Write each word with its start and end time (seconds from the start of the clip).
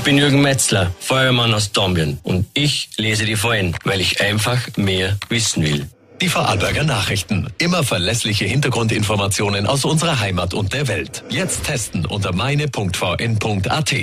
Ich 0.00 0.04
bin 0.04 0.16
Jürgen 0.16 0.40
Metzler, 0.40 0.94
Feuerwehrmann 0.98 1.52
aus 1.52 1.72
Dombien 1.72 2.18
und 2.22 2.46
ich 2.54 2.88
lese 2.96 3.26
die 3.26 3.36
VN, 3.36 3.76
weil 3.84 4.00
ich 4.00 4.22
einfach 4.22 4.74
mehr 4.78 5.18
wissen 5.28 5.62
will. 5.62 5.90
Die 6.22 6.30
Vorarlberger 6.30 6.84
Nachrichten. 6.84 7.48
Immer 7.58 7.82
verlässliche 7.82 8.46
Hintergrundinformationen 8.46 9.66
aus 9.66 9.84
unserer 9.84 10.18
Heimat 10.18 10.54
und 10.54 10.72
der 10.72 10.88
Welt. 10.88 11.22
Jetzt 11.28 11.64
testen 11.64 12.06
unter 12.06 12.32
meine.vn.at. 12.32 13.94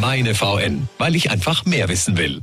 Meine 0.00 0.34
VN, 0.34 0.88
weil 0.96 1.14
ich 1.14 1.30
einfach 1.30 1.66
mehr 1.66 1.90
wissen 1.90 2.16
will. 2.16 2.40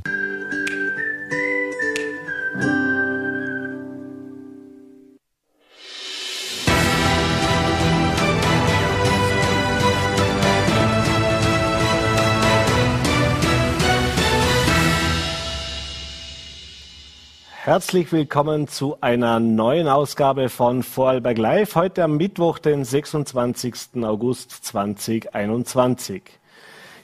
Herzlich 17.64 18.12
willkommen 18.12 18.68
zu 18.68 18.98
einer 19.00 19.40
neuen 19.40 19.88
Ausgabe 19.88 20.50
von 20.50 20.82
Vorarlberg 20.82 21.38
Live. 21.38 21.76
Heute 21.76 22.04
am 22.04 22.18
Mittwoch, 22.18 22.58
den 22.58 22.84
26. 22.84 24.04
August 24.04 24.50
2021. 24.50 26.24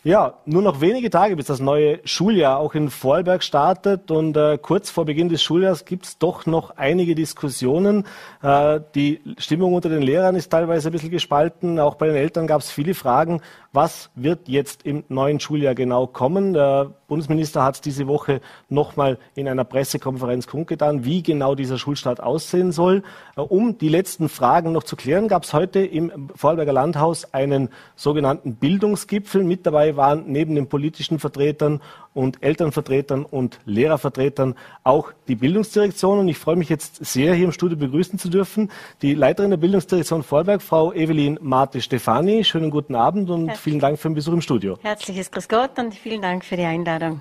Ja, 0.02 0.34
nur 0.46 0.60
noch 0.60 0.82
wenige 0.82 1.08
Tage, 1.08 1.36
bis 1.36 1.46
das 1.46 1.60
neue 1.60 2.00
Schuljahr 2.04 2.58
auch 2.58 2.74
in 2.74 2.88
Vorarlberg 2.88 3.42
startet. 3.42 4.10
Und 4.10 4.36
äh, 4.36 4.58
kurz 4.60 4.90
vor 4.90 5.06
Beginn 5.06 5.30
des 5.30 5.42
Schuljahres 5.42 5.86
gibt 5.86 6.04
es 6.04 6.18
doch 6.18 6.44
noch 6.44 6.76
einige 6.76 7.14
Diskussionen. 7.14 8.06
Äh, 8.42 8.80
die 8.94 9.20
Stimmung 9.38 9.72
unter 9.72 9.88
den 9.88 10.02
Lehrern 10.02 10.36
ist 10.36 10.50
teilweise 10.50 10.88
ein 10.88 10.92
bisschen 10.92 11.10
gespalten. 11.10 11.78
Auch 11.78 11.96
bei 11.96 12.06
den 12.06 12.16
Eltern 12.16 12.46
gab 12.46 12.60
es 12.60 12.70
viele 12.70 12.94
Fragen. 12.94 13.42
Was 13.72 14.10
wird 14.16 14.48
jetzt 14.48 14.84
im 14.84 15.04
neuen 15.08 15.38
Schuljahr 15.38 15.76
genau 15.76 16.08
kommen? 16.08 16.54
Der 16.54 16.90
Bundesminister 17.06 17.62
hat 17.62 17.84
diese 17.84 18.08
Woche 18.08 18.40
nochmal 18.68 19.16
in 19.36 19.46
einer 19.46 19.62
Pressekonferenz 19.62 20.48
kundgetan, 20.48 21.04
wie 21.04 21.22
genau 21.22 21.54
dieser 21.54 21.78
Schulstart 21.78 22.20
aussehen 22.20 22.72
soll. 22.72 23.04
Äh, 23.36 23.42
um 23.42 23.78
die 23.78 23.88
letzten 23.88 24.28
Fragen 24.28 24.72
noch 24.72 24.82
zu 24.82 24.96
klären, 24.96 25.28
gab 25.28 25.44
es 25.44 25.52
heute 25.52 25.78
im 25.84 26.30
Vorarlberger 26.34 26.72
Landhaus 26.72 27.32
einen 27.32 27.68
sogenannten 27.94 28.56
Bildungsgipfel. 28.56 29.44
Mit 29.44 29.64
dabei 29.64 29.96
waren 29.96 30.24
neben 30.26 30.56
den 30.56 30.68
politischen 30.68 31.20
Vertretern 31.20 31.80
und 32.12 32.42
Elternvertretern 32.42 33.24
und 33.24 33.60
Lehrervertretern 33.66 34.56
auch 34.82 35.12
die 35.28 35.36
Bildungsdirektion. 35.36 36.18
Und 36.18 36.26
ich 36.26 36.38
freue 36.38 36.56
mich 36.56 36.70
jetzt 36.70 37.04
sehr, 37.04 37.34
hier 37.34 37.44
im 37.44 37.52
Studio 37.52 37.78
begrüßen 37.78 38.18
zu 38.18 38.30
dürfen, 38.30 38.68
die 39.00 39.14
Leiterin 39.14 39.50
der 39.50 39.58
Bildungsdirektion 39.58 40.24
Vorberg, 40.24 40.60
Frau 40.60 40.92
Evelyn 40.92 41.38
Marte-Stefani. 41.40 42.42
Schönen 42.42 42.70
guten 42.70 42.96
Abend 42.96 43.30
und. 43.30 43.59
Vielen 43.60 43.78
Dank 43.78 43.98
für 43.98 44.08
den 44.08 44.14
Besuch 44.14 44.32
im 44.32 44.40
Studio. 44.40 44.78
Herzliches 44.82 45.30
Grüß 45.30 45.48
Gott 45.48 45.78
und 45.78 45.94
vielen 45.94 46.22
Dank 46.22 46.44
für 46.44 46.56
die 46.56 46.64
Einladung. 46.64 47.20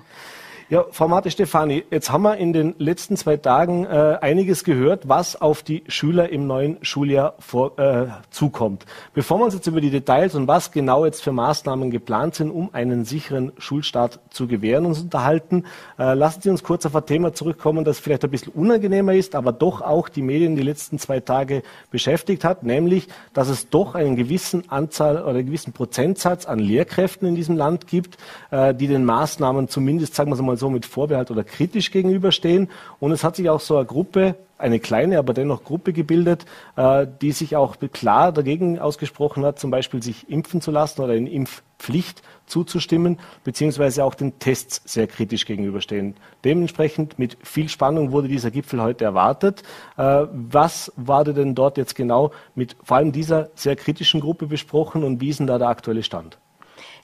Ja, 0.70 0.84
Frau 0.92 1.08
Marte 1.08 1.32
Stefani, 1.32 1.82
jetzt 1.90 2.12
haben 2.12 2.22
wir 2.22 2.36
in 2.36 2.52
den 2.52 2.76
letzten 2.78 3.16
zwei 3.16 3.36
Tagen 3.36 3.86
äh, 3.86 4.18
einiges 4.20 4.62
gehört, 4.62 5.08
was 5.08 5.34
auf 5.40 5.64
die 5.64 5.82
Schüler 5.88 6.28
im 6.28 6.46
neuen 6.46 6.78
Schuljahr 6.82 7.34
vor, 7.40 7.76
äh, 7.76 8.06
zukommt. 8.30 8.86
Bevor 9.12 9.38
wir 9.38 9.46
uns 9.46 9.54
jetzt 9.54 9.66
über 9.66 9.80
die 9.80 9.90
Details 9.90 10.36
und 10.36 10.46
was 10.46 10.70
genau 10.70 11.04
jetzt 11.04 11.24
für 11.24 11.32
Maßnahmen 11.32 11.90
geplant 11.90 12.36
sind, 12.36 12.52
um 12.52 12.72
einen 12.72 13.04
sicheren 13.04 13.50
Schulstart 13.58 14.20
zu 14.30 14.46
gewähren, 14.46 14.86
uns 14.86 15.00
unterhalten, 15.00 15.64
äh, 15.98 16.14
lassen 16.14 16.42
Sie 16.42 16.50
uns 16.50 16.62
kurz 16.62 16.86
auf 16.86 16.94
ein 16.94 17.04
Thema 17.04 17.32
zurückkommen, 17.32 17.84
das 17.84 17.98
vielleicht 17.98 18.22
ein 18.22 18.30
bisschen 18.30 18.52
unangenehmer 18.52 19.14
ist, 19.14 19.34
aber 19.34 19.50
doch 19.50 19.80
auch 19.80 20.08
die 20.08 20.22
Medien 20.22 20.54
die 20.54 20.62
letzten 20.62 21.00
zwei 21.00 21.18
Tage 21.18 21.64
beschäftigt 21.90 22.44
hat, 22.44 22.62
nämlich, 22.62 23.08
dass 23.32 23.48
es 23.48 23.70
doch 23.70 23.96
einen 23.96 24.14
gewissen 24.14 24.70
Anzahl 24.70 25.20
oder 25.20 25.30
einen 25.30 25.46
gewissen 25.46 25.72
Prozentsatz 25.72 26.46
an 26.46 26.60
Lehrkräften 26.60 27.26
in 27.26 27.34
diesem 27.34 27.56
Land 27.56 27.88
gibt, 27.88 28.18
äh, 28.52 28.72
die 28.72 28.86
den 28.86 29.04
Maßnahmen 29.04 29.66
zumindest, 29.66 30.14
sagen 30.14 30.30
wir 30.30 30.36
es 30.36 30.40
mal 30.40 30.59
so 30.60 30.70
mit 30.70 30.86
Vorbehalt 30.86 31.32
oder 31.32 31.42
kritisch 31.42 31.90
gegenüberstehen. 31.90 32.68
Und 33.00 33.10
es 33.10 33.24
hat 33.24 33.34
sich 33.34 33.50
auch 33.50 33.58
so 33.58 33.76
eine 33.76 33.86
Gruppe, 33.86 34.36
eine 34.58 34.78
kleine, 34.78 35.18
aber 35.18 35.34
dennoch 35.34 35.64
Gruppe 35.64 35.92
gebildet, 35.92 36.44
äh, 36.76 37.06
die 37.20 37.32
sich 37.32 37.56
auch 37.56 37.76
klar 37.92 38.30
dagegen 38.30 38.78
ausgesprochen 38.78 39.44
hat, 39.44 39.58
zum 39.58 39.70
Beispiel 39.70 40.02
sich 40.02 40.30
impfen 40.30 40.60
zu 40.60 40.70
lassen 40.70 41.00
oder 41.00 41.14
in 41.14 41.26
Impfpflicht 41.26 42.22
zuzustimmen, 42.46 43.18
beziehungsweise 43.42 44.04
auch 44.04 44.14
den 44.14 44.38
Tests 44.38 44.82
sehr 44.84 45.06
kritisch 45.06 45.46
gegenüberstehen. 45.46 46.14
Dementsprechend 46.44 47.18
mit 47.18 47.38
viel 47.42 47.68
Spannung 47.68 48.12
wurde 48.12 48.28
dieser 48.28 48.50
Gipfel 48.50 48.82
heute 48.82 49.04
erwartet. 49.04 49.62
Äh, 49.96 50.26
was 50.30 50.92
war 50.96 51.24
denn 51.24 51.54
dort 51.54 51.78
jetzt 51.78 51.94
genau 51.94 52.30
mit 52.54 52.76
vor 52.84 52.98
allem 52.98 53.12
dieser 53.12 53.48
sehr 53.54 53.76
kritischen 53.76 54.20
Gruppe 54.20 54.46
besprochen 54.46 55.02
und 55.02 55.20
wie 55.20 55.30
ist 55.30 55.40
denn 55.40 55.46
da 55.46 55.58
der 55.58 55.68
aktuelle 55.68 56.02
Stand? 56.02 56.38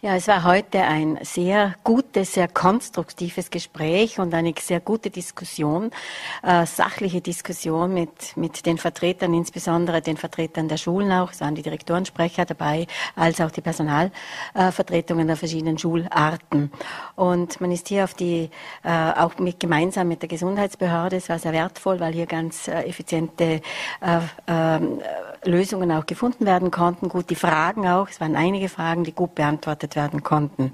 Ja, 0.03 0.15
es 0.15 0.29
war 0.29 0.45
heute 0.45 0.83
ein 0.83 1.19
sehr 1.23 1.75
gutes, 1.83 2.35
sehr 2.35 2.49
konstruktives 2.49 3.51
Gespräch 3.51 4.19
und 4.19 4.35
eine 4.35 4.55
sehr 4.61 4.81
gute 4.81 5.11
Diskussion, 5.11 5.91
äh, 6.43 6.67
sachliche 6.67 7.21
Diskussion 7.21 7.95
mit, 7.95 8.37
mit 8.37 8.67
den 8.67 8.79
Vertretern, 8.79 9.33
insbesondere 9.35 10.03
den 10.03 10.17
Vertretern 10.17 10.69
der 10.69 10.77
Schulen 10.77 11.11
auch. 11.13 11.33
Es 11.33 11.41
waren 11.41 11.55
die 11.55 11.63
Direktorensprecher 11.63 12.45
dabei, 12.45 12.87
als 13.15 13.41
auch 13.41 13.51
die 13.51 13.63
Personalvertretungen 13.63 15.27
der 15.27 15.37
verschiedenen 15.37 15.79
Schularten. 15.79 16.71
Und 17.15 17.61
man 17.61 17.73
ist 17.73 17.89
hier 17.89 18.05
auf 18.05 18.15
die, 18.15 18.51
äh, 18.85 19.13
auch 19.17 19.39
mit, 19.39 19.61
gemeinsam 19.61 20.09
mit 20.09 20.23
der 20.23 20.29
Gesundheitsbehörde, 20.29 21.17
es 21.17 21.29
war 21.29 21.39
sehr 21.39 21.53
wertvoll, 21.53 22.01
weil 22.01 22.13
hier 22.13 22.27
ganz 22.27 22.69
äh, 22.69 22.83
effiziente 22.83 23.61
äh, 24.01 24.21
ähm, 24.47 25.01
Lösungen 25.47 25.93
auch 25.93 26.07
gefunden 26.07 26.47
werden 26.47 26.71
konnten. 26.71 27.09
Gut, 27.09 27.31
die 27.31 27.35
Fragen 27.37 27.87
auch, 27.89 28.09
es 28.09 28.21
waren 28.21 28.37
einige 28.37 28.69
Fragen, 28.69 29.05
die 29.05 29.13
gut 29.13 29.35
beantwortet 29.35 29.97
werden 29.97 30.23
konnten. 30.23 30.73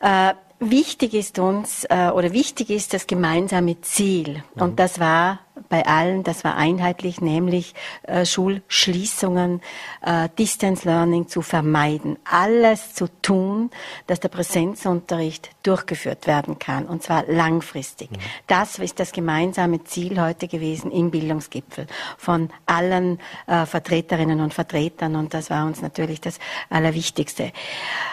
Äh, 0.00 0.34
wichtig 0.60 1.14
ist 1.14 1.38
uns 1.38 1.84
äh, 1.84 2.10
oder 2.10 2.32
wichtig 2.32 2.70
ist 2.70 2.94
das 2.94 3.06
gemeinsame 3.06 3.80
Ziel. 3.80 4.42
Mhm. 4.54 4.62
Und 4.62 4.78
das 4.78 5.00
war 5.00 5.40
bei 5.68 5.86
allen, 5.86 6.22
das 6.22 6.44
war 6.44 6.56
einheitlich, 6.56 7.20
nämlich 7.20 7.74
äh, 8.02 8.24
Schulschließungen, 8.24 9.60
äh, 10.02 10.28
Distance 10.38 10.86
Learning 10.86 11.28
zu 11.28 11.42
vermeiden. 11.42 12.18
Alles 12.24 12.94
zu 12.94 13.08
tun, 13.22 13.70
dass 14.06 14.20
der 14.20 14.28
Präsenzunterricht 14.28 15.50
durchgeführt 15.62 16.26
werden 16.26 16.58
kann, 16.58 16.86
und 16.86 17.02
zwar 17.02 17.24
langfristig. 17.26 18.10
Mhm. 18.10 18.16
Das 18.46 18.78
ist 18.78 18.98
das 18.98 19.12
gemeinsame 19.12 19.84
Ziel 19.84 20.20
heute 20.20 20.48
gewesen 20.48 20.90
im 20.90 21.10
Bildungsgipfel 21.10 21.86
von 22.16 22.50
allen 22.66 23.18
äh, 23.46 23.66
Vertreterinnen 23.66 24.40
und 24.40 24.54
Vertretern, 24.54 25.16
und 25.16 25.34
das 25.34 25.50
war 25.50 25.66
uns 25.66 25.82
natürlich 25.82 26.20
das 26.20 26.38
Allerwichtigste. 26.70 27.52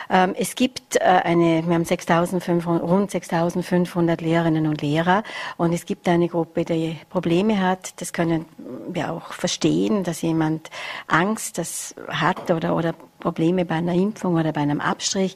Ähm, 0.10 0.36
es 0.38 0.56
gibt 0.56 0.98
äh, 0.98 1.00
eine, 1.00 1.66
wir 1.66 1.74
haben 1.74 1.84
6.500, 1.84 2.80
rund 2.80 3.12
6.500 3.12 4.22
Lehrerinnen 4.22 4.68
und 4.68 4.82
Lehrer, 4.82 5.24
und 5.58 5.74
es 5.74 5.86
gibt 5.86 6.08
eine 6.08 6.28
Gruppe, 6.28 6.66
die 6.66 6.98
Probleme 7.10 7.37
Probleme 7.38 7.62
hat, 7.62 8.02
das 8.02 8.14
können 8.14 8.46
wir 8.90 9.12
auch 9.12 9.32
verstehen, 9.32 10.04
dass 10.04 10.24
jemand 10.24 10.72
Angst 11.08 11.60
das 11.60 11.94
hat 12.08 12.50
oder, 12.50 12.76
oder 12.76 12.96
Probleme 13.20 13.66
bei 13.66 13.76
einer 13.76 13.94
Impfung 13.94 14.36
oder 14.36 14.54
bei 14.54 14.62
einem 14.62 14.82
Abstrich. 14.82 15.36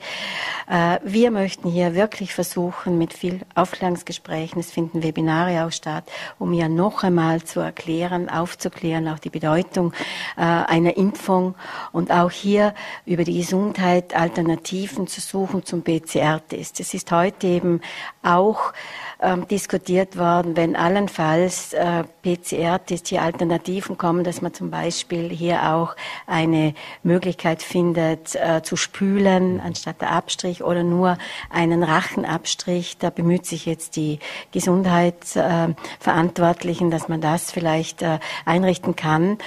Äh, 0.68 1.00
wir 1.04 1.30
möchten 1.32 1.70
hier 1.70 1.94
wirklich 1.94 2.34
versuchen, 2.34 2.98
mit 2.98 3.14
viel 3.14 3.42
Aufklärungsgesprächen, 3.54 4.60
es 4.60 4.72
finden 4.72 5.04
Webinare 5.04 5.66
auch 5.66 5.72
statt, 5.72 6.06
um 6.40 6.54
ja 6.54 6.70
noch 6.70 7.04
einmal 7.04 7.44
zu 7.44 7.60
erklären, 7.60 8.30
aufzuklären, 8.30 9.08
auch 9.08 9.20
die 9.20 9.30
Bedeutung 9.30 9.94
äh, 10.38 10.42
einer 10.42 10.98
Impfung 10.98 11.56
und 11.92 12.12
auch 12.12 12.32
hier 12.32 12.74
über 13.06 13.24
die 13.24 13.38
Gesundheit 13.38 14.16
Alternativen 14.16 15.08
zu 15.08 15.22
suchen 15.22 15.66
zum 15.66 15.84
PCR-Test. 15.84 16.80
Es 16.80 16.94
ist 16.94 17.12
heute 17.12 17.48
eben 17.48 17.82
auch 18.24 18.74
ähm, 19.22 19.48
diskutiert 19.48 20.18
worden, 20.18 20.58
wenn 20.58 20.76
allenfalls 20.76 21.74
äh, 21.74 22.04
PCR-Tests 22.24 23.10
hier 23.10 23.22
Alternativen 23.22 23.98
kommen, 23.98 24.24
dass 24.24 24.42
man 24.42 24.54
zum 24.54 24.72
Beispiel 24.72 25.30
hier 25.30 25.74
auch 25.74 25.98
eine 26.28 26.74
Möglichkeit 27.04 27.62
findet, 27.62 28.36
äh, 28.36 28.62
zu 28.64 28.76
spülen 28.76 29.60
anstatt 29.60 30.02
der 30.02 30.12
Abstrich 30.12 30.64
oder 30.64 30.84
nur 30.84 31.20
einen 31.50 31.84
Rachenabstrich. 31.84 32.98
Da 32.98 33.12
bemüht 33.12 33.46
sich 33.46 33.66
jetzt 33.66 33.96
die 33.96 34.20
Gesundheitsverantwortlichen, 34.52 36.88
äh, 36.88 36.92
dass 36.92 37.08
man 37.08 37.22
das 37.22 37.52
vielleicht 37.52 38.02
äh, 38.02 38.20
einrichten 38.46 38.96
kann. 38.96 39.38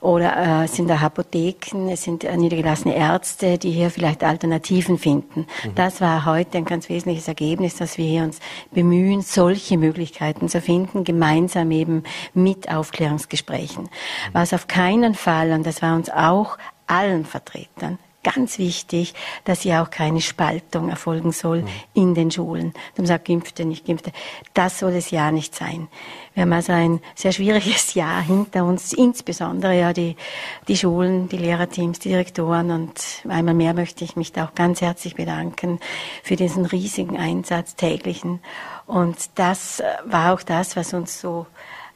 Oder 0.00 0.36
äh, 0.36 0.64
es 0.64 0.76
sind 0.76 0.88
da 0.88 0.98
Apotheken, 0.98 1.90
es 1.90 2.04
sind 2.04 2.22
äh, 2.24 2.36
niedergelassene 2.36 2.94
Ärzte, 2.94 3.58
die 3.58 3.72
hier 3.72 3.90
vielleicht 3.90 4.22
Alternativen 4.22 4.98
finden. 4.98 5.46
Mhm. 5.64 5.74
Das 5.74 6.00
war 6.00 6.24
heute 6.24 6.58
ein 6.58 6.64
ganz 6.64 6.88
wesentliches 6.88 7.26
Ergebnis, 7.28 7.76
dass 7.76 7.98
wir 7.98 8.06
hier 8.06 8.22
uns 8.22 8.38
bemühen, 8.70 9.23
solche 9.24 9.78
Möglichkeiten 9.78 10.48
zu 10.48 10.60
finden, 10.60 11.04
gemeinsam 11.04 11.70
eben 11.70 12.04
mit 12.32 12.70
Aufklärungsgesprächen. 12.70 13.88
Was 14.32 14.52
auf 14.52 14.66
keinen 14.66 15.14
Fall, 15.14 15.52
und 15.52 15.66
das 15.66 15.82
war 15.82 15.96
uns 15.96 16.10
auch 16.10 16.58
allen 16.86 17.24
Vertretern 17.24 17.98
ganz 18.24 18.58
wichtig, 18.58 19.14
dass 19.44 19.60
hier 19.60 19.82
auch 19.82 19.90
keine 19.90 20.20
Spaltung 20.20 20.88
erfolgen 20.88 21.30
soll 21.30 21.62
mhm. 21.62 21.68
in 21.92 22.14
den 22.14 22.30
Schulen. 22.32 22.72
Man 22.96 23.06
sagt, 23.06 23.26
Geimpfte, 23.26 23.64
nicht 23.64 23.86
Geimpfte. 23.86 24.10
Das 24.54 24.80
soll 24.80 24.94
es 24.94 25.10
ja 25.12 25.30
nicht 25.30 25.54
sein. 25.54 25.86
Wir 26.32 26.42
haben 26.42 26.52
also 26.52 26.72
ein 26.72 27.00
sehr 27.14 27.30
schwieriges 27.30 27.94
Jahr 27.94 28.22
hinter 28.22 28.64
uns, 28.64 28.92
insbesondere 28.92 29.78
ja 29.78 29.92
die, 29.92 30.16
die 30.66 30.76
Schulen, 30.76 31.28
die 31.28 31.36
Lehrerteams, 31.36 32.00
die 32.00 32.08
Direktoren. 32.08 32.72
Und 32.72 33.00
einmal 33.28 33.54
mehr 33.54 33.74
möchte 33.74 34.02
ich 34.02 34.16
mich 34.16 34.32
da 34.32 34.46
auch 34.46 34.54
ganz 34.54 34.80
herzlich 34.80 35.14
bedanken 35.14 35.78
für 36.24 36.34
diesen 36.34 36.64
riesigen 36.64 37.16
Einsatz 37.16 37.76
täglichen. 37.76 38.40
Und 38.86 39.16
das 39.36 39.82
war 40.04 40.34
auch 40.34 40.42
das, 40.42 40.76
was 40.76 40.92
uns 40.92 41.20
so 41.20 41.46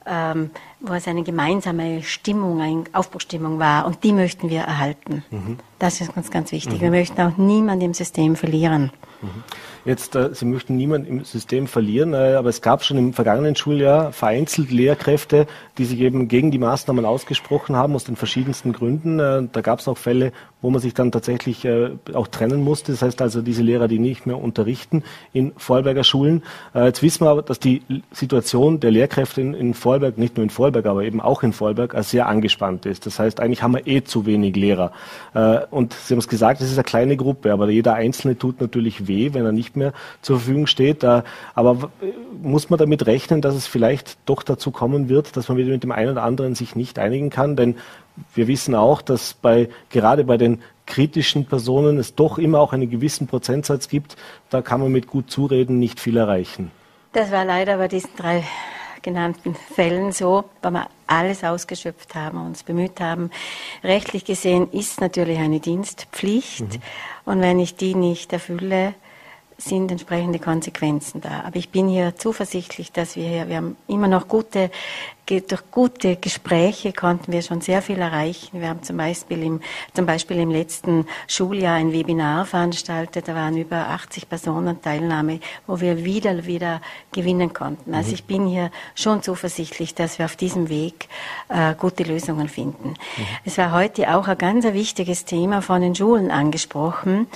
ähm, 0.09 0.51
wo 0.81 0.95
es 0.95 1.07
eine 1.07 1.23
gemeinsame 1.23 2.03
Stimmung, 2.03 2.61
eine 2.61 2.85
Aufbruchstimmung 2.93 3.59
war. 3.59 3.85
Und 3.87 4.05
die 4.05 4.13
möchten 4.13 4.49
wir 4.49 4.61
erhalten. 4.61 5.25
Mhm. 5.31 5.59
Das 5.79 6.01
ist 6.01 6.17
uns 6.17 6.31
ganz 6.31 6.51
wichtig. 6.51 6.79
Mhm. 6.79 6.81
Wir 6.81 6.91
möchten 6.91 7.21
auch 7.21 7.37
niemanden 7.37 7.85
im 7.85 7.95
System 7.95 8.35
verlieren. 8.35 8.91
Mhm. 9.21 9.45
Jetzt, 9.89 10.17
äh, 10.17 10.35
Sie 10.35 10.45
möchten 10.45 10.77
niemanden 10.77 11.09
im 11.09 11.25
System 11.25 11.67
verlieren, 11.67 12.13
äh, 12.13 12.35
aber 12.35 12.51
es 12.51 12.61
gab 12.61 12.85
schon 12.85 12.99
im 12.99 13.15
vergangenen 13.15 13.57
Schuljahr 13.57 14.13
vereinzelt 14.13 14.71
Lehrkräfte, 14.71 15.47
die 15.79 15.87
sich 15.87 16.01
eben 16.01 16.29
gegen 16.29 16.51
die 16.51 16.59
Maßnahmen 16.59 17.07
ausgesprochen 17.07 17.75
haben, 17.75 17.95
aus 17.95 18.05
den 18.05 18.15
verschiedensten 18.15 18.75
Gründen. 18.75 19.19
Äh, 19.19 19.49
da 19.51 19.63
gab 19.63 19.79
es 19.79 19.89
auch 19.89 19.97
Fälle, 19.97 20.33
wo 20.61 20.69
man 20.69 20.83
sich 20.83 20.93
dann 20.93 21.11
tatsächlich 21.11 21.65
äh, 21.65 21.93
auch 22.13 22.27
trennen 22.27 22.63
musste. 22.63 22.93
Das 22.93 23.01
heißt 23.01 23.23
also, 23.23 23.41
diese 23.41 23.63
Lehrer, 23.63 23.89
die 23.89 23.99
nicht 23.99 24.27
mehr 24.27 24.39
unterrichten 24.39 25.05
in 25.33 25.53
Vorarlberger 25.57 26.05
Schulen. 26.05 26.43
Äh, 26.75 26.85
jetzt 26.85 27.03
wissen 27.03 27.25
wir 27.25 27.31
aber, 27.31 27.41
dass 27.41 27.59
die 27.59 27.81
Situation 28.11 28.81
der 28.81 28.91
Lehrkräfte 28.91 29.41
in, 29.41 29.55
in 29.55 29.73
Vorarlberg, 29.73 30.19
nicht 30.19 30.37
nur 30.37 30.45
in 30.45 30.51
Vorarlberg, 30.51 30.85
aber 30.85 31.05
eben 31.05 31.23
auch 31.23 31.43
in 31.43 31.55
Vorarlberg, 31.55 31.97
sehr 32.05 32.27
angespannt 32.27 32.85
ist. 32.85 33.07
Das 33.07 33.19
heißt, 33.19 33.41
eigentlich 33.41 33.63
haben 33.63 33.73
wir 33.73 33.87
eh 33.87 34.05
zu 34.05 34.27
wenig 34.27 34.55
Lehrer. 34.55 34.93
Äh, 35.33 35.61
und 35.71 35.95
Sie 35.95 36.13
haben 36.13 36.19
es 36.19 36.29
gesagt, 36.29 36.61
es 36.61 36.71
ist 36.71 36.77
eine 36.77 36.85
kleine 36.85 37.17
Gruppe, 37.17 37.55
aber 37.55 37.71
jeder 37.71 37.95
Einzelne 37.95 38.37
tut 38.37 38.61
natürlich 38.61 39.09
weh, 39.09 39.33
wenn 39.33 39.47
er 39.47 39.53
nicht 39.53 39.78
mehr 39.79 39.93
zur 40.23 40.39
Verfügung 40.39 40.67
steht. 40.67 41.03
Äh, 41.03 41.23
aber 41.55 41.91
muss 42.43 42.71
man 42.71 42.79
damit 42.79 43.07
rechnen, 43.07 43.41
dass 43.41 43.55
es 43.55 43.67
vielleicht 43.67 44.19
doch 44.27 44.43
dazu 44.43 44.71
kommen 44.71 45.09
wird, 45.09 45.37
dass 45.37 45.49
man 45.49 45.57
wieder 45.57 45.71
mit 45.71 45.83
dem 45.83 45.93
einen 45.93 46.13
oder 46.13 46.23
anderen 46.23 46.55
sich 46.55 46.77
nicht 46.77 46.99
einigen 46.99 47.31
kann? 47.31 47.57
Denn 47.57 47.77
wir 48.35 48.49
wissen 48.49 48.75
auch, 48.75 49.03
dass 49.03 49.35
bei, 49.35 49.69
gerade 49.91 50.25
bei 50.25 50.37
den 50.37 50.61
kritischen 50.87 51.45
Personen 51.45 51.99
es 51.99 52.15
doch 52.15 52.39
immer 52.39 52.61
auch 52.61 52.73
einen 52.73 52.91
gewissen 52.91 53.27
Prozentsatz 53.27 53.89
gibt. 53.89 54.17
Da 54.51 54.63
kann 54.63 54.81
man 54.81 54.91
mit 54.91 55.07
gut 55.07 55.31
Zureden 55.31 55.79
nicht 55.79 56.01
viel 56.01 56.17
erreichen. 56.17 56.71
Das 57.13 57.31
war 57.31 57.45
leider 57.45 57.79
bei 57.79 57.89
diesen 57.89 58.11
drei 58.17 58.45
genannten 59.03 59.55
Fällen 59.55 60.13
so, 60.13 60.45
weil 60.63 60.73
wir 60.73 60.87
alles 61.07 61.45
ausgeschöpft 61.45 62.15
haben, 62.15 62.45
uns 62.45 62.63
bemüht 62.63 63.01
haben. 63.01 63.31
Rechtlich 63.83 64.25
gesehen 64.25 64.71
ist 64.73 65.01
natürlich 65.01 65.39
eine 65.39 65.61
Dienstpflicht 65.61 66.61
mhm. 66.61 66.83
und 67.25 67.41
wenn 67.41 67.61
ich 67.61 67.77
die 67.77 67.95
nicht 67.95 68.33
erfülle, 68.33 68.95
sind 69.59 69.91
entsprechende 69.91 70.39
Konsequenzen 70.39 71.21
da. 71.21 71.43
Aber 71.45 71.57
ich 71.57 71.71
bin 71.71 71.89
hier 71.89 72.17
zuversichtlich, 72.17 72.93
dass 72.93 73.17
wir 73.17 73.29
hier, 73.29 73.49
wir 73.49 73.57
haben 73.57 73.77
immer 73.89 74.07
noch 74.07 74.29
gute 74.29 74.71
durch 75.31 75.71
gute 75.71 76.17
Gespräche 76.17 76.93
konnten 76.93 77.33
wir 77.33 77.43
schon 77.43 77.61
sehr 77.61 77.83
viel 77.83 77.99
erreichen. 77.99 78.61
Wir 78.61 78.69
haben 78.69 78.83
zum 78.83 78.97
Beispiel 78.97 79.43
im, 79.43 79.61
zum 79.93 80.07
Beispiel 80.07 80.39
im 80.39 80.51
letzten 80.51 81.07
Schuljahr 81.27 81.77
ein 81.77 81.93
Webinar 81.93 82.47
veranstaltet. 82.47 83.29
Da 83.29 83.35
waren 83.35 83.57
über 83.57 83.77
80 83.77 84.29
Personen 84.29 84.81
Teilnahme, 84.81 85.41
wo 85.67 85.81
wir 85.81 86.05
wieder, 86.05 86.47
wieder 86.47 86.81
gewinnen 87.13 87.53
konnten. 87.53 87.95
Also 87.95 88.09
mhm. 88.09 88.15
ich 88.15 88.25
bin 88.25 88.47
hier 88.47 88.71
schon 88.95 89.23
zuversichtlich, 89.23 89.95
dass 89.95 90.19
wir 90.19 90.25
auf 90.25 90.37
diesem 90.37 90.71
Weg 90.71 91.09
äh, 91.51 91.75
gute 91.75 92.05
Lösungen 92.05 92.49
finden. 92.49 92.91
Mhm. 92.91 93.27
Es 93.45 93.59
war 93.59 93.73
heute 93.73 94.15
auch 94.15 94.29
ein 94.29 94.39
ganz 94.39 94.65
wichtiges 94.65 95.27
Thema 95.27 95.61
von 95.61 95.83
den 95.83 95.95
Schulen 95.95 96.31
angesprochen, 96.31 97.27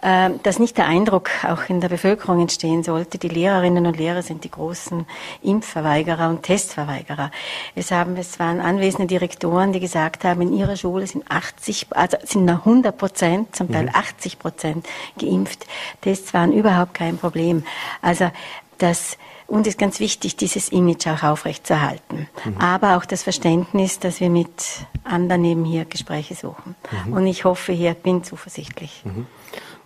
äh, 0.00 0.30
dass 0.44 0.60
nicht 0.60 0.78
der 0.78 0.86
Eindruck 0.86 1.30
auch 1.44 1.68
in 1.68 1.80
der 1.80 1.88
Bevölkerung 1.88 2.40
entstehen 2.40 2.84
sollte, 2.84 3.18
die 3.18 3.28
Lehrerinnen 3.28 3.86
und 3.86 3.96
Lehrer 3.96 4.22
sind 4.22 4.44
die 4.44 4.50
großen 4.50 5.06
Impfverweigerer 5.42 6.28
und 6.28 6.44
Testverweigerer. 6.44 7.31
Es 7.74 7.90
haben, 7.90 8.16
es 8.16 8.38
waren 8.38 8.60
anwesende 8.60 9.06
Direktoren, 9.06 9.72
die 9.72 9.80
gesagt 9.80 10.24
haben, 10.24 10.42
in 10.42 10.52
ihrer 10.52 10.76
Schule 10.76 11.06
sind 11.06 11.30
80, 11.30 11.86
also 11.90 12.16
sind 12.24 12.44
noch 12.44 12.60
100 12.60 12.96
Prozent, 12.96 13.56
zum 13.56 13.70
Teil 13.70 13.90
80 13.92 14.36
mhm. 14.36 14.38
Prozent 14.38 14.88
geimpft. 15.18 15.66
Tests 16.00 16.34
waren 16.34 16.52
überhaupt 16.52 16.94
kein 16.94 17.18
Problem. 17.18 17.64
Also, 18.00 18.30
das, 18.78 19.16
und 19.46 19.66
es 19.66 19.74
ist 19.74 19.78
ganz 19.78 20.00
wichtig, 20.00 20.36
dieses 20.36 20.70
Image 20.70 21.06
auch 21.06 21.22
aufrechtzuerhalten. 21.22 22.28
Mhm. 22.44 22.56
Aber 22.58 22.96
auch 22.96 23.04
das 23.04 23.22
Verständnis, 23.22 23.98
dass 23.98 24.20
wir 24.20 24.30
mit 24.30 24.86
anderen 25.04 25.44
eben 25.44 25.64
hier 25.64 25.84
Gespräche 25.84 26.34
suchen. 26.34 26.74
Mhm. 27.06 27.12
Und 27.12 27.26
ich 27.26 27.44
hoffe 27.44 27.72
hier, 27.72 27.94
bin 27.94 28.24
zuversichtlich. 28.24 29.02
Mhm. 29.04 29.26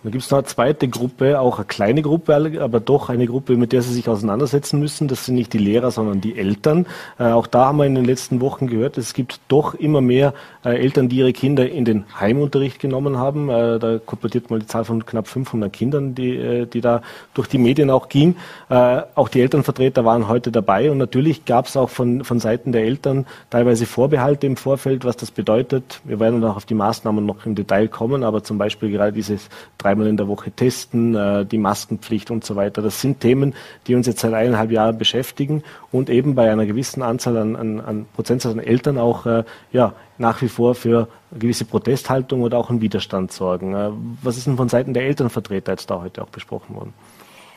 Dann 0.07 0.13
gibt 0.13 0.23
es 0.23 0.31
noch 0.31 0.37
eine 0.37 0.47
zweite 0.47 0.87
Gruppe, 0.87 1.37
auch 1.37 1.57
eine 1.57 1.65
kleine 1.65 2.01
Gruppe, 2.01 2.33
aber 2.61 2.79
doch 2.79 3.09
eine 3.09 3.27
Gruppe, 3.27 3.57
mit 3.57 3.73
der 3.73 3.81
Sie 3.81 3.93
sich 3.93 4.07
auseinandersetzen 4.07 4.79
müssen. 4.79 5.09
Das 5.09 5.25
sind 5.25 5.35
nicht 5.35 5.51
die 5.51 5.57
Lehrer, 5.57 5.91
sondern 5.91 6.21
die 6.21 6.39
Eltern. 6.39 6.85
Äh, 7.19 7.25
auch 7.25 7.45
da 7.45 7.65
haben 7.65 7.79
wir 7.79 7.85
in 7.85 7.95
den 7.95 8.05
letzten 8.05 8.39
Wochen 8.39 8.67
gehört, 8.67 8.97
es 8.97 9.13
gibt 9.13 9.41
doch 9.49 9.73
immer 9.73 9.99
mehr 9.99 10.33
äh, 10.63 10.77
Eltern, 10.77 11.09
die 11.09 11.17
ihre 11.17 11.33
Kinder 11.33 11.69
in 11.69 11.83
den 11.83 12.05
Heimunterricht 12.17 12.79
genommen 12.79 13.17
haben. 13.17 13.49
Äh, 13.49 13.79
da 13.79 13.99
kolportiert 13.99 14.49
mal 14.49 14.59
die 14.59 14.67
Zahl 14.67 14.85
von 14.85 15.05
knapp 15.05 15.27
500 15.27 15.73
Kindern, 15.73 16.15
die, 16.15 16.37
äh, 16.37 16.65
die 16.67 16.79
da 16.79 17.01
durch 17.33 17.49
die 17.49 17.57
Medien 17.57 17.89
auch 17.89 18.07
ging. 18.07 18.37
Äh, 18.69 19.01
auch 19.13 19.27
die 19.27 19.41
Elternvertreter 19.41 20.05
waren 20.05 20.29
heute 20.29 20.53
dabei 20.53 20.89
und 20.89 20.99
natürlich 20.99 21.43
gab 21.43 21.65
es 21.65 21.75
auch 21.75 21.89
von, 21.89 22.23
von 22.23 22.39
Seiten 22.39 22.71
der 22.71 22.83
Eltern 22.83 23.25
teilweise 23.49 23.85
Vorbehalte 23.85 24.47
im 24.47 24.55
Vorfeld, 24.55 25.03
was 25.03 25.17
das 25.17 25.31
bedeutet. 25.31 25.99
Wir 26.05 26.21
werden 26.21 26.39
noch 26.39 26.55
auf 26.55 26.65
die 26.65 26.75
Maßnahmen 26.75 27.25
noch 27.25 27.45
im 27.45 27.55
Detail 27.55 27.89
kommen, 27.89 28.23
aber 28.23 28.41
zum 28.41 28.57
Beispiel 28.57 28.89
gerade 28.89 29.11
dieses 29.11 29.49
dreimal 29.97 30.07
in 30.07 30.17
der 30.17 30.27
Woche 30.27 30.51
testen, 30.51 31.15
äh, 31.15 31.45
die 31.45 31.57
Maskenpflicht 31.57 32.31
und 32.31 32.43
so 32.45 32.55
weiter. 32.55 32.81
Das 32.81 33.01
sind 33.01 33.19
Themen, 33.19 33.53
die 33.87 33.95
uns 33.95 34.07
jetzt 34.07 34.21
seit 34.21 34.33
eineinhalb 34.33 34.71
Jahren 34.71 34.97
beschäftigen 34.97 35.63
und 35.91 36.09
eben 36.09 36.35
bei 36.35 36.51
einer 36.51 36.65
gewissen 36.65 37.01
Anzahl 37.01 37.37
an, 37.37 37.55
an, 37.55 37.81
an 37.81 38.05
Prozentsatz 38.15 38.53
an 38.53 38.59
Eltern 38.59 38.97
auch 38.97 39.25
äh, 39.25 39.43
ja, 39.71 39.93
nach 40.17 40.41
wie 40.41 40.49
vor 40.49 40.75
für 40.75 41.07
gewisse 41.37 41.65
Protesthaltung 41.65 42.41
oder 42.41 42.57
auch 42.57 42.69
einen 42.69 42.81
Widerstand 42.81 43.31
sorgen. 43.31 43.73
Äh, 43.73 43.89
was 44.21 44.37
ist 44.37 44.47
denn 44.47 44.57
von 44.57 44.69
Seiten 44.69 44.93
der 44.93 45.03
Elternvertreter 45.03 45.73
jetzt 45.73 45.89
da 45.89 46.01
heute 46.01 46.21
auch 46.21 46.29
besprochen 46.29 46.75
worden? 46.75 46.93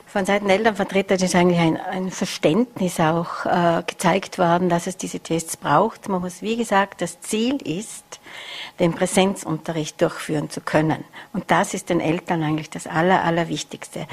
Von 0.07 0.27
Seiten 0.27 0.49
der 0.49 0.57
Elternvertreter 0.57 1.15
ist 1.15 1.37
eigentlich 1.37 1.61
ein, 1.61 1.77
ein 1.77 2.11
Verständnis 2.11 2.99
auch 2.99 3.47
äh, 3.47 3.85
gezeigt 3.87 4.39
worden, 4.39 4.69
dass 4.69 4.89
es 4.89 4.97
diese 4.97 5.21
Tests 5.21 5.57
braucht. 5.57 6.09
Man 6.09 6.21
muss, 6.21 6.43
wie 6.43 6.57
gesagt, 6.57 7.01
das 7.01 7.21
Ziel 7.21 7.59
ist, 7.63 8.20
den 8.79 8.95
Präsenzunterricht 8.95 10.01
durchführen 10.01 10.51
zu 10.51 10.61
können. 10.61 11.05
Und 11.33 11.51
das 11.51 11.75
ist 11.75 11.91
den 11.91 12.01
Eltern 12.01 12.43
eigentlich 12.43 12.71
das 12.71 12.87
Aller, 12.87 13.25
Allerwichtigste. 13.25 14.01
Mhm. 14.01 14.07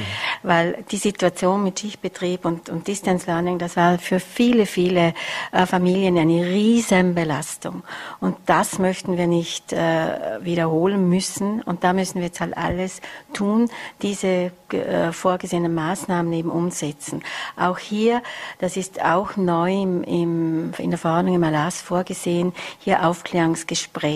Weil 0.44 0.86
die 0.92 0.98
Situation 0.98 1.64
mit 1.64 1.80
Schichtbetrieb 1.80 2.46
und, 2.46 2.70
und 2.70 2.88
Distance 2.88 3.28
Learning, 3.28 3.60
das 3.60 3.76
war 3.76 3.98
für 3.98 4.20
viele, 4.20 4.66
viele 4.66 5.14
äh, 5.52 5.66
Familien 5.66 6.18
eine 6.18 6.46
riesen 6.46 7.16
Belastung. 7.16 7.84
Und 8.20 8.36
das 8.46 8.80
möchten 8.80 9.18
wir 9.18 9.28
nicht 9.28 9.74
äh, 9.74 10.44
wiederholen 10.44 11.10
müssen. 11.10 11.62
Und 11.62 11.84
da 11.84 11.94
müssen 11.94 12.16
wir 12.16 12.26
jetzt 12.26 12.42
halt 12.42 12.58
alles 12.58 13.02
tun, 13.34 13.70
diese 14.02 14.52
äh, 14.72 15.12
vorgesehenen 15.12 15.74
Maßnahmen 15.74 16.32
eben 16.34 16.50
umsetzen. 16.50 17.24
Auch 17.56 17.78
hier, 17.78 18.22
das 18.60 18.76
ist 18.78 19.02
auch 19.02 19.38
neu 19.38 19.74
im, 19.74 20.04
im, 20.04 20.74
in 20.78 20.90
der 20.90 21.00
Verordnung 21.00 21.36
im 21.36 21.44
Erlass 21.44 21.82
vorgesehen, 21.82 22.54
hier 22.80 23.06
Aufklärungsgespräche 23.06 24.07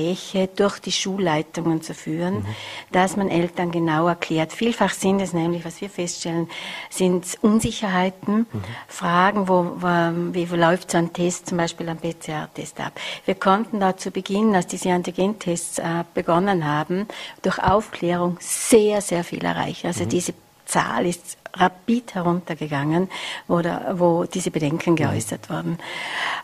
durch 0.55 0.79
die 0.79 0.91
Schulleitungen 0.91 1.81
zu 1.81 1.93
führen, 1.93 2.39
mhm. 2.39 2.45
dass 2.91 3.17
man 3.17 3.29
Eltern 3.29 3.71
genau 3.71 4.07
erklärt. 4.07 4.53
Vielfach 4.53 4.93
sind 4.93 5.21
es 5.21 5.33
nämlich, 5.33 5.65
was 5.65 5.81
wir 5.81 5.89
feststellen, 5.89 6.49
sind 6.89 7.25
Unsicherheiten, 7.41 8.47
mhm. 8.51 8.63
Fragen, 8.87 9.47
wo, 9.47 9.71
wo, 9.77 10.33
wie 10.33 10.45
läuft 10.45 10.91
so 10.91 10.97
ein 10.97 11.13
Test, 11.13 11.47
zum 11.47 11.57
Beispiel 11.57 11.89
ein 11.89 11.97
PCR-Test 11.97 12.79
ab. 12.79 12.99
Wir 13.25 13.35
konnten 13.35 13.79
da 13.79 13.97
zu 13.97 14.11
Beginn, 14.11 14.55
als 14.55 14.67
diese 14.67 14.91
Antigentests 14.91 15.79
äh, 15.79 16.03
begonnen 16.13 16.65
haben, 16.65 17.07
durch 17.41 17.59
Aufklärung 17.59 18.37
sehr, 18.39 19.01
sehr 19.01 19.23
viel 19.23 19.43
erreichen. 19.43 19.87
Also 19.87 20.03
mhm. 20.03 20.09
diese 20.09 20.33
Zahl 20.65 21.05
ist 21.05 21.37
rapid 21.53 22.15
heruntergegangen, 22.15 23.09
wo, 23.47 23.61
da, 23.61 23.93
wo 23.97 24.25
diese 24.25 24.51
Bedenken 24.51 24.95
geäußert 24.95 25.49
wurden. 25.49 25.77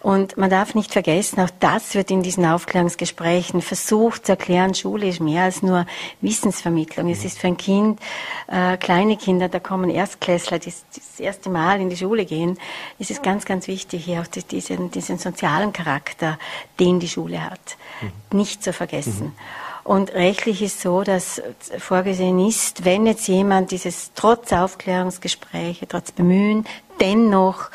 Und 0.01 0.37
man 0.37 0.49
darf 0.49 0.75
nicht 0.75 0.91
vergessen, 0.93 1.39
auch 1.41 1.49
das 1.59 1.95
wird 1.95 2.11
in 2.11 2.23
diesen 2.23 2.45
Aufklärungsgesprächen 2.45 3.61
versucht 3.61 4.25
zu 4.25 4.33
erklären, 4.33 4.73
Schule 4.73 5.07
ist 5.07 5.19
mehr 5.19 5.43
als 5.43 5.61
nur 5.61 5.85
Wissensvermittlung. 6.21 7.09
Es 7.09 7.25
ist 7.25 7.39
für 7.39 7.47
ein 7.47 7.57
Kind, 7.57 7.99
äh, 8.47 8.77
kleine 8.77 9.17
Kinder, 9.17 9.49
da 9.49 9.59
kommen 9.59 9.89
Erstklässler, 9.89 10.59
die, 10.59 10.73
das 10.95 11.19
erste 11.19 11.49
Mal 11.49 11.81
in 11.81 11.89
die 11.89 11.97
Schule 11.97 12.25
gehen, 12.25 12.57
ist 12.99 13.11
es 13.11 13.21
ganz, 13.21 13.45
ganz 13.45 13.67
wichtig, 13.67 14.05
hier 14.05 14.21
auch 14.21 14.27
diesen, 14.27 14.91
diesen 14.91 15.17
sozialen 15.17 15.73
Charakter, 15.73 16.37
den 16.79 16.99
die 16.99 17.07
Schule 17.07 17.43
hat, 17.43 17.77
mhm. 18.01 18.37
nicht 18.37 18.63
zu 18.63 18.73
vergessen. 18.73 19.27
Mhm. 19.27 19.66
Und 19.87 20.13
rechtlich 20.13 20.61
ist 20.61 20.81
so, 20.81 21.03
dass 21.03 21.41
vorgesehen 21.77 22.45
ist, 22.45 22.83
wenn 22.83 23.05
jetzt 23.05 23.25
jemand 23.29 23.71
dieses 23.71 24.11
trotz 24.15 24.51
Aufklärungsgespräche, 24.51 25.87
trotz 25.87 26.11
Bemühen, 26.11 26.65
dennoch 26.99 27.69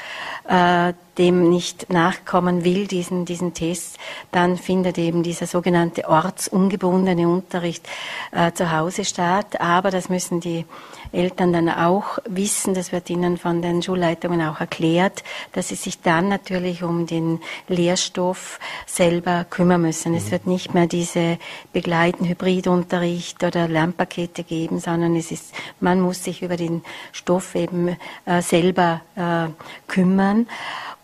äh, 0.47 0.93
dem 1.17 1.49
nicht 1.49 1.91
nachkommen 1.91 2.65
will, 2.65 2.87
diesen, 2.87 3.25
diesen 3.25 3.55
Test, 3.55 3.97
dann 4.31 4.59
findet 4.59 4.99
eben 4.99 5.23
dieser 5.23 5.47
sogenannte 5.47 6.07
ortsungebundene 6.07 7.27
Unterricht 7.27 7.89
äh, 8.31 8.53
zu 8.53 8.73
Hause 8.73 9.07
statt. 9.07 9.59
Aber 9.63 9.91
das 9.91 10.11
müssen 10.11 10.41
die 10.41 10.67
Eltern 11.13 11.53
dann 11.53 11.69
auch 11.69 12.19
wissen, 12.27 12.75
das 12.75 12.93
wird 12.93 13.11
ihnen 13.11 13.37
von 13.37 13.63
den 13.63 13.83
Schulleitungen 13.83 14.43
auch 14.43 14.61
erklärt, 14.61 15.23
dass 15.53 15.69
sie 15.69 15.75
sich 15.75 16.01
dann 16.01 16.29
natürlich 16.29 16.83
um 16.83 17.07
den 17.07 17.41
Lehrstoff 17.69 18.59
selber 18.87 19.45
kümmern 19.49 19.83
müssen. 19.83 20.13
Mhm. 20.13 20.19
Es 20.19 20.31
wird 20.31 20.47
nicht 20.47 20.75
mehr 20.75 20.87
diese 20.87 21.39
begleiten 21.73 22.25
Hybridunterricht 22.25 23.43
oder 23.45 23.69
Lernpakete 23.69 24.43
geben, 24.43 24.81
sondern 24.81 25.17
es 25.17 25.31
ist, 25.31 25.55
man 25.81 26.01
muss 26.01 26.25
sich 26.25 26.43
über 26.43 26.57
den 26.57 26.83
Stoff 27.13 27.55
eben 27.55 27.97
äh, 28.25 28.43
selber 28.43 29.01
äh, 29.17 29.49
kümmern. 29.91 30.47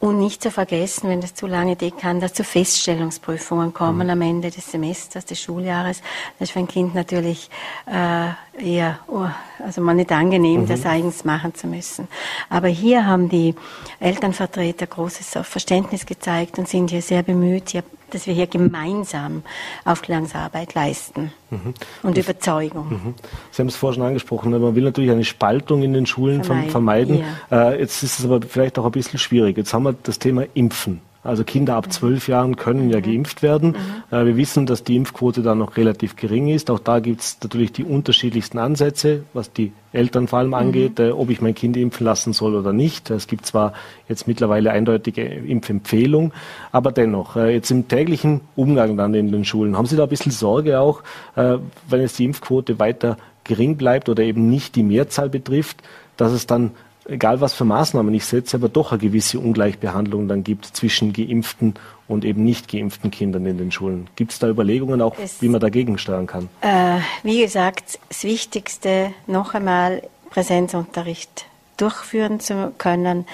Und 0.00 0.20
nicht 0.20 0.42
zu 0.42 0.52
vergessen, 0.52 1.08
wenn 1.08 1.20
das 1.20 1.34
zu 1.34 1.48
lange 1.48 1.74
geht, 1.74 1.98
kann 1.98 2.20
das 2.20 2.32
zu 2.32 2.44
Feststellungsprüfungen 2.44 3.74
kommen 3.74 4.06
mhm. 4.06 4.12
am 4.12 4.22
Ende 4.22 4.50
des 4.50 4.70
Semesters, 4.70 5.24
des 5.24 5.40
Schuljahres. 5.40 6.02
Das 6.38 6.48
ist 6.48 6.52
für 6.52 6.60
ein 6.60 6.68
Kind 6.68 6.94
natürlich 6.94 7.50
äh, 7.86 8.28
eher, 8.62 9.00
oh, 9.08 9.26
also 9.68 9.82
mal 9.82 9.92
nicht 9.92 10.10
angenehm, 10.10 10.62
mhm. 10.62 10.66
das 10.66 10.86
eigens 10.86 11.26
machen 11.26 11.54
zu 11.54 11.66
müssen. 11.66 12.08
Aber 12.48 12.68
hier 12.68 13.04
haben 13.04 13.28
die 13.28 13.54
Elternvertreter 14.00 14.86
großes 14.86 15.38
Verständnis 15.42 16.06
gezeigt 16.06 16.58
und 16.58 16.66
sind 16.66 16.88
hier 16.90 17.02
sehr 17.02 17.22
bemüht, 17.22 17.70
hier 17.70 17.84
dass 18.10 18.26
wir 18.26 18.32
hier 18.32 18.46
gemeinsam 18.46 19.42
Aufklärungsarbeit 19.84 20.72
leisten 20.72 21.30
mhm. 21.50 21.74
und 22.02 22.16
das, 22.16 22.24
Überzeugung. 22.24 22.88
Mhm. 22.88 23.14
Sie 23.50 23.60
haben 23.60 23.68
es 23.68 23.76
vorhin 23.76 24.00
schon 24.00 24.06
angesprochen, 24.06 24.50
man 24.50 24.74
will 24.74 24.84
natürlich 24.84 25.10
eine 25.10 25.24
Spaltung 25.24 25.82
in 25.82 25.92
den 25.92 26.06
Schulen 26.06 26.42
vermeiden. 26.42 26.70
vermeiden. 26.70 27.24
Ja. 27.50 27.72
Äh, 27.72 27.80
jetzt 27.80 28.02
ist 28.02 28.18
es 28.18 28.24
aber 28.24 28.40
vielleicht 28.40 28.78
auch 28.78 28.86
ein 28.86 28.92
bisschen 28.92 29.18
schwierig. 29.18 29.58
Jetzt 29.58 29.74
haben 29.74 29.82
wir 29.82 29.94
das 30.04 30.18
Thema 30.18 30.46
Impfen. 30.54 31.02
Also 31.28 31.44
Kinder 31.44 31.76
ab 31.76 31.92
zwölf 31.92 32.26
Jahren 32.26 32.56
können 32.56 32.88
ja 32.88 32.98
mhm. 32.98 33.02
geimpft 33.02 33.42
werden. 33.42 33.76
Mhm. 34.10 34.16
Äh, 34.16 34.26
wir 34.26 34.36
wissen, 34.36 34.66
dass 34.66 34.82
die 34.82 34.96
Impfquote 34.96 35.42
da 35.42 35.54
noch 35.54 35.76
relativ 35.76 36.16
gering 36.16 36.48
ist. 36.48 36.70
Auch 36.70 36.78
da 36.78 37.00
gibt 37.00 37.20
es 37.20 37.38
natürlich 37.42 37.72
die 37.72 37.84
unterschiedlichsten 37.84 38.58
Ansätze, 38.58 39.24
was 39.34 39.52
die 39.52 39.72
Eltern 39.92 40.26
vor 40.26 40.38
allem 40.38 40.54
angeht, 40.54 40.98
mhm. 40.98 41.12
Ob 41.12 41.30
ich 41.30 41.40
mein 41.40 41.54
Kind 41.54 41.76
impfen 41.76 42.04
lassen 42.04 42.32
soll 42.32 42.54
oder 42.54 42.72
nicht. 42.72 43.10
Es 43.10 43.26
gibt 43.26 43.44
zwar 43.44 43.74
jetzt 44.08 44.26
mittlerweile 44.26 44.70
eindeutige 44.70 45.22
Impfempfehlung, 45.22 46.32
aber 46.72 46.92
dennoch, 46.92 47.36
äh, 47.36 47.52
jetzt 47.52 47.70
im 47.70 47.88
täglichen 47.88 48.40
Umgang 48.56 48.96
dann 48.96 49.12
in 49.14 49.30
den 49.30 49.44
Schulen, 49.44 49.76
haben 49.76 49.86
Sie 49.86 49.96
da 49.96 50.04
ein 50.04 50.08
bisschen 50.08 50.32
Sorge 50.32 50.80
auch, 50.80 51.02
wenn 51.34 52.00
es 52.00 52.14
die 52.14 52.24
Impfquote 52.24 52.78
weiter 52.78 53.16
gering 53.44 53.76
bleibt 53.76 54.08
oder 54.08 54.22
eben 54.22 54.48
nicht 54.48 54.76
die 54.76 54.82
Mehrzahl 54.82 55.28
betrifft, 55.28 55.82
dass 56.16 56.32
es 56.32 56.46
dann 56.46 56.72
egal 57.08 57.40
was 57.40 57.54
für 57.54 57.64
Maßnahmen 57.64 58.12
ich 58.14 58.24
setze, 58.24 58.56
aber 58.56 58.68
doch 58.68 58.92
eine 58.92 59.00
gewisse 59.00 59.40
Ungleichbehandlung 59.40 60.28
dann 60.28 60.44
gibt 60.44 60.66
zwischen 60.66 61.12
geimpften 61.12 61.74
und 62.06 62.24
eben 62.24 62.44
nicht 62.44 62.70
geimpften 62.70 63.10
Kindern 63.10 63.46
in 63.46 63.58
den 63.58 63.72
Schulen. 63.72 64.08
Gibt 64.16 64.32
es 64.32 64.38
da 64.38 64.48
Überlegungen 64.48 65.02
auch, 65.02 65.16
es, 65.18 65.42
wie 65.42 65.48
man 65.48 65.60
dagegen 65.60 65.98
steuern 65.98 66.26
kann? 66.26 66.48
Äh, 66.60 67.00
wie 67.22 67.40
gesagt, 67.40 67.98
das 68.08 68.24
Wichtigste 68.24 69.12
noch 69.26 69.54
einmal 69.54 70.02
Präsenzunterricht 70.30 71.46
durchführen 71.78 72.40
zu 72.40 72.72
können. 72.76 73.24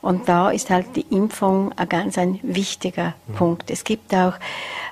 Und 0.00 0.28
da 0.28 0.50
ist 0.50 0.70
halt 0.70 0.94
die 0.94 1.06
Impfung 1.10 1.72
ein 1.76 1.88
ganz 1.88 2.18
ein 2.18 2.38
wichtiger 2.42 3.14
mhm. 3.26 3.34
Punkt. 3.34 3.70
Es 3.70 3.82
gibt 3.84 4.14
auch 4.14 4.34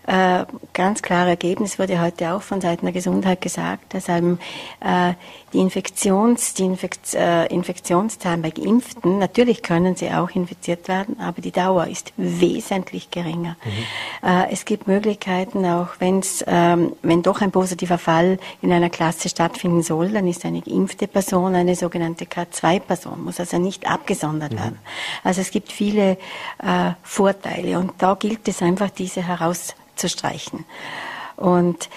äh, 0.06 0.44
ganz 0.72 1.02
klare 1.02 1.30
Ergebnis, 1.30 1.78
wurde 1.78 2.00
heute 2.00 2.32
auch 2.34 2.42
von 2.42 2.60
Seiten 2.60 2.86
der 2.86 2.92
Gesundheit 2.92 3.40
gesagt, 3.40 3.94
dass 3.94 4.08
einem 4.08 4.38
äh, 4.80 5.14
die 5.52 5.58
Infektions, 5.58 6.54
die 6.54 6.64
Infekt, 6.64 7.14
äh, 7.14 7.46
Infektionszahlen 7.46 8.42
bei 8.42 8.50
Geimpften, 8.50 9.18
natürlich 9.18 9.62
können 9.62 9.94
sie 9.94 10.10
auch 10.10 10.30
infiziert 10.30 10.88
werden, 10.88 11.20
aber 11.20 11.40
die 11.40 11.52
Dauer 11.52 11.86
ist 11.86 12.12
wesentlich 12.16 13.10
geringer. 13.10 13.56
Mhm. 13.64 14.28
Äh, 14.28 14.50
es 14.50 14.64
gibt 14.64 14.88
Möglichkeiten, 14.88 15.64
auch 15.66 15.88
wenn's, 15.98 16.44
ähm, 16.46 16.94
wenn 17.02 17.22
doch 17.22 17.40
ein 17.40 17.52
positiver 17.52 17.98
Fall 17.98 18.38
in 18.60 18.72
einer 18.72 18.90
Klasse 18.90 19.28
stattfinden 19.28 19.82
soll, 19.82 20.10
dann 20.10 20.26
ist 20.26 20.44
eine 20.44 20.62
geimpfte 20.62 21.06
Person 21.06 21.54
eine 21.54 21.76
sogenannte 21.76 22.24
K2-Person, 22.24 23.22
muss 23.22 23.38
also 23.38 23.58
nicht 23.58 23.88
abgesondert 23.88 24.52
mhm. 24.52 24.58
werden. 24.58 24.78
Also 25.22 25.42
es 25.42 25.50
gibt 25.50 25.70
viele 25.70 26.12
äh, 26.62 26.92
Vorteile 27.02 27.78
und 27.78 27.92
da 27.98 28.14
gilt 28.14 28.48
es 28.48 28.62
einfach, 28.62 28.90
diese 28.90 29.22
heraus 29.26 29.74
zu 29.96 30.08
streichen. 30.08 30.64
Und 31.36 31.88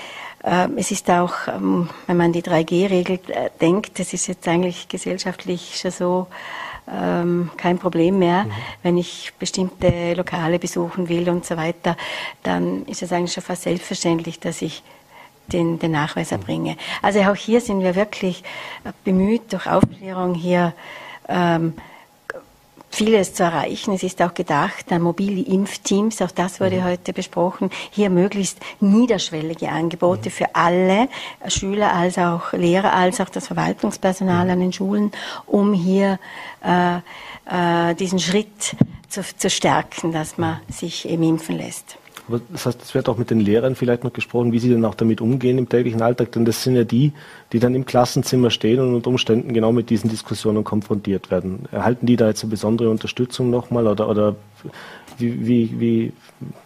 äh, 0.43 0.67
es 0.75 0.91
ist 0.91 1.09
auch, 1.09 1.47
ähm, 1.47 1.89
wenn 2.07 2.17
man 2.17 2.31
die 2.31 2.43
3G-Regel 2.43 3.19
äh, 3.29 3.49
denkt, 3.59 3.99
das 3.99 4.13
ist 4.13 4.27
jetzt 4.27 4.47
eigentlich 4.47 4.87
gesellschaftlich 4.87 5.77
schon 5.79 5.91
so 5.91 6.27
ähm, 6.91 7.49
kein 7.57 7.79
Problem 7.79 8.19
mehr. 8.19 8.43
Mhm. 8.43 8.51
Wenn 8.83 8.97
ich 8.97 9.33
bestimmte 9.39 10.13
Lokale 10.13 10.59
besuchen 10.59 11.09
will 11.09 11.29
und 11.29 11.45
so 11.45 11.57
weiter, 11.57 11.97
dann 12.43 12.85
ist 12.85 13.01
es 13.01 13.11
eigentlich 13.11 13.33
schon 13.33 13.43
fast 13.43 13.63
selbstverständlich, 13.63 14.39
dass 14.39 14.61
ich 14.61 14.83
den, 15.47 15.79
den 15.79 15.91
Nachweis 15.91 16.31
mhm. 16.31 16.37
erbringe. 16.37 16.77
Also 17.01 17.21
auch 17.21 17.35
hier 17.35 17.61
sind 17.61 17.81
wir 17.81 17.95
wirklich 17.95 18.43
bemüht, 19.03 19.51
durch 19.51 19.67
Aufklärung 19.67 20.35
hier 20.35 20.73
ähm, 21.27 21.73
vieles 22.95 23.33
zu 23.33 23.43
erreichen. 23.43 23.93
Es 23.93 24.03
ist 24.03 24.21
auch 24.21 24.33
gedacht 24.33 24.91
an 24.91 25.01
mobile 25.01 25.41
Impfteams, 25.41 26.21
auch 26.21 26.31
das 26.31 26.59
wurde 26.59 26.77
mhm. 26.77 26.83
heute 26.85 27.13
besprochen, 27.13 27.69
hier 27.91 28.09
möglichst 28.09 28.59
niederschwellige 28.79 29.69
Angebote 29.69 30.29
mhm. 30.29 30.33
für 30.33 30.55
alle 30.55 31.09
Schüler 31.47 31.93
als 31.93 32.17
auch 32.17 32.53
Lehrer, 32.53 32.93
als 32.93 33.19
auch 33.19 33.29
das 33.29 33.47
Verwaltungspersonal 33.47 34.45
mhm. 34.45 34.51
an 34.51 34.59
den 34.61 34.73
Schulen, 34.73 35.11
um 35.45 35.73
hier 35.73 36.19
äh, 36.63 36.97
äh, 37.49 37.95
diesen 37.95 38.19
Schritt 38.19 38.75
zu, 39.09 39.21
zu 39.23 39.49
stärken, 39.49 40.11
dass 40.11 40.37
man 40.37 40.61
sich 40.69 41.07
eben 41.07 41.23
impfen 41.23 41.57
lässt. 41.57 41.97
Aber 42.27 42.41
das 42.51 42.65
heißt, 42.65 42.81
es 42.81 42.95
wird 42.95 43.07
auch 43.07 43.17
mit 43.17 43.29
den 43.29 43.39
Lehrern 43.39 43.75
vielleicht 43.75 44.03
noch 44.03 44.13
gesprochen, 44.13 44.51
wie 44.51 44.59
sie 44.59 44.69
denn 44.69 44.83
auch 44.85 44.95
damit 44.95 45.21
umgehen 45.21 45.57
im 45.57 45.69
täglichen 45.69 46.01
Alltag, 46.01 46.31
denn 46.31 46.45
das 46.45 46.63
sind 46.63 46.75
ja 46.75 46.83
die, 46.83 47.13
die 47.51 47.59
dann 47.59 47.75
im 47.75 47.85
Klassenzimmer 47.85 48.49
stehen 48.49 48.79
und 48.79 48.95
unter 48.95 49.09
Umständen 49.09 49.53
genau 49.53 49.71
mit 49.71 49.89
diesen 49.89 50.09
Diskussionen 50.09 50.63
konfrontiert 50.63 51.29
werden. 51.29 51.65
Erhalten 51.71 52.05
die 52.05 52.15
da 52.15 52.27
jetzt 52.27 52.43
eine 52.43 52.49
besondere 52.49 52.89
Unterstützung 52.89 53.49
nochmal 53.49 53.87
oder, 53.87 54.09
oder 54.09 54.35
wie, 55.17 55.47
wie, 55.47 55.79
wie, 55.79 56.13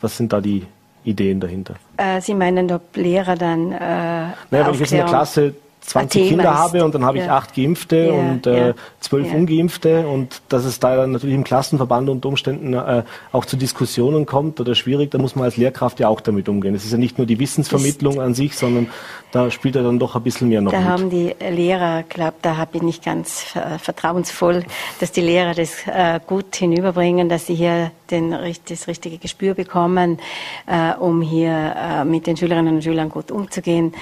was 0.01 0.17
sind 0.17 0.31
da 0.31 0.39
die 0.39 0.65
Ideen 1.03 1.39
dahinter? 1.39 1.75
Äh, 1.97 2.21
sie 2.21 2.33
meinen, 2.33 2.71
ob 2.71 2.95
Lehrer 2.95 3.35
dann. 3.35 3.71
Äh, 3.71 3.77
naja, 3.77 4.35
wenn 4.51 4.73
ich 4.73 4.79
jetzt 4.79 4.91
in 4.91 4.97
der 4.97 5.07
Klasse 5.07 5.53
20 5.81 6.29
Kinder 6.29 6.55
habe 6.55 6.83
und 6.83 6.93
dann 6.93 7.03
habe 7.05 7.17
ich 7.17 7.25
ja. 7.25 7.37
acht 7.37 7.55
Geimpfte 7.55 7.97
ja, 7.97 8.13
und 8.13 8.47
äh, 8.47 8.73
zwölf. 8.99 9.33
Ungeimpfte 9.33 10.07
und 10.07 10.41
dass 10.49 10.65
es 10.65 10.79
da 10.79 11.05
natürlich 11.07 11.35
im 11.35 11.43
Klassenverband 11.43 12.09
unter 12.09 12.29
Umständen 12.29 12.73
äh, 12.73 13.03
auch 13.31 13.45
zu 13.45 13.57
Diskussionen 13.57 14.25
kommt 14.25 14.59
oder 14.59 14.75
schwierig, 14.75 15.11
da 15.11 15.17
muss 15.17 15.35
man 15.35 15.45
als 15.45 15.57
Lehrkraft 15.57 15.99
ja 15.99 16.07
auch 16.07 16.21
damit 16.21 16.49
umgehen. 16.49 16.75
Es 16.75 16.85
ist 16.85 16.91
ja 16.91 16.97
nicht 16.97 17.17
nur 17.17 17.27
die 17.27 17.39
Wissensvermittlung 17.39 18.15
das 18.15 18.25
an 18.25 18.33
sich, 18.33 18.55
sondern 18.55 18.87
da 19.31 19.51
spielt 19.51 19.75
er 19.75 19.83
dann 19.83 19.99
doch 19.99 20.15
ein 20.15 20.23
bisschen 20.23 20.49
mehr 20.49 20.61
noch 20.61 20.71
Da 20.71 20.79
mit. 20.79 20.87
haben 20.87 21.09
die 21.09 21.35
Lehrer, 21.39 22.03
glaube 22.03 22.35
da 22.41 22.65
bin 22.65 22.87
ich 22.87 23.01
ganz 23.01 23.53
vertrauensvoll, 23.79 24.63
dass 24.99 25.11
die 25.11 25.21
Lehrer 25.21 25.53
das 25.53 25.87
äh, 25.87 26.19
gut 26.25 26.55
hinüberbringen, 26.55 27.29
dass 27.29 27.47
sie 27.47 27.55
hier 27.55 27.91
den, 28.11 28.35
das 28.67 28.87
richtige 28.87 29.17
Gespür 29.17 29.53
bekommen, 29.53 30.19
äh, 30.67 30.93
um 30.93 31.21
hier 31.21 31.75
äh, 31.75 32.05
mit 32.05 32.27
den 32.27 32.37
Schülerinnen 32.37 32.75
und 32.75 32.83
Schülern 32.83 33.09
gut 33.09 33.31
umzugehen. 33.31 33.93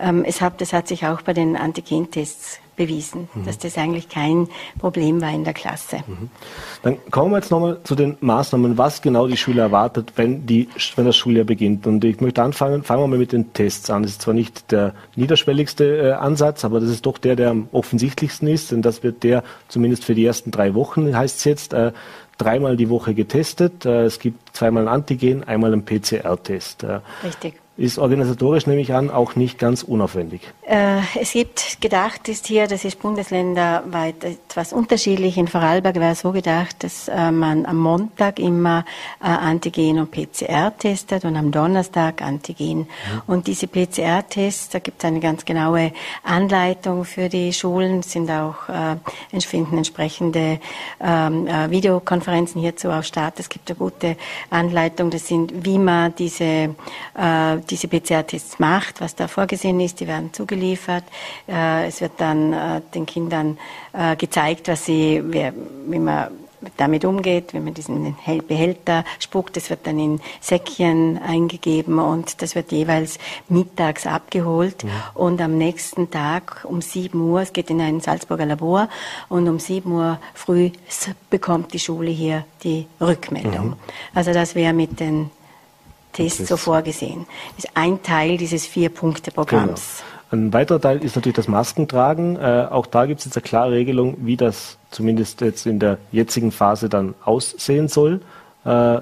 Ähm, 0.00 0.24
es 0.24 0.40
hat, 0.40 0.60
das 0.60 0.72
hat 0.72 0.88
sich 0.88 1.06
auch 1.06 1.21
bei 1.22 1.32
den 1.32 1.56
Antigentests 1.56 2.60
bewiesen, 2.76 3.28
mhm. 3.34 3.44
dass 3.44 3.58
das 3.58 3.76
eigentlich 3.76 4.08
kein 4.08 4.48
Problem 4.78 5.20
war 5.20 5.32
in 5.32 5.44
der 5.44 5.52
Klasse. 5.52 5.98
Mhm. 6.06 6.30
Dann 6.82 6.96
kommen 7.10 7.30
wir 7.32 7.36
jetzt 7.36 7.50
nochmal 7.50 7.78
zu 7.84 7.94
den 7.94 8.16
Maßnahmen, 8.20 8.78
was 8.78 9.02
genau 9.02 9.26
die 9.26 9.36
Schüler 9.36 9.64
erwartet, 9.64 10.12
wenn, 10.16 10.46
die, 10.46 10.68
wenn 10.96 11.04
das 11.04 11.16
Schuljahr 11.16 11.44
beginnt. 11.44 11.86
Und 11.86 12.02
ich 12.04 12.20
möchte 12.20 12.42
anfangen, 12.42 12.82
fangen 12.82 13.02
wir 13.02 13.08
mal 13.08 13.18
mit 13.18 13.32
den 13.32 13.52
Tests 13.52 13.90
an. 13.90 14.02
Das 14.02 14.12
ist 14.12 14.22
zwar 14.22 14.34
nicht 14.34 14.70
der 14.72 14.94
niederschwelligste 15.16 15.84
äh, 15.84 16.12
Ansatz, 16.12 16.64
aber 16.64 16.80
das 16.80 16.90
ist 16.90 17.04
doch 17.06 17.18
der, 17.18 17.36
der 17.36 17.50
am 17.50 17.68
offensichtlichsten 17.72 18.48
ist, 18.48 18.72
denn 18.72 18.82
das 18.82 19.02
wird 19.02 19.22
der 19.22 19.44
zumindest 19.68 20.04
für 20.04 20.14
die 20.14 20.24
ersten 20.24 20.50
drei 20.50 20.74
Wochen, 20.74 21.14
heißt 21.16 21.38
es 21.38 21.44
jetzt, 21.44 21.72
äh, 21.74 21.92
dreimal 22.38 22.76
die 22.76 22.88
Woche 22.88 23.14
getestet. 23.14 23.84
Äh, 23.84 24.04
es 24.04 24.18
gibt 24.18 24.56
zweimal 24.56 24.84
ein 24.84 24.94
Antigen, 24.94 25.44
einmal 25.44 25.72
ein 25.72 25.84
PCR-Test. 25.84 26.84
Äh, 26.84 27.00
Richtig 27.22 27.61
ist 27.78 27.98
organisatorisch, 27.98 28.66
nehme 28.66 28.82
ich 28.82 28.92
an, 28.92 29.10
auch 29.10 29.34
nicht 29.34 29.58
ganz 29.58 29.82
unaufwendig. 29.82 30.42
Äh, 30.66 31.00
es 31.18 31.32
gibt 31.32 31.80
gedacht, 31.80 32.28
ist 32.28 32.46
hier, 32.46 32.66
das 32.66 32.84
ist 32.84 33.00
bundesländerweit 33.00 34.22
etwas 34.24 34.74
unterschiedlich. 34.74 35.38
In 35.38 35.48
Vorarlberg 35.48 35.96
wäre 35.96 36.14
so 36.14 36.32
gedacht, 36.32 36.84
dass 36.84 37.08
äh, 37.08 37.30
man 37.30 37.64
am 37.64 37.78
Montag 37.78 38.38
immer 38.38 38.84
äh, 39.20 39.26
Antigen 39.26 39.98
und 39.98 40.10
PCR 40.10 40.76
testet 40.76 41.24
und 41.24 41.34
am 41.34 41.50
Donnerstag 41.50 42.20
Antigen. 42.20 42.80
Mhm. 42.80 42.86
Und 43.26 43.46
diese 43.46 43.66
PCR-Tests, 43.66 44.68
da 44.68 44.78
gibt 44.78 45.02
es 45.02 45.04
eine 45.06 45.20
ganz 45.20 45.46
genaue 45.46 45.92
Anleitung 46.24 47.04
für 47.06 47.30
die 47.30 47.54
Schulen, 47.54 48.02
sind 48.02 48.30
auch 48.30 48.68
äh, 48.68 49.40
finden 49.40 49.78
entsprechende 49.78 50.60
ähm, 51.00 51.46
äh, 51.46 51.70
Videokonferenzen 51.70 52.60
hierzu 52.60 52.90
auch 52.90 53.02
statt. 53.02 53.34
Es 53.38 53.48
gibt 53.48 53.70
eine 53.70 53.78
gute 53.78 54.16
Anleitung, 54.50 55.10
das 55.10 55.26
sind, 55.26 55.64
wie 55.64 55.78
man 55.78 56.14
diese 56.14 56.44
äh, 56.44 57.61
diese 57.70 57.88
PCR-Tests 57.88 58.58
macht, 58.58 59.00
was 59.00 59.14
da 59.14 59.28
vorgesehen 59.28 59.80
ist. 59.80 60.00
Die 60.00 60.06
werden 60.06 60.32
zugeliefert. 60.32 61.04
Äh, 61.48 61.86
es 61.86 62.00
wird 62.00 62.12
dann 62.18 62.52
äh, 62.52 62.80
den 62.94 63.06
Kindern 63.06 63.58
äh, 63.92 64.16
gezeigt, 64.16 64.68
was 64.68 64.84
sie, 64.86 65.22
wie, 65.24 65.52
wie 65.86 65.98
man 65.98 66.28
damit 66.76 67.04
umgeht, 67.04 67.54
wenn 67.54 67.64
man 67.64 67.74
diesen 67.74 68.16
Behälter 68.46 69.04
spuckt. 69.18 69.56
Das 69.56 69.70
wird 69.70 69.86
dann 69.86 69.98
in 69.98 70.20
Säckchen 70.40 71.18
eingegeben 71.18 71.98
und 71.98 72.42
das 72.42 72.54
wird 72.54 72.72
jeweils 72.72 73.18
mittags 73.48 74.06
abgeholt. 74.06 74.84
Mhm. 74.84 74.90
Und 75.14 75.40
am 75.40 75.58
nächsten 75.58 76.10
Tag 76.10 76.64
um 76.64 76.80
7 76.80 77.20
Uhr, 77.20 77.42
es 77.42 77.52
geht 77.52 77.70
in 77.70 77.80
ein 77.80 78.00
Salzburger 78.00 78.46
Labor, 78.46 78.88
und 79.28 79.48
um 79.48 79.58
7 79.58 79.90
Uhr 79.90 80.18
früh 80.34 80.70
bekommt 81.30 81.72
die 81.72 81.78
Schule 81.78 82.10
hier 82.10 82.44
die 82.62 82.86
Rückmeldung. 83.00 83.70
Mhm. 83.70 83.76
Also 84.14 84.32
das 84.32 84.54
wäre 84.54 84.72
mit 84.72 85.00
den 85.00 85.30
Tests 86.12 86.48
so 86.48 86.56
vorgesehen. 86.56 87.26
Das 87.56 87.64
ist 87.64 87.70
ein 87.74 88.02
Teil 88.02 88.36
dieses 88.36 88.66
Vier-Punkte-Programms. 88.66 90.02
Genau. 90.30 90.44
Ein 90.44 90.52
weiterer 90.52 90.80
Teil 90.80 91.04
ist 91.04 91.14
natürlich 91.14 91.36
das 91.36 91.48
Maskentragen. 91.48 92.36
Äh, 92.36 92.66
auch 92.70 92.86
da 92.86 93.04
gibt 93.06 93.20
es 93.20 93.26
jetzt 93.26 93.36
eine 93.36 93.42
klare 93.42 93.72
Regelung, 93.72 94.16
wie 94.20 94.36
das 94.36 94.78
zumindest 94.90 95.42
jetzt 95.42 95.66
in 95.66 95.78
der 95.78 95.98
jetzigen 96.10 96.52
Phase 96.52 96.88
dann 96.88 97.14
aussehen 97.24 97.88
soll. 97.88 98.20
Äh, 98.64 99.00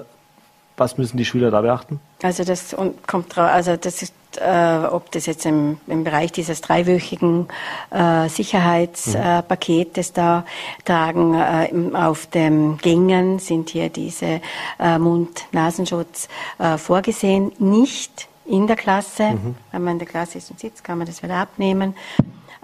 was 0.77 0.97
müssen 0.97 1.17
die 1.17 1.25
Schüler 1.25 1.51
da 1.51 1.61
beachten? 1.61 1.99
Also 2.21 2.43
das 2.43 2.75
kommt 3.07 3.35
drauf, 3.35 3.49
also 3.49 3.77
das 3.77 4.01
ist, 4.01 4.13
äh, 4.37 4.85
ob 4.85 5.11
das 5.11 5.25
jetzt 5.25 5.45
im, 5.45 5.79
im 5.87 6.03
Bereich 6.03 6.31
dieses 6.31 6.61
dreiwöchigen 6.61 7.47
äh, 7.89 8.29
Sicherheitspaketes 8.29 10.13
da 10.13 10.45
tragen. 10.85 11.33
Äh, 11.33 11.95
auf 11.95 12.27
den 12.27 12.77
Gängen 12.77 13.39
sind 13.39 13.69
hier 13.69 13.89
diese 13.89 14.41
äh, 14.79 14.97
Mund-Nasenschutz 14.97 16.29
äh, 16.59 16.77
vorgesehen. 16.77 17.51
Nicht 17.59 18.27
in 18.45 18.67
der 18.67 18.75
Klasse. 18.75 19.31
Mhm. 19.31 19.55
Wenn 19.71 19.83
man 19.83 19.93
in 19.93 19.99
der 19.99 20.07
Klasse 20.07 20.37
ist 20.37 20.51
und 20.51 20.59
sitzt, 20.59 20.83
kann 20.83 20.97
man 20.97 21.07
das 21.07 21.23
wieder 21.23 21.35
abnehmen. 21.35 21.95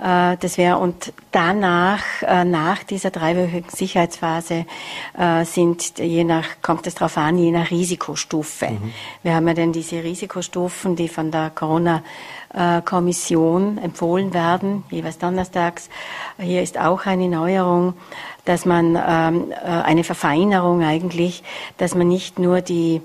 Äh, 0.01 0.37
das 0.37 0.57
wäre 0.57 0.77
und 0.77 1.11
danach, 1.31 2.03
äh, 2.21 2.43
nach 2.43 2.83
dieser 2.83 3.09
dreiwöchigen 3.09 3.69
Sicherheitsphase, 3.69 4.65
äh, 5.17 5.43
sind 5.45 5.97
je 5.97 6.23
nach, 6.23 6.45
kommt 6.61 6.85
es 6.87 6.95
darauf 6.95 7.17
an, 7.17 7.37
je 7.37 7.51
nach 7.51 7.71
Risikostufe. 7.71 8.67
Mhm. 8.67 8.93
Wir 9.23 9.33
haben 9.33 9.47
ja 9.47 9.53
dann 9.55 9.71
diese 9.71 10.03
Risikostufen, 10.03 10.95
die 10.95 11.07
von 11.07 11.31
der 11.31 11.51
Corona 11.51 12.03
Kommission 12.85 13.77
empfohlen 13.77 14.33
werden, 14.33 14.85
jeweils 14.89 15.17
donnerstags. 15.17 15.89
Hier 16.39 16.63
ist 16.63 16.79
auch 16.79 17.05
eine 17.05 17.27
Neuerung, 17.27 17.93
dass 18.45 18.65
man 18.65 18.95
ähm, 18.95 19.53
eine 19.63 20.05
Verfeinerung 20.05 20.81
eigentlich, 20.81 21.43
dass 21.77 21.93
man 21.93 22.07
nicht 22.07 22.39
nur 22.39 22.61
die 22.61 23.01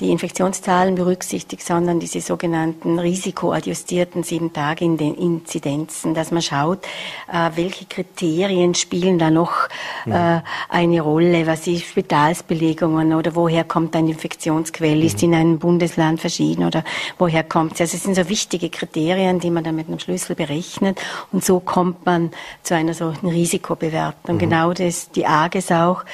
die 0.00 0.10
Infektionszahlen 0.10 0.96
berücksichtigt, 0.96 1.62
sondern 1.62 2.00
diese 2.00 2.20
sogenannten 2.20 2.98
risikoadjustierten 2.98 4.24
sieben 4.24 4.52
Tage 4.52 4.84
in 4.84 4.96
den 4.96 5.14
Inzidenzen, 5.14 6.14
dass 6.14 6.32
man 6.32 6.42
schaut, 6.42 6.84
äh, 7.32 7.50
welche 7.54 7.84
Kriterien 7.84 8.74
spielen 8.74 9.18
da 9.18 9.30
noch 9.30 9.68
äh, 10.06 10.40
eine 10.68 11.00
Rolle, 11.00 11.46
was 11.46 11.66
ist 11.68 11.84
Spitalsbelegungen 11.84 13.14
oder 13.14 13.36
woher 13.36 13.62
kommt 13.62 13.94
eine 13.94 14.10
Infektionsquelle, 14.10 15.04
ist 15.04 15.22
mhm. 15.22 15.28
in 15.28 15.34
einem 15.34 15.58
Bundesland 15.58 16.20
verschieden 16.20 16.64
oder 16.64 16.82
woher 17.18 17.44
kommt 17.44 17.76
sie. 17.76 17.84
Also 17.84 17.96
es 17.96 18.02
sind 18.02 18.16
so 18.16 18.28
wichtige 18.28 18.70
Kriterien, 18.70 19.38
die 19.38 19.50
man 19.50 19.62
dann 19.62 19.76
mit 19.76 19.86
einem 19.86 20.00
Schlüssel 20.00 20.34
berechnet 20.34 21.00
und 21.30 21.44
so 21.44 21.60
kommt 21.60 22.04
man 22.04 22.32
zu 22.64 22.74
einer 22.74 22.94
solchen 22.94 23.28
Risikobewertung. 23.28 24.36
Mhm. 24.36 24.40
Genau 24.40 24.72
das, 24.72 25.10
die 25.10 25.26
AGES 25.26 25.70
auch, 25.70 26.04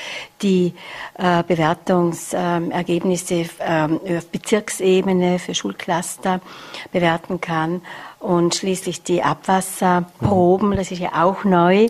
die 0.43 0.75
äh, 1.19 1.43
Bewertungsergebnisse 1.43 3.47
ähm, 3.61 4.01
auf 4.17 4.29
Bezirksebene 4.29 5.39
für 5.39 5.55
Schulcluster 5.55 6.41
bewerten 6.93 7.41
kann 7.41 7.83
und 8.21 8.55
schließlich 8.55 9.03
die 9.03 9.23
Abwasserproben, 9.23 10.77
das 10.77 10.91
ist 10.91 10.99
ja 10.99 11.25
auch 11.25 11.45
neu, 11.45 11.89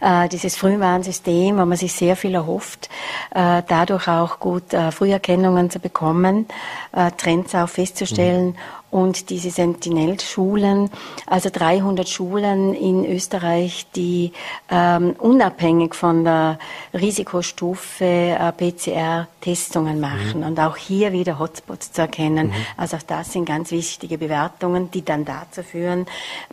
äh, 0.00 0.28
dieses 0.28 0.56
Frühwarnsystem, 0.56 1.58
wo 1.58 1.64
man 1.64 1.76
sich 1.76 1.92
sehr 1.92 2.16
viel 2.16 2.34
erhofft, 2.34 2.88
äh, 3.34 3.62
dadurch 3.66 4.08
auch 4.08 4.38
gut 4.38 4.72
äh, 4.72 4.92
Früherkennungen 4.92 5.70
zu 5.70 5.80
bekommen, 5.80 6.46
äh, 6.92 7.10
Trends 7.12 7.54
auch 7.54 7.68
festzustellen 7.68 8.50
mhm 8.50 8.81
und 8.92 9.30
diese 9.30 9.50
Sentinel-Schulen, 9.50 10.90
also 11.26 11.48
300 11.50 12.06
Schulen 12.06 12.74
in 12.74 13.06
Österreich, 13.06 13.86
die 13.96 14.32
ähm, 14.70 15.16
unabhängig 15.18 15.94
von 15.94 16.24
der 16.24 16.58
Risikostufe 16.92 18.04
äh, 18.04 18.52
PCR-Testungen 18.52 19.98
machen 19.98 20.40
mhm. 20.40 20.46
und 20.46 20.60
auch 20.60 20.76
hier 20.76 21.12
wieder 21.12 21.38
Hotspots 21.38 21.92
zu 21.92 22.02
erkennen. 22.02 22.48
Mhm. 22.48 22.54
Also 22.76 22.98
auch 22.98 23.02
das 23.02 23.32
sind 23.32 23.46
ganz 23.46 23.70
wichtige 23.70 24.18
Bewertungen, 24.18 24.90
die 24.90 25.02
dann 25.02 25.24
dazu 25.24 25.62
führen, 25.62 26.04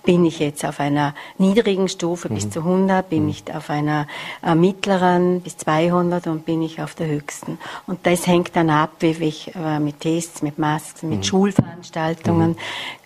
bin 0.06 0.24
ich 0.24 0.40
jetzt 0.40 0.64
auf 0.64 0.80
einer 0.80 1.16
niedrigen 1.38 1.90
Stufe 1.90 2.30
mhm. 2.30 2.36
bis 2.36 2.50
zu 2.50 2.60
100, 2.60 3.10
bin 3.10 3.24
mhm. 3.24 3.30
ich 3.30 3.44
auf 3.54 3.70
einer 3.70 4.08
äh, 4.46 4.56
mittleren 4.56 5.42
bis 5.42 5.58
200 5.58 6.28
und 6.28 6.46
bin 6.46 6.62
ich 6.62 6.82
auf 6.82 6.96
der 6.96 7.08
höchsten. 7.08 7.58
Und 7.86 8.06
das 8.06 8.28
hängt 8.28 8.56
dann 8.56 8.70
ab, 8.70 8.92
wie 9.00 9.10
ich 9.10 9.54
äh, 9.56 9.82
mit 9.82 10.00
Tests, 10.00 10.42
mit 10.42 10.58
Masken, 10.58 11.10
mit 11.10 11.20
mhm. 11.20 11.24
Schulveranstaltungen, 11.24 12.29
Veranstaltungen. 12.30 12.50
Mhm. 12.50 12.56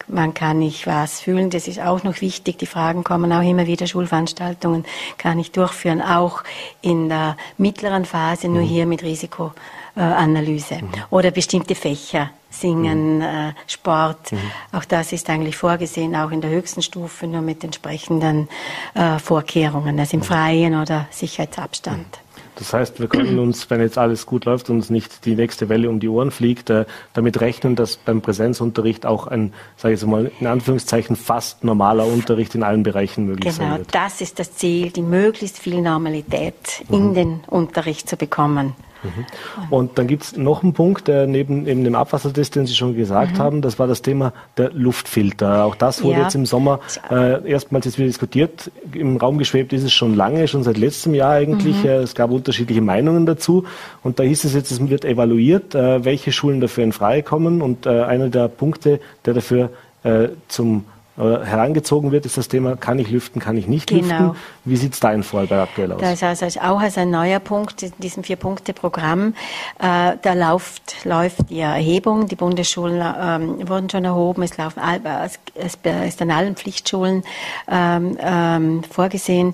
Man 0.07 0.33
kann 0.33 0.59
nicht 0.59 0.85
was 0.85 1.21
fühlen, 1.21 1.49
das 1.49 1.67
ist 1.67 1.79
auch 1.79 2.03
noch 2.03 2.19
wichtig. 2.19 2.57
Die 2.57 2.65
Fragen 2.65 3.05
kommen 3.05 3.31
auch 3.31 3.41
immer 3.41 3.67
wieder. 3.67 3.87
Schulveranstaltungen 3.87 4.83
kann 5.17 5.39
ich 5.39 5.51
durchführen, 5.51 6.01
auch 6.01 6.43
in 6.81 7.07
der 7.07 7.37
mittleren 7.57 8.03
Phase, 8.03 8.49
nur 8.49 8.63
mhm. 8.63 8.67
hier 8.67 8.85
mit 8.85 9.01
Risikoanalyse. 9.01 10.75
Mhm. 10.75 10.89
Oder 11.09 11.31
bestimmte 11.31 11.73
Fächer, 11.73 12.31
Singen, 12.49 13.17
mhm. 13.17 13.21
äh, 13.21 13.53
Sport. 13.65 14.33
Mhm. 14.33 14.39
Auch 14.73 14.83
das 14.83 15.13
ist 15.13 15.29
eigentlich 15.29 15.55
vorgesehen, 15.55 16.17
auch 16.17 16.31
in 16.31 16.41
der 16.41 16.51
höchsten 16.51 16.81
Stufe, 16.81 17.25
nur 17.25 17.41
mit 17.41 17.63
entsprechenden 17.63 18.49
äh, 18.95 19.19
Vorkehrungen, 19.19 19.97
also 19.97 20.15
im 20.17 20.19
mhm. 20.19 20.25
Freien 20.25 20.81
oder 20.81 21.07
Sicherheitsabstand. 21.11 22.19
Das 22.55 22.73
heißt, 22.73 22.99
wir 22.99 23.07
können 23.07 23.39
uns, 23.39 23.69
wenn 23.69 23.81
jetzt 23.81 23.97
alles 23.97 24.25
gut 24.25 24.45
läuft 24.45 24.69
und 24.69 24.77
uns 24.77 24.89
nicht 24.89 25.25
die 25.25 25.35
nächste 25.35 25.69
Welle 25.69 25.89
um 25.89 25.99
die 25.99 26.07
Ohren 26.07 26.31
fliegt, 26.31 26.69
äh, 26.69 26.85
damit 27.13 27.41
rechnen, 27.41 27.75
dass 27.75 27.97
beim 27.97 28.21
Präsenzunterricht 28.21 29.05
auch 29.05 29.27
ein, 29.27 29.53
sage 29.75 29.93
ich 29.93 30.01
jetzt 30.01 30.09
mal, 30.09 30.31
in 30.39 30.47
Anführungszeichen 30.47 31.15
fast 31.15 31.63
normaler 31.63 32.05
Unterricht 32.05 32.55
in 32.55 32.63
allen 32.63 32.83
Bereichen 32.83 33.25
möglich 33.25 33.55
genau, 33.55 33.69
sein 33.69 33.79
wird. 33.79 33.91
Genau, 33.91 34.05
das 34.05 34.21
ist 34.21 34.39
das 34.39 34.53
Ziel, 34.53 34.91
die 34.91 35.01
möglichst 35.01 35.57
viel 35.59 35.81
Normalität 35.81 36.83
mhm. 36.89 36.95
in 36.95 37.13
den 37.13 37.39
Unterricht 37.47 38.07
zu 38.07 38.17
bekommen. 38.17 38.75
Mhm. 39.03 39.25
Und 39.69 39.97
dann 39.97 40.07
gibt 40.07 40.23
es 40.23 40.37
noch 40.37 40.63
einen 40.63 40.73
Punkt, 40.73 41.07
der 41.07 41.27
neben, 41.27 41.63
neben 41.63 41.83
dem 41.83 41.95
Abwassertest, 41.95 42.55
den 42.55 42.65
Sie 42.65 42.75
schon 42.75 42.95
gesagt 42.95 43.33
mhm. 43.33 43.39
haben, 43.39 43.61
das 43.61 43.79
war 43.79 43.87
das 43.87 44.01
Thema 44.01 44.33
der 44.57 44.71
Luftfilter. 44.71 45.65
Auch 45.65 45.75
das 45.75 46.03
wurde 46.03 46.17
ja. 46.17 46.23
jetzt 46.23 46.35
im 46.35 46.45
Sommer 46.45 46.79
äh, 47.09 47.49
erstmals 47.49 47.85
jetzt 47.85 47.97
wieder 47.97 48.07
diskutiert. 48.07 48.71
Im 48.93 49.17
Raum 49.17 49.37
geschwebt 49.37 49.73
ist 49.73 49.83
es 49.83 49.93
schon 49.93 50.15
lange, 50.15 50.47
schon 50.47 50.63
seit 50.63 50.77
letztem 50.77 51.13
Jahr 51.13 51.31
eigentlich. 51.31 51.83
Mhm. 51.83 51.89
Es 51.89 52.15
gab 52.15 52.31
unterschiedliche 52.31 52.81
Meinungen 52.81 53.25
dazu. 53.25 53.65
Und 54.03 54.19
da 54.19 54.23
hieß 54.23 54.43
es 54.45 54.53
jetzt, 54.53 54.71
es 54.71 54.87
wird 54.89 55.05
evaluiert, 55.05 55.75
äh, 55.75 56.03
welche 56.05 56.31
Schulen 56.31 56.61
dafür 56.61 56.83
in 56.83 56.91
Frage 56.91 57.23
kommen. 57.23 57.61
Und 57.61 57.85
äh, 57.85 58.03
einer 58.03 58.29
der 58.29 58.47
Punkte, 58.47 58.99
der 59.25 59.33
dafür 59.33 59.69
äh, 60.03 60.29
zum 60.47 60.85
herangezogen 61.15 62.11
wird, 62.11 62.25
ist 62.25 62.37
das 62.37 62.47
Thema, 62.47 62.75
kann 62.75 62.97
ich 62.97 63.11
lüften, 63.11 63.39
kann 63.39 63.55
ich 63.55 63.67
nicht 63.67 63.89
genau. 63.89 64.29
lüften. 64.29 64.37
Wie 64.65 64.77
sieht 64.77 64.93
es 64.93 64.99
da 64.99 65.13
in 65.13 65.21
Vorarlberg 65.21 65.69
aktuell 65.69 65.91
aus? 65.91 66.01
Das 66.01 66.13
ist 66.13 66.23
also 66.23 66.59
auch 66.61 66.81
als 66.81 66.97
ein 66.97 67.11
neuer 67.11 67.39
Punkt 67.39 67.83
in 67.83 67.93
diesem 67.99 68.23
Vier-Punkte-Programm. 68.23 69.35
Äh, 69.77 70.17
da 70.19 70.33
läuft, 70.33 71.05
läuft 71.05 71.51
die 71.51 71.59
Erhebung. 71.59 72.27
Die 72.27 72.35
Bundesschulen 72.35 72.99
ähm, 72.99 73.69
wurden 73.69 73.91
schon 73.91 74.05
erhoben. 74.05 74.41
Es, 74.41 74.57
laufen, 74.57 74.79
äh, 74.79 75.27
es 75.53 75.77
ist 75.83 76.21
an 76.21 76.31
allen 76.31 76.55
Pflichtschulen 76.55 77.23
ähm, 77.69 78.17
ähm, 78.19 78.83
vorgesehen. 78.83 79.53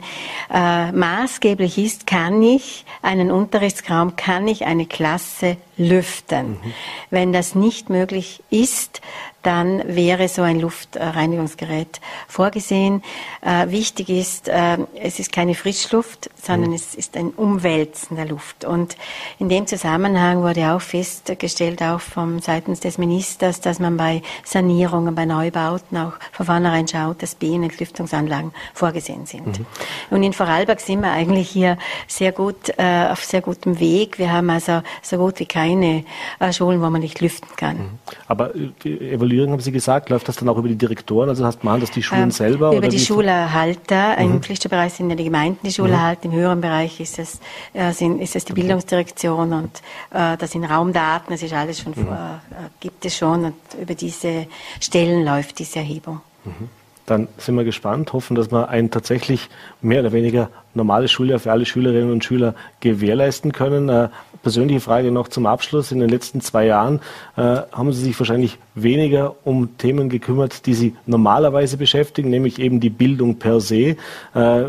Äh, 0.54 0.93
maßgeblich 0.93 1.78
ist, 1.78 2.08
kann 2.08 2.41
ich 2.41 2.86
einen 3.02 3.32
Unterrichtsraum, 3.32 4.15
kann 4.15 4.48
ich 4.48 4.65
eine 4.65 4.86
Klasse 4.86 5.58
lüften. 5.76 6.52
Mhm. 6.52 6.74
Wenn 7.10 7.34
das 7.34 7.56
nicht 7.56 7.89
möglich 7.89 8.41
ist, 8.50 9.02
dann 9.43 9.84
wäre 9.86 10.28
so 10.28 10.41
ein 10.41 10.60
Luftreinigungsgerät 10.60 12.02
vorgesehen. 12.28 13.04
Äh, 13.41 13.69
wichtig 13.69 14.10
ist, 14.10 14.47
äh, 14.47 14.78
es 14.95 15.19
ist 15.19 15.32
keine 15.32 15.54
Frischluft, 15.54 16.30
sondern 16.41 16.71
mhm. 16.71 16.75
es 16.75 16.95
ist 16.95 17.15
ein 17.15 17.30
Umwälzen 17.30 18.15
der 18.15 18.25
Luft. 18.25 18.65
Und 18.65 18.97
in 19.38 19.49
dem 19.49 19.67
Zusammenhang 19.67 20.41
wurde 20.41 20.71
auch 20.71 20.82
festgestellt, 20.82 21.84
auch 21.84 21.99
vom 21.99 22.39
seitens 22.39 22.80
des 22.80 22.97
Ministers, 22.97 23.62
dass 23.62 23.80
man 23.80 23.97
bei 23.97 24.21
Sanierungen, 24.43 25.13
bei 25.13 25.25
Neubauten 25.25 25.97
auch 25.97 26.13
von 26.32 26.45
vornherein 26.45 26.88
schaut, 26.88 27.21
dass 27.21 27.36
B- 27.36 27.49
Entlüftungsanlagen 27.49 28.52
vorgesehen 28.73 29.25
sind. 29.25 29.60
Mhm. 29.60 29.65
Und 30.12 30.23
in 30.23 30.34
Vorarlberg 30.34 30.80
sind 30.80 31.02
wir 31.02 31.12
eigentlich 31.12 31.49
hier 31.49 31.78
sehr 32.08 32.32
gut, 32.32 32.69
äh, 32.78 33.08
auf 33.10 33.23
sehr 33.25 33.41
gutem 33.41 33.80
Weg. 33.80 34.19
Wir 34.19 34.32
haben 34.32 34.49
also 34.49 34.82
so 35.02 35.17
gut 35.17 35.39
wie 35.39 35.45
keine 35.45 36.06
äh, 36.39 36.54
Schulen, 36.54 36.82
wo 36.82 36.89
man 36.89 37.02
nicht 37.02 37.19
lüften 37.21 37.49
kann. 37.56 37.78
Mhm. 37.78 37.99
Aber 38.28 38.54
äh, 38.56 39.19
evaluieren, 39.29 39.51
haben 39.51 39.59
Sie 39.61 39.71
gesagt, 39.71 40.09
läuft 40.09 40.27
das 40.27 40.37
dann 40.37 40.49
auch 40.49 40.57
über 40.57 40.67
die 40.67 40.75
Direktoren? 40.75 41.29
Also 41.29 41.45
hast 41.45 41.63
man 41.63 41.79
das 41.79 41.91
die 41.91 42.03
Schulen 42.03 42.23
ähm, 42.23 42.31
selber? 42.31 42.75
Über 42.75 42.87
die 42.87 42.99
Schulerhalter. 42.99 44.15
Mhm. 44.17 44.33
Im 44.33 44.41
Pflichtbereich 44.41 44.93
sind 44.93 45.09
ja 45.09 45.15
die 45.15 45.23
Gemeinden 45.23 45.59
die 45.65 45.71
Schulerhalter. 45.71 46.27
Mhm. 46.27 46.33
Im 46.33 46.39
höheren 46.39 46.61
Bereich 46.61 46.99
ist 46.99 47.19
es, 47.19 47.39
äh, 47.73 47.91
sind, 47.91 48.19
ist 48.19 48.35
es 48.35 48.45
die 48.45 48.53
Bildungsdirektion 48.53 49.53
und 49.53 49.81
äh, 50.11 50.37
das 50.37 50.51
sind 50.51 50.65
Raumdaten. 50.65 51.31
Das 51.31 51.43
ist 51.43 51.53
alles 51.53 51.79
schon, 51.79 51.93
mhm. 51.95 52.07
äh, 52.07 52.69
gibt 52.79 53.05
es 53.05 53.17
schon 53.17 53.45
und 53.45 53.55
über 53.81 53.95
diese 53.95 54.47
Stellen 54.79 55.25
läuft 55.25 55.59
diese 55.59 55.79
Erhebung. 55.79 56.21
Mhm 56.45 56.69
dann 57.09 57.27
sind 57.39 57.55
wir 57.55 57.63
gespannt, 57.63 58.13
hoffen, 58.13 58.35
dass 58.35 58.51
wir 58.51 58.69
ein 58.69 58.91
tatsächlich 58.91 59.49
mehr 59.81 60.01
oder 60.01 60.11
weniger 60.11 60.49
normales 60.75 61.11
Schuljahr 61.11 61.39
für 61.39 61.51
alle 61.51 61.65
Schülerinnen 61.65 62.11
und 62.11 62.23
Schüler 62.23 62.53
gewährleisten 62.81 63.51
können. 63.51 64.09
Persönliche 64.41 64.80
Frage 64.80 65.12
noch 65.12 65.28
zum 65.28 65.45
Abschluss. 65.45 65.91
In 65.91 65.99
den 65.99 66.10
letzten 66.10 66.41
zwei 66.41 66.65
Jahren 66.65 67.02
äh, 67.36 67.41
haben 67.71 67.91
Sie 67.91 68.04
sich 68.04 68.19
wahrscheinlich 68.19 68.58
weniger 68.75 69.36
um 69.43 69.78
Themen 69.78 70.10
gekümmert, 70.10 70.65
die 70.65 70.73
Sie 70.73 70.95
normalerweise 71.06 71.78
beschäftigen, 71.78 72.30
nämlich 72.30 72.60
eben 72.60 72.80
die 72.80 72.89
Bildung 72.89 73.36
per 73.36 73.60
se. 73.60 73.95
Äh, 74.34 74.63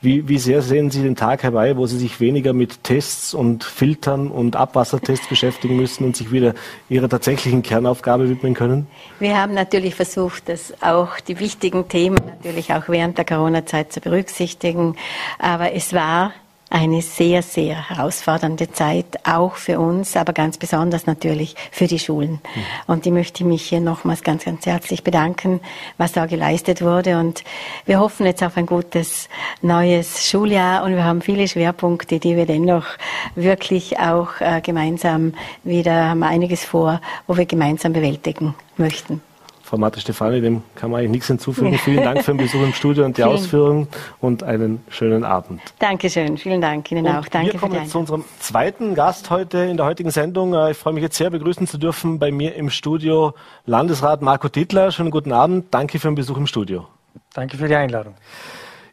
wie, 0.00 0.28
wie 0.28 0.38
sehr 0.38 0.62
sehen 0.62 0.90
Sie 0.92 1.02
den 1.02 1.16
Tag 1.16 1.42
herbei, 1.42 1.76
wo 1.76 1.86
Sie 1.86 1.98
sich 1.98 2.20
weniger 2.20 2.52
mit 2.52 2.84
Tests 2.84 3.34
und 3.34 3.64
Filtern 3.64 4.28
und 4.28 4.54
Abwassertests 4.54 5.28
beschäftigen 5.28 5.76
müssen 5.76 6.04
und 6.04 6.16
sich 6.16 6.30
wieder 6.30 6.54
Ihrer 6.88 7.08
tatsächlichen 7.08 7.64
Kernaufgabe 7.64 8.28
widmen 8.28 8.54
können? 8.54 8.86
Wir 9.18 9.36
haben 9.36 9.54
natürlich 9.54 9.96
versucht, 9.96 10.48
dass 10.48 10.72
auch 10.82 11.18
die 11.18 11.40
wichtigen 11.40 11.88
Themen 11.88 12.18
natürlich 12.26 12.72
auch 12.72 12.88
während 12.88 13.18
der 13.18 13.24
Corona-Zeit 13.24 13.92
zu 13.92 14.00
berücksichtigen. 14.00 14.94
Aber 15.40 15.72
es 15.72 15.92
war 15.92 16.32
eine 16.70 17.00
sehr, 17.02 17.42
sehr 17.42 17.88
herausfordernde 17.88 18.70
Zeit, 18.70 19.06
auch 19.24 19.54
für 19.54 19.80
uns, 19.80 20.16
aber 20.16 20.32
ganz 20.32 20.58
besonders 20.58 21.06
natürlich 21.06 21.54
für 21.70 21.86
die 21.86 21.98
Schulen. 21.98 22.32
Mhm. 22.32 22.64
Und 22.86 23.04
die 23.04 23.10
möchte 23.10 23.42
ich 23.42 23.48
mich 23.48 23.62
hier 23.62 23.80
nochmals 23.80 24.22
ganz, 24.22 24.44
ganz 24.44 24.66
herzlich 24.66 25.02
bedanken, 25.02 25.60
was 25.96 26.12
da 26.12 26.26
geleistet 26.26 26.82
wurde. 26.82 27.18
Und 27.18 27.42
wir 27.86 28.00
hoffen 28.00 28.26
jetzt 28.26 28.42
auf 28.42 28.56
ein 28.56 28.66
gutes 28.66 29.28
neues 29.62 30.28
Schuljahr 30.28 30.84
und 30.84 30.94
wir 30.94 31.04
haben 31.04 31.22
viele 31.22 31.48
Schwerpunkte, 31.48 32.18
die 32.18 32.36
wir 32.36 32.46
dennoch 32.46 32.86
wirklich 33.34 33.98
auch 33.98 34.40
äh, 34.40 34.60
gemeinsam 34.60 35.34
wieder 35.64 36.10
haben 36.10 36.22
einiges 36.22 36.64
vor, 36.64 37.00
wo 37.26 37.36
wir 37.36 37.46
gemeinsam 37.46 37.92
bewältigen 37.92 38.54
möchten. 38.76 39.22
Frau 39.68 39.76
Marta 39.76 40.00
Stefani, 40.00 40.40
dem 40.40 40.62
kann 40.76 40.90
man 40.90 41.00
eigentlich 41.00 41.10
nichts 41.10 41.26
hinzufügen. 41.26 41.78
Vielen 41.84 42.02
Dank 42.02 42.24
für 42.24 42.32
den 42.32 42.38
Besuch 42.38 42.62
im 42.62 42.72
Studio 42.72 43.04
und 43.04 43.18
die 43.18 43.22
vielen. 43.22 43.34
Ausführungen 43.34 43.88
und 44.18 44.42
einen 44.42 44.82
schönen 44.88 45.24
Abend. 45.24 45.60
Dankeschön, 45.78 46.38
vielen 46.38 46.62
Dank 46.62 46.90
Ihnen 46.90 47.04
und 47.04 47.12
auch. 47.12 47.28
Danke 47.28 47.52
wir 47.52 47.60
kommen 47.60 47.74
jetzt 47.74 47.90
zu 47.90 47.98
unserem 47.98 48.24
zweiten 48.38 48.94
Gast 48.94 49.28
heute 49.28 49.58
in 49.58 49.76
der 49.76 49.84
heutigen 49.84 50.10
Sendung. 50.10 50.54
Äh, 50.54 50.70
ich 50.70 50.78
freue 50.78 50.94
mich 50.94 51.02
jetzt 51.02 51.18
sehr, 51.18 51.28
begrüßen 51.28 51.66
zu 51.66 51.76
dürfen 51.76 52.18
bei 52.18 52.32
mir 52.32 52.54
im 52.54 52.70
Studio 52.70 53.34
Landesrat 53.66 54.22
Marco 54.22 54.48
Dittler. 54.48 54.90
Schönen 54.90 55.10
guten 55.10 55.32
Abend. 55.32 55.66
Danke 55.70 55.98
für 55.98 56.08
den 56.08 56.14
Besuch 56.14 56.38
im 56.38 56.46
Studio. 56.46 56.86
Danke 57.34 57.58
für 57.58 57.68
die 57.68 57.74
Einladung. 57.74 58.14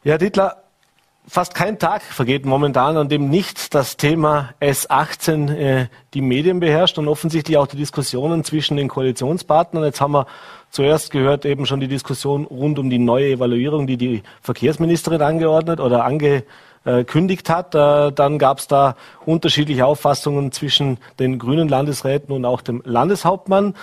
Ja, 0.04 0.18
Dittler, 0.18 0.58
fast 1.28 1.56
kein 1.56 1.80
Tag 1.80 2.02
vergeht 2.02 2.46
momentan, 2.46 2.98
an 2.98 3.10
dem 3.10 3.30
nicht 3.30 3.74
das 3.74 3.98
Thema 3.98 4.54
S18 4.62 5.54
äh, 5.56 5.88
die 6.14 6.22
Medien 6.22 6.60
beherrscht 6.60 6.98
und 6.98 7.08
offensichtlich 7.08 7.58
auch 7.58 7.68
die 7.68 7.78
Diskussionen 7.78 8.44
zwischen 8.44 8.78
den 8.78 8.88
Koalitionspartnern. 8.88 9.84
Jetzt 9.84 10.02
haben 10.02 10.14
wir 10.14 10.28
zuerst 10.71 11.12
gehört 11.12 11.45
eben 11.45 11.65
schon 11.65 11.80
die 11.80 11.88
Diskussion 11.88 12.45
rund 12.45 12.80
um 12.80 12.89
die 12.89 12.99
neue 12.99 13.32
Evaluierung, 13.32 13.88
die 13.88 13.97
die 13.97 14.23
Verkehrsministerin 14.41 15.21
angeordnet 15.21 15.80
oder 15.80 16.06
angekündigt 16.06 17.49
hat. 17.49 17.75
Äh, 17.75 18.12
dann 18.12 18.39
gab 18.39 18.60
es 18.60 18.67
da 18.67 18.95
unterschiedliche 19.25 19.86
Auffassungen 19.86 20.51
zwischen 20.51 20.97
den 21.19 21.39
grünen 21.39 21.69
Landesräten 21.69 22.34
und 22.34 22.45
auch 22.45 22.62
dem 22.62 22.82
Landeshauptmann. 22.86 23.75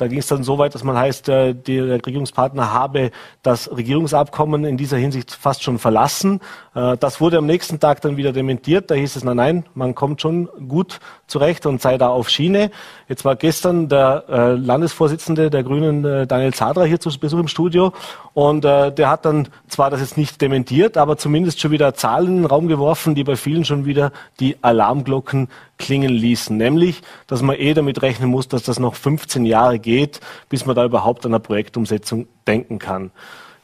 Da 0.00 0.08
ging 0.08 0.18
es 0.18 0.26
dann 0.28 0.42
so 0.42 0.56
weit, 0.56 0.74
dass 0.74 0.82
man 0.82 0.96
heißt, 0.96 1.28
äh, 1.28 1.54
der 1.54 1.94
Regierungspartner 2.06 2.72
habe 2.72 3.10
das 3.42 3.70
Regierungsabkommen 3.70 4.64
in 4.64 4.78
dieser 4.78 4.96
Hinsicht 4.96 5.32
fast 5.32 5.62
schon 5.62 5.78
verlassen. 5.78 6.40
Äh, 6.74 6.96
das 6.96 7.20
wurde 7.20 7.36
am 7.36 7.46
nächsten 7.46 7.80
Tag 7.80 8.00
dann 8.00 8.16
wieder 8.16 8.32
dementiert. 8.32 8.90
Da 8.90 8.94
hieß 8.94 9.16
es, 9.16 9.24
na 9.24 9.34
nein, 9.34 9.66
man 9.74 9.94
kommt 9.94 10.22
schon 10.22 10.48
gut 10.68 11.00
zurecht 11.26 11.66
und 11.66 11.82
sei 11.82 11.98
da 11.98 12.08
auf 12.08 12.30
Schiene. 12.30 12.70
Jetzt 13.08 13.26
war 13.26 13.36
gestern 13.36 13.88
der 13.88 14.24
äh, 14.28 14.52
Landesvorsitzende 14.54 15.50
der 15.50 15.62
Grünen, 15.64 16.26
Daniel 16.26 16.54
Zadra, 16.54 16.84
hier 16.84 16.98
zu 16.98 17.10
Besuch 17.18 17.40
im 17.40 17.48
Studio. 17.48 17.92
Und 18.32 18.62
der 18.62 19.10
hat 19.10 19.24
dann 19.24 19.48
zwar 19.68 19.90
das 19.90 20.00
jetzt 20.00 20.16
nicht 20.16 20.40
dementiert, 20.40 20.96
aber 20.96 21.16
zumindest 21.16 21.60
schon 21.60 21.72
wieder 21.72 21.94
Zahlen 21.94 22.28
in 22.28 22.36
den 22.36 22.44
Raum 22.46 22.68
geworfen, 22.68 23.14
die 23.16 23.24
bei 23.24 23.34
vielen 23.34 23.64
schon 23.64 23.84
wieder 23.84 24.12
die 24.38 24.56
Alarmglocken 24.62 25.48
klingen 25.80 26.12
ließen. 26.12 26.56
Nämlich, 26.56 27.02
dass 27.26 27.42
man 27.42 27.56
eh 27.56 27.74
damit 27.74 28.02
rechnen 28.02 28.30
muss, 28.30 28.46
dass 28.46 28.62
das 28.62 28.78
noch 28.78 28.94
15 28.94 29.44
Jahre 29.44 29.80
geht, 29.80 30.20
bis 30.48 30.66
man 30.66 30.76
da 30.76 30.84
überhaupt 30.84 31.26
an 31.26 31.32
eine 31.32 31.40
Projektumsetzung 31.40 32.28
denken 32.46 32.78
kann. 32.78 33.10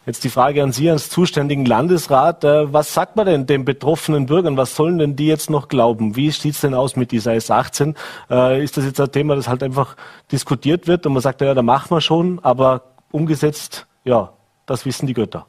Jetzt 0.06 0.22
die 0.22 0.28
Frage 0.28 0.62
an 0.62 0.70
Sie, 0.70 0.88
als 0.88 1.10
zuständigen 1.10 1.66
Landesrat. 1.66 2.44
Äh, 2.44 2.72
was 2.72 2.94
sagt 2.94 3.16
man 3.16 3.26
denn 3.26 3.46
den 3.46 3.64
betroffenen 3.64 4.26
Bürgern? 4.26 4.56
Was 4.56 4.76
sollen 4.76 4.98
denn 4.98 5.16
die 5.16 5.26
jetzt 5.26 5.50
noch 5.50 5.68
glauben? 5.68 6.14
Wie 6.14 6.30
sieht 6.30 6.54
es 6.54 6.60
denn 6.60 6.74
aus 6.74 6.94
mit 6.94 7.10
dieser 7.10 7.32
S18? 7.32 7.96
Äh, 8.30 8.62
ist 8.62 8.76
das 8.76 8.84
jetzt 8.84 9.00
ein 9.00 9.10
Thema, 9.10 9.34
das 9.34 9.48
halt 9.48 9.64
einfach 9.64 9.96
diskutiert 10.30 10.86
wird 10.86 11.06
und 11.06 11.12
man 11.12 11.22
sagt, 11.22 11.40
ja, 11.40 11.54
da 11.54 11.62
machen 11.62 11.90
wir 11.90 12.00
schon, 12.00 12.38
aber 12.44 12.82
umgesetzt, 13.10 13.86
ja, 14.04 14.32
das 14.66 14.86
wissen 14.86 15.08
die 15.08 15.14
Götter. 15.14 15.46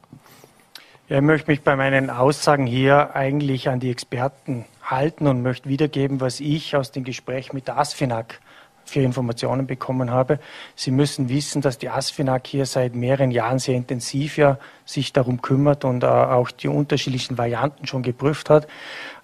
Ja, 1.08 1.18
ich 1.18 1.22
möchte 1.22 1.50
mich 1.50 1.62
bei 1.62 1.76
meinen 1.76 2.10
Aussagen 2.10 2.66
hier 2.66 3.14
eigentlich 3.14 3.68
an 3.68 3.78
die 3.78 3.90
Experten 3.90 4.64
halten 4.90 5.26
und 5.26 5.42
möchte 5.42 5.68
wiedergeben, 5.68 6.20
was 6.20 6.40
ich 6.40 6.76
aus 6.76 6.92
dem 6.92 7.04
Gespräch 7.04 7.52
mit 7.52 7.68
der 7.68 7.78
ASFINAG 7.78 8.40
für 8.88 9.00
Informationen 9.00 9.66
bekommen 9.66 10.10
habe. 10.10 10.38
Sie 10.74 10.90
müssen 10.90 11.28
wissen, 11.28 11.60
dass 11.60 11.78
die 11.78 11.90
ASFINAG 11.90 12.46
hier 12.46 12.66
seit 12.66 12.94
mehreren 12.94 13.30
Jahren 13.30 13.58
sehr 13.58 13.76
intensiv 13.76 14.38
ja 14.38 14.58
sich 14.84 15.12
darum 15.12 15.42
kümmert 15.42 15.84
und 15.84 16.02
äh, 16.02 16.06
auch 16.06 16.50
die 16.50 16.68
unterschiedlichen 16.68 17.38
Varianten 17.38 17.86
schon 17.86 18.02
geprüft 18.02 18.50
hat. 18.50 18.66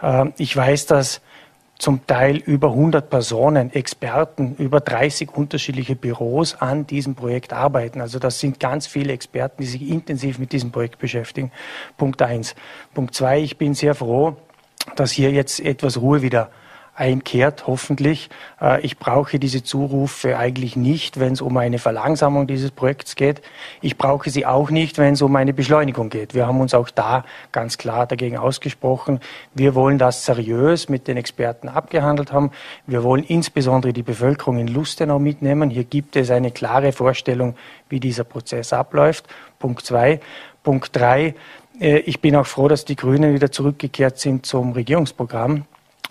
Äh, 0.02 0.26
ich 0.36 0.54
weiß, 0.54 0.86
dass 0.86 1.22
zum 1.78 2.06
Teil 2.06 2.36
über 2.36 2.68
100 2.68 3.10
Personen, 3.10 3.72
Experten, 3.72 4.54
über 4.58 4.80
30 4.80 5.34
unterschiedliche 5.34 5.96
Büros 5.96 6.54
an 6.54 6.86
diesem 6.86 7.14
Projekt 7.16 7.52
arbeiten. 7.52 8.00
Also 8.00 8.18
das 8.18 8.38
sind 8.38 8.60
ganz 8.60 8.86
viele 8.86 9.12
Experten, 9.12 9.62
die 9.62 9.68
sich 9.68 9.82
intensiv 9.82 10.38
mit 10.38 10.52
diesem 10.52 10.70
Projekt 10.70 10.98
beschäftigen. 10.98 11.50
Punkt 11.96 12.22
eins. 12.22 12.54
Punkt 12.94 13.14
zwei, 13.14 13.40
ich 13.40 13.58
bin 13.58 13.74
sehr 13.74 13.94
froh, 13.94 14.36
dass 14.96 15.10
hier 15.10 15.30
jetzt 15.30 15.60
etwas 15.60 16.00
Ruhe 16.00 16.22
wieder 16.22 16.50
einkehrt, 16.94 17.66
hoffentlich. 17.66 18.30
Äh, 18.60 18.80
ich 18.82 18.98
brauche 18.98 19.38
diese 19.38 19.62
Zurufe 19.62 20.38
eigentlich 20.38 20.76
nicht, 20.76 21.18
wenn 21.18 21.32
es 21.32 21.40
um 21.40 21.56
eine 21.56 21.78
Verlangsamung 21.78 22.46
dieses 22.46 22.70
Projekts 22.70 23.16
geht. 23.16 23.42
Ich 23.80 23.98
brauche 23.98 24.30
sie 24.30 24.46
auch 24.46 24.70
nicht, 24.70 24.98
wenn 24.98 25.14
es 25.14 25.22
um 25.22 25.34
eine 25.36 25.52
Beschleunigung 25.52 26.08
geht. 26.08 26.34
Wir 26.34 26.46
haben 26.46 26.60
uns 26.60 26.72
auch 26.74 26.90
da 26.90 27.24
ganz 27.52 27.78
klar 27.78 28.06
dagegen 28.06 28.36
ausgesprochen. 28.36 29.20
Wir 29.54 29.74
wollen 29.74 29.98
das 29.98 30.24
seriös 30.24 30.88
mit 30.88 31.08
den 31.08 31.16
Experten 31.16 31.68
abgehandelt 31.68 32.32
haben. 32.32 32.52
Wir 32.86 33.02
wollen 33.02 33.24
insbesondere 33.24 33.92
die 33.92 34.02
Bevölkerung 34.02 34.58
in 34.58 34.68
Lustenau 34.68 35.18
mitnehmen. 35.18 35.70
Hier 35.70 35.84
gibt 35.84 36.16
es 36.16 36.30
eine 36.30 36.52
klare 36.52 36.92
Vorstellung, 36.92 37.56
wie 37.88 38.00
dieser 38.00 38.24
Prozess 38.24 38.72
abläuft. 38.72 39.26
Punkt 39.58 39.84
zwei. 39.84 40.20
Punkt 40.62 40.96
drei. 40.96 41.34
Äh, 41.80 41.98
ich 41.98 42.20
bin 42.20 42.36
auch 42.36 42.46
froh, 42.46 42.68
dass 42.68 42.84
die 42.84 42.96
Grünen 42.96 43.34
wieder 43.34 43.50
zurückgekehrt 43.50 44.18
sind 44.18 44.46
zum 44.46 44.72
Regierungsprogramm, 44.72 45.64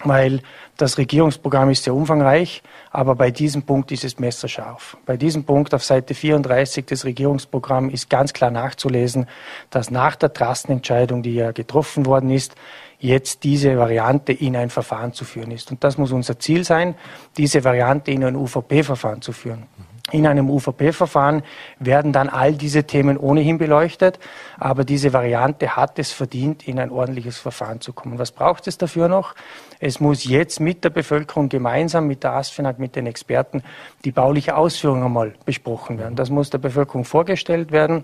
weil 0.04 0.42
das 0.78 0.98
Regierungsprogramm 0.98 1.70
ist 1.70 1.84
sehr 1.84 1.94
umfangreich, 1.94 2.64
aber 2.92 3.16
bei 3.16 3.32
diesem 3.32 3.64
Punkt 3.64 3.92
ist 3.92 4.04
es 4.04 4.20
messerscharf. 4.20 4.98
Bei 5.06 5.18
diesem 5.18 5.44
Punkt 5.44 5.74
auf 5.74 5.84
Seite 5.84 6.14
34 6.14 6.86
des 6.86 7.06
Regierungsprogramms 7.06 7.94
ist 7.94 8.10
ganz 8.10 8.34
klar 8.34 8.52
nachzulesen, 8.52 9.28
dass 9.70 9.92
nach 9.92 10.16
der 10.16 10.34
Trassenentscheidung, 10.34 11.22
die 11.22 11.36
ja 11.36 11.52
getroffen 11.52 12.06
worden 12.06 12.32
ist, 12.32 12.56
jetzt 13.00 13.44
diese 13.44 13.78
Variante 13.78 14.32
in 14.32 14.56
ein 14.56 14.70
Verfahren 14.70 15.14
zu 15.14 15.26
führen 15.26 15.52
ist. 15.52 15.70
Und 15.72 15.84
das 15.84 15.98
muss 15.98 16.12
unser 16.12 16.40
Ziel 16.40 16.64
sein, 16.64 16.96
diese 17.38 17.64
Variante 17.64 18.12
in 18.12 18.24
ein 18.24 18.36
UVP-Verfahren 18.36 19.22
zu 19.22 19.34
führen. 19.34 19.64
In 20.12 20.28
einem 20.28 20.50
UVP-Verfahren 20.50 21.44
werden 21.80 22.12
dann 22.12 22.28
all 22.28 22.54
diese 22.54 22.84
Themen 22.84 23.18
ohnehin 23.18 23.58
beleuchtet, 23.58 24.20
aber 24.60 24.84
diese 24.84 25.14
Variante 25.14 25.78
hat 25.78 25.98
es 25.98 26.12
verdient, 26.12 26.68
in 26.68 26.78
ein 26.78 26.92
ordentliches 26.92 27.38
Verfahren 27.38 27.80
zu 27.80 27.94
kommen. 27.94 28.20
Was 28.20 28.32
braucht 28.32 28.68
es 28.68 28.78
dafür 28.78 29.08
noch? 29.08 29.34
Es 29.80 30.02
muss 30.02 30.26
jetzt 30.26 30.60
mit 30.60 30.84
der 30.84 30.90
Bevölkerung 30.90 31.48
gemeinsam, 31.48 32.06
mit 32.06 32.24
der 32.24 32.34
ASFINAG, 32.34 32.80
mit 32.80 32.98
den 32.98 33.08
Experten, 33.08 33.64
die 34.04 34.12
bauliche 34.12 34.58
Ausführung 34.58 35.04
einmal 35.04 35.34
besprochen 35.46 35.98
werden. 35.98 36.18
Das 36.18 36.30
muss 36.30 36.50
der 36.50 36.58
Bevölkerung 36.58 37.06
vorgestellt 37.06 37.72
werden. 37.72 38.04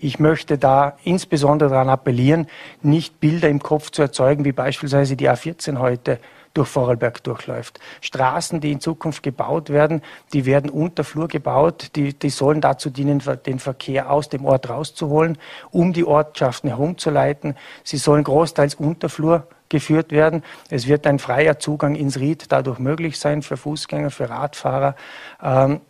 Ich 0.00 0.18
möchte 0.18 0.58
da 0.58 0.96
insbesondere 1.04 1.70
daran 1.70 1.88
appellieren, 1.88 2.48
nicht 2.82 3.20
Bilder 3.20 3.48
im 3.48 3.62
Kopf 3.62 3.90
zu 3.90 4.02
erzeugen, 4.02 4.44
wie 4.44 4.52
beispielsweise 4.52 5.16
die 5.16 5.30
A14 5.30 5.78
heute 5.78 6.18
durch 6.54 6.68
Vorarlberg 6.68 7.22
durchläuft. 7.24 7.80
Straßen, 8.00 8.60
die 8.60 8.72
in 8.72 8.80
Zukunft 8.80 9.22
gebaut 9.22 9.70
werden, 9.70 10.02
die 10.32 10.46
werden 10.46 10.70
unter 10.70 11.04
Flur 11.04 11.28
gebaut, 11.28 11.90
die, 11.96 12.18
die 12.18 12.30
sollen 12.30 12.60
dazu 12.60 12.90
dienen, 12.90 13.22
den 13.46 13.58
Verkehr 13.58 14.10
aus 14.10 14.28
dem 14.28 14.44
Ort 14.44 14.68
rauszuholen, 14.68 15.38
um 15.70 15.92
die 15.92 16.04
Ortschaften 16.04 16.68
herumzuleiten. 16.68 17.56
Sie 17.84 17.96
sollen 17.96 18.24
großteils 18.24 18.74
unter 18.74 19.08
Flur 19.08 19.46
geführt 19.68 20.12
werden. 20.12 20.42
Es 20.70 20.86
wird 20.86 21.06
ein 21.06 21.18
freier 21.18 21.58
Zugang 21.58 21.94
ins 21.94 22.18
Ried 22.18 22.50
dadurch 22.50 22.78
möglich 22.78 23.18
sein 23.18 23.42
für 23.42 23.56
Fußgänger, 23.56 24.10
für 24.10 24.30
Radfahrer. 24.30 24.96
Ähm, 25.42 25.80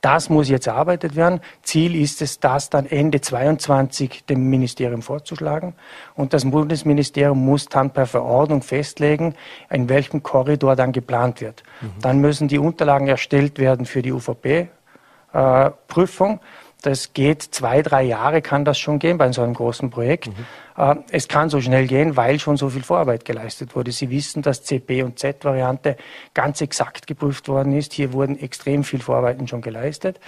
Das 0.00 0.30
muss 0.30 0.48
jetzt 0.48 0.66
erarbeitet 0.66 1.14
werden. 1.14 1.40
Ziel 1.62 1.94
ist 1.94 2.20
es, 2.20 2.40
das 2.40 2.70
dann 2.70 2.86
Ende 2.86 3.20
22 3.20 4.24
dem 4.24 4.50
Ministerium 4.50 5.02
vorzuschlagen. 5.02 5.74
Und 6.14 6.32
das 6.32 6.50
Bundesministerium 6.50 7.44
muss 7.44 7.66
dann 7.66 7.90
per 7.90 8.06
Verordnung 8.06 8.62
festlegen, 8.62 9.36
in 9.70 9.88
welchem 9.88 10.24
Korridor 10.24 10.74
dann 10.74 10.90
geplant 10.92 11.40
wird. 11.40 11.62
Mhm. 11.80 11.92
Dann 12.00 12.18
müssen 12.20 12.48
die 12.48 12.58
Unterlagen 12.58 13.06
erstellt 13.06 13.60
werden 13.60 13.86
für 13.86 14.02
die 14.02 14.10
UVP-Prüfung. 14.12 16.34
Äh, 16.34 16.38
das 16.86 17.12
geht 17.14 17.42
zwei, 17.42 17.82
drei 17.82 18.04
Jahre 18.04 18.42
kann 18.42 18.64
das 18.64 18.78
schon 18.78 19.00
gehen 19.00 19.18
bei 19.18 19.32
so 19.32 19.42
einem 19.42 19.54
großen 19.54 19.90
Projekt. 19.90 20.28
Mhm. 20.28 21.04
Es 21.10 21.26
kann 21.26 21.50
so 21.50 21.60
schnell 21.60 21.86
gehen, 21.86 22.16
weil 22.16 22.38
schon 22.38 22.56
so 22.56 22.68
viel 22.68 22.82
Vorarbeit 22.82 23.24
geleistet 23.24 23.74
wurde. 23.74 23.90
Sie 23.90 24.08
wissen, 24.10 24.42
dass 24.42 24.62
CP 24.62 25.02
und 25.02 25.18
Z-Variante 25.18 25.96
ganz 26.32 26.60
exakt 26.60 27.06
geprüft 27.06 27.48
worden 27.48 27.76
ist. 27.76 27.92
Hier 27.92 28.12
wurden 28.12 28.38
extrem 28.38 28.84
viel 28.84 29.00
Vorarbeiten 29.00 29.48
schon 29.48 29.62
geleistet. 29.62 30.20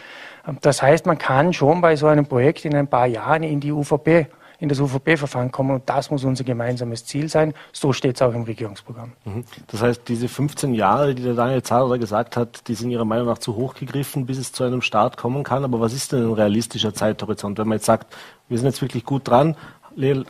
Ähm, 0.48 0.58
das 0.60 0.82
heißt, 0.82 1.06
man 1.06 1.18
kann 1.18 1.52
schon 1.52 1.80
bei 1.80 1.94
so 1.94 2.08
einem 2.08 2.26
Projekt 2.26 2.64
in 2.64 2.74
ein 2.74 2.88
paar 2.88 3.06
Jahren 3.06 3.44
in 3.44 3.60
die 3.60 3.70
UVP 3.70 4.26
in 4.60 4.68
das 4.68 4.80
UVP-Verfahren 4.80 5.52
kommen. 5.52 5.70
Und 5.70 5.88
das 5.88 6.10
muss 6.10 6.24
unser 6.24 6.44
gemeinsames 6.44 7.04
Ziel 7.04 7.28
sein. 7.28 7.54
So 7.72 7.92
steht 7.92 8.16
es 8.16 8.22
auch 8.22 8.34
im 8.34 8.42
Regierungsprogramm. 8.42 9.12
Mhm. 9.24 9.44
Das 9.68 9.82
heißt, 9.82 10.02
diese 10.08 10.28
15 10.28 10.74
Jahre, 10.74 11.14
die 11.14 11.22
der 11.22 11.34
Daniel 11.34 11.62
Zahler 11.62 11.98
gesagt 11.98 12.36
hat, 12.36 12.66
die 12.68 12.74
sind 12.74 12.90
Ihrer 12.90 13.04
Meinung 13.04 13.26
nach 13.26 13.38
zu 13.38 13.56
hoch 13.56 13.74
gegriffen, 13.74 14.26
bis 14.26 14.38
es 14.38 14.52
zu 14.52 14.64
einem 14.64 14.82
Start 14.82 15.16
kommen 15.16 15.44
kann. 15.44 15.64
Aber 15.64 15.80
was 15.80 15.92
ist 15.92 16.12
denn 16.12 16.26
ein 16.26 16.32
realistischer 16.32 16.92
Zeithorizont? 16.92 17.58
Wenn 17.58 17.68
man 17.68 17.78
jetzt 17.78 17.86
sagt, 17.86 18.14
wir 18.48 18.58
sind 18.58 18.66
jetzt 18.66 18.82
wirklich 18.82 19.04
gut 19.04 19.28
dran, 19.28 19.56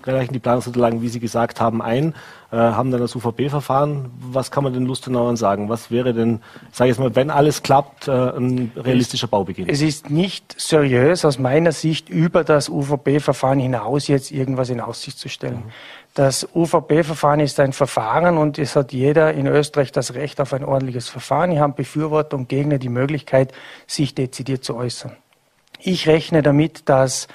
reichen 0.04 0.32
die 0.32 0.38
Planungsunterlagen, 0.38 1.02
wie 1.02 1.08
Sie 1.08 1.20
gesagt 1.20 1.60
haben, 1.60 1.82
ein, 1.82 2.14
äh, 2.50 2.56
haben 2.56 2.90
dann 2.90 3.00
das 3.00 3.14
UVP-Verfahren. 3.14 4.10
Was 4.20 4.50
kann 4.50 4.64
man 4.64 4.72
den 4.72 4.86
Lustenauern 4.86 5.36
sagen? 5.36 5.68
Was 5.68 5.90
wäre 5.90 6.14
denn, 6.14 6.40
sage 6.72 6.90
ich 6.90 6.96
jetzt 6.96 7.02
mal, 7.02 7.14
wenn 7.14 7.30
alles 7.30 7.62
klappt, 7.62 8.08
äh, 8.08 8.12
ein 8.12 8.72
realistischer 8.76 9.26
Baubeginn? 9.26 9.68
Es 9.68 9.82
ist 9.82 10.10
nicht 10.10 10.58
seriös 10.58 11.24
aus 11.24 11.38
meiner 11.38 11.72
Sicht 11.72 12.08
über 12.08 12.44
das 12.44 12.68
UVP-Verfahren 12.68 13.58
hinaus 13.58 14.08
jetzt 14.08 14.30
irgendwas 14.30 14.70
in 14.70 14.80
Aussicht 14.80 15.18
zu 15.18 15.28
stellen. 15.28 15.64
Mhm. 15.66 15.72
Das 16.14 16.48
UVP-Verfahren 16.54 17.40
ist 17.40 17.60
ein 17.60 17.72
Verfahren 17.72 18.38
und 18.38 18.58
es 18.58 18.74
hat 18.74 18.92
jeder 18.92 19.34
in 19.34 19.46
Österreich 19.46 19.92
das 19.92 20.14
Recht 20.14 20.40
auf 20.40 20.52
ein 20.52 20.64
ordentliches 20.64 21.08
Verfahren. 21.08 21.52
Hier 21.52 21.60
haben 21.60 21.74
Befürworter 21.74 22.36
und 22.36 22.48
Gegner 22.48 22.78
die 22.78 22.88
Möglichkeit, 22.88 23.52
sich 23.86 24.14
dezidiert 24.14 24.64
zu 24.64 24.74
äußern. 24.74 25.12
Ich 25.80 26.08
rechne 26.08 26.42
damit, 26.42 26.88
dass 26.88 27.28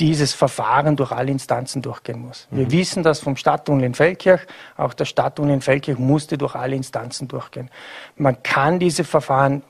dieses 0.00 0.32
Verfahren 0.32 0.96
durch 0.96 1.12
alle 1.12 1.30
Instanzen 1.30 1.82
durchgehen 1.82 2.20
muss. 2.20 2.48
Wir 2.50 2.64
mhm. 2.64 2.72
wissen 2.72 3.02
das 3.02 3.20
vom 3.20 3.36
Stadttunnel 3.36 3.84
in 3.84 3.94
Feldkirch. 3.94 4.40
Auch 4.76 4.94
der 4.94 5.04
Stadttunnel 5.04 5.54
in 5.54 5.60
Feldkirch 5.60 5.98
musste 5.98 6.38
durch 6.38 6.54
alle 6.54 6.74
Instanzen 6.74 7.28
durchgehen. 7.28 7.70
Man 8.16 8.42
kann 8.42 8.78
diese 8.78 9.04
Verfahren 9.04 9.62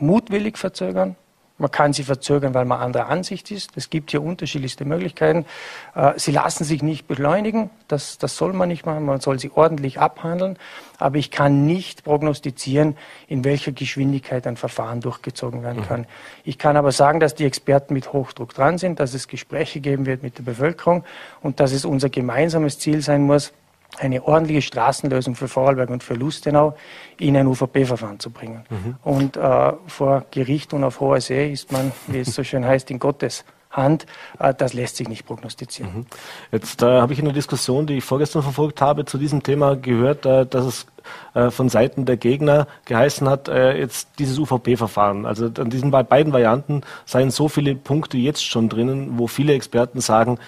mutwillig 0.00 0.56
verzögern. 0.56 1.16
Man 1.56 1.70
kann 1.70 1.92
sie 1.92 2.02
verzögern, 2.02 2.52
weil 2.52 2.64
man 2.64 2.80
anderer 2.80 3.08
Ansicht 3.08 3.52
ist. 3.52 3.76
Es 3.76 3.88
gibt 3.88 4.10
hier 4.10 4.22
unterschiedlichste 4.22 4.84
Möglichkeiten. 4.84 5.46
Äh, 5.94 6.14
sie 6.16 6.32
lassen 6.32 6.64
sich 6.64 6.82
nicht 6.82 7.06
beschleunigen. 7.06 7.70
Das, 7.86 8.18
das 8.18 8.36
soll 8.36 8.52
man 8.52 8.68
nicht 8.68 8.86
machen. 8.86 9.04
Man 9.04 9.20
soll 9.20 9.38
sie 9.38 9.52
ordentlich 9.54 10.00
abhandeln. 10.00 10.58
Aber 10.98 11.16
ich 11.16 11.30
kann 11.30 11.64
nicht 11.64 12.02
prognostizieren, 12.02 12.96
in 13.28 13.44
welcher 13.44 13.70
Geschwindigkeit 13.70 14.48
ein 14.48 14.56
Verfahren 14.56 15.00
durchgezogen 15.00 15.62
werden 15.62 15.82
mhm. 15.82 15.86
kann. 15.86 16.06
Ich 16.42 16.58
kann 16.58 16.76
aber 16.76 16.90
sagen, 16.90 17.20
dass 17.20 17.36
die 17.36 17.44
Experten 17.44 17.94
mit 17.94 18.12
Hochdruck 18.12 18.52
dran 18.52 18.76
sind, 18.76 18.98
dass 18.98 19.14
es 19.14 19.28
Gespräche 19.28 19.78
geben 19.78 20.06
wird 20.06 20.24
mit 20.24 20.38
der 20.38 20.42
Bevölkerung 20.42 21.04
und 21.40 21.60
dass 21.60 21.70
es 21.70 21.84
unser 21.84 22.08
gemeinsames 22.08 22.80
Ziel 22.80 23.00
sein 23.00 23.22
muss, 23.22 23.52
eine 23.98 24.24
ordentliche 24.24 24.62
Straßenlösung 24.62 25.34
für 25.34 25.48
Vorarlberg 25.48 25.90
und 25.90 26.02
für 26.02 26.14
Lustenau 26.14 26.74
in 27.18 27.36
ein 27.36 27.46
UVP-Verfahren 27.46 28.18
zu 28.20 28.30
bringen. 28.30 28.64
Mhm. 28.70 28.96
Und 29.02 29.36
äh, 29.36 29.72
vor 29.86 30.24
Gericht 30.30 30.72
und 30.72 30.84
auf 30.84 31.00
hoher 31.00 31.20
See 31.20 31.52
ist 31.52 31.72
man, 31.72 31.92
wie 32.06 32.20
es 32.20 32.34
so 32.34 32.42
schön 32.44 32.64
heißt, 32.64 32.90
in 32.90 32.98
Gottes 32.98 33.44
Hand. 33.70 34.06
Äh, 34.38 34.54
das 34.54 34.72
lässt 34.72 34.96
sich 34.96 35.08
nicht 35.08 35.26
prognostizieren. 35.26 35.92
Mhm. 35.94 36.06
Jetzt 36.52 36.82
äh, 36.82 36.86
habe 36.86 37.12
ich 37.12 37.18
in 37.18 37.24
der 37.24 37.34
Diskussion, 37.34 37.86
die 37.86 37.98
ich 37.98 38.04
vorgestern 38.04 38.42
verfolgt 38.42 38.80
habe, 38.80 39.04
zu 39.04 39.18
diesem 39.18 39.42
Thema 39.42 39.76
gehört, 39.76 40.26
äh, 40.26 40.46
dass 40.46 40.64
es 40.64 40.86
äh, 41.34 41.50
von 41.50 41.68
Seiten 41.68 42.06
der 42.06 42.16
Gegner 42.16 42.66
geheißen 42.86 43.28
hat, 43.28 43.48
äh, 43.48 43.78
jetzt 43.78 44.08
dieses 44.18 44.38
UVP-Verfahren. 44.38 45.26
Also 45.26 45.50
an 45.58 45.70
diesen 45.70 45.90
beiden 45.90 46.32
Varianten 46.32 46.82
seien 47.04 47.30
so 47.30 47.48
viele 47.48 47.74
Punkte 47.74 48.16
jetzt 48.16 48.44
schon 48.44 48.68
drinnen, 48.68 49.18
wo 49.18 49.26
viele 49.26 49.52
Experten 49.54 50.00
sagen, 50.00 50.38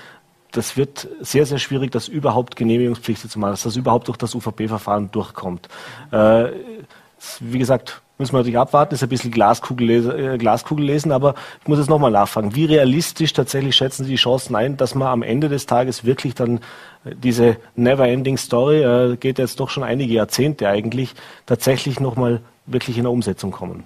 das 0.52 0.76
wird 0.76 1.08
sehr, 1.20 1.46
sehr 1.46 1.58
schwierig, 1.58 1.92
das 1.92 2.08
überhaupt 2.08 2.56
genehmigungspflichtig 2.56 3.30
zu 3.30 3.38
machen, 3.38 3.52
dass 3.52 3.62
das 3.62 3.76
überhaupt 3.76 4.08
durch 4.08 4.16
das 4.16 4.34
UVP-Verfahren 4.34 5.10
durchkommt. 5.10 5.68
Äh, 6.10 6.50
wie 7.40 7.58
gesagt, 7.58 8.02
müssen 8.18 8.32
wir 8.32 8.38
natürlich 8.38 8.58
abwarten, 8.58 8.94
ist 8.94 9.02
ein 9.02 9.08
bisschen 9.08 9.30
Glaskugel, 9.30 9.90
äh, 10.34 10.38
Glaskugel 10.38 10.86
lesen, 10.86 11.12
aber 11.12 11.34
ich 11.60 11.68
muss 11.68 11.78
jetzt 11.78 11.90
nochmal 11.90 12.10
nachfragen. 12.10 12.54
Wie 12.54 12.64
realistisch 12.64 13.32
tatsächlich 13.32 13.76
schätzen 13.76 14.04
Sie 14.04 14.10
die 14.10 14.16
Chancen 14.16 14.56
ein, 14.56 14.76
dass 14.76 14.94
man 14.94 15.08
am 15.08 15.22
Ende 15.22 15.48
des 15.48 15.66
Tages 15.66 16.04
wirklich 16.04 16.34
dann 16.34 16.58
äh, 17.04 17.14
diese 17.14 17.56
Never-Ending 17.74 18.38
Story, 18.38 18.82
äh, 18.82 19.16
geht 19.16 19.38
jetzt 19.38 19.60
doch 19.60 19.70
schon 19.70 19.82
einige 19.82 20.14
Jahrzehnte 20.14 20.68
eigentlich, 20.68 21.14
tatsächlich 21.44 22.00
nochmal 22.00 22.40
wirklich 22.66 22.96
in 22.96 23.04
der 23.04 23.12
Umsetzung 23.12 23.50
kommen? 23.50 23.82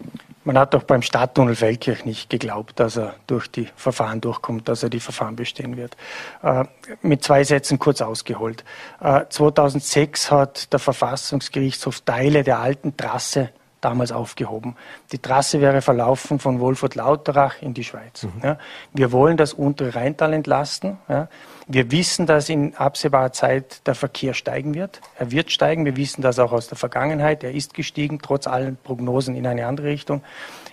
Man 0.51 0.59
hat 0.59 0.75
doch 0.75 0.83
beim 0.83 1.01
Stadttunnel 1.01 1.55
Feldkirch 1.55 2.05
nicht 2.05 2.29
geglaubt, 2.29 2.81
dass 2.81 2.97
er 2.97 3.15
durch 3.29 3.47
die 3.47 3.69
Verfahren 3.77 4.21
durchkommt, 4.21 4.69
dass 4.69 4.83
er 4.83 4.91
die 4.91 4.99
Verfahren 4.99 5.37
bestehen 5.37 5.77
wird. 5.77 5.97
Äh, 6.43 6.65
mit 7.03 7.23
zwei 7.23 7.45
Sätzen 7.45 7.79
kurz 7.79 8.01
ausgeholt. 8.03 8.65
Äh, 9.01 9.27
2006 9.29 10.33
hat 10.33 10.73
der 10.73 10.81
Verfassungsgerichtshof 10.81 12.01
Teile 12.01 12.43
der 12.43 12.59
alten 12.59 12.97
Trasse 12.97 13.51
damals 13.81 14.13
aufgehoben. 14.13 14.77
Die 15.13 15.19
Trasse 15.19 15.61
wäre 15.61 15.83
verlaufen 15.83 16.39
von 16.39 16.61
Wolfurt-Lauterach 16.61 17.63
in 17.63 17.75
die 17.75 17.85
Schweiz. 17.85 18.25
Mhm. 18.25 18.33
Ja. 18.43 18.59
Wir 18.93 19.13
wollen 19.13 19.37
das 19.37 19.53
untere 19.53 19.95
Rheintal 19.95 20.33
entlasten. 20.33 20.99
Ja. 21.09 21.29
Wir 21.67 21.91
wissen, 21.91 22.27
dass 22.27 22.49
in 22.49 22.75
absehbarer 22.75 23.33
Zeit 23.33 23.87
der 23.87 23.95
Verkehr 23.95 24.35
steigen 24.35 24.75
wird. 24.75 25.01
Er 25.19 25.31
wird 25.31 25.53
steigen. 25.53 25.85
Wir 25.85 25.97
wissen 25.97 26.21
das 26.21 26.39
auch 26.39 26.53
aus 26.53 26.69
der 26.69 26.77
Vergangenheit. 26.77 27.45
Er 27.45 27.53
ist 27.53 27.75
gestiegen, 27.75 28.19
trotz 28.21 28.47
allen 28.47 28.77
Prognosen 28.77 29.37
in 29.37 29.47
eine 29.47 29.67
andere 29.67 29.87
Richtung. 29.87 30.23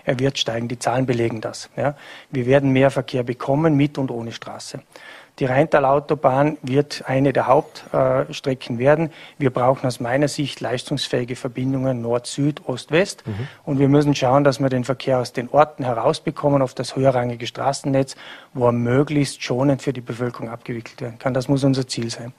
Er 0.06 0.20
wird 0.20 0.40
steigen. 0.40 0.68
Die 0.68 0.80
Zahlen 0.80 1.06
belegen 1.06 1.42
das. 1.42 1.70
Ja. 1.76 1.96
Wir 2.32 2.46
werden 2.46 2.72
mehr 2.72 2.92
Verkehr 2.92 3.24
bekommen, 3.24 3.76
mit 3.76 3.98
und 3.98 4.10
ohne 4.10 4.32
Straße. 4.32 4.80
Die 5.40 5.46
Rheintalautobahn 5.46 6.58
wird 6.64 7.04
eine 7.06 7.32
der 7.32 7.46
Hauptstrecken 7.46 8.80
werden. 8.80 9.12
Wir 9.38 9.52
brauchen 9.52 9.86
aus 9.86 10.00
meiner 10.00 10.28
Sicht 10.28 10.62
leistungsfähige 10.62 11.36
Verbindungen 11.36 12.02
Nord-Süd, 12.02 12.68
Ost-West. 12.68 13.24
Mhm. 13.28 13.48
Und 13.64 13.80
wir 13.80 13.88
müssen 13.88 14.16
schauen, 14.16 14.44
dass 14.44 14.60
wir 14.60 14.70
den 14.70 14.84
Verkehr 14.84 15.20
aus 15.20 15.34
den 15.34 15.50
Orten 15.50 15.84
herausbekommen 15.84 16.64
auf 16.64 16.74
das 16.74 16.96
höherrangige 16.96 17.46
Straßennetz, 17.46 18.16
wo 18.54 18.66
er 18.66 18.72
möglichst 18.72 19.44
schonend 19.44 19.84
für 19.84 19.94
die 19.94 20.02
Bevölkerung 20.02 20.50
abgewickelt 20.50 21.02
werden 21.02 21.20
kann. 21.20 21.36
Das 21.36 21.48
muss 21.48 21.64
unser 21.64 21.88
Ziel 21.88 22.10
sein. 22.10 22.34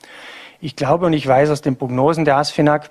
Ich 0.60 0.74
glaube 0.74 1.06
und 1.06 1.12
ich 1.12 1.24
weiß 1.24 1.50
aus 1.50 1.60
den 1.60 1.76
Prognosen 1.76 2.24
der 2.24 2.36
ASFINAG, 2.36 2.90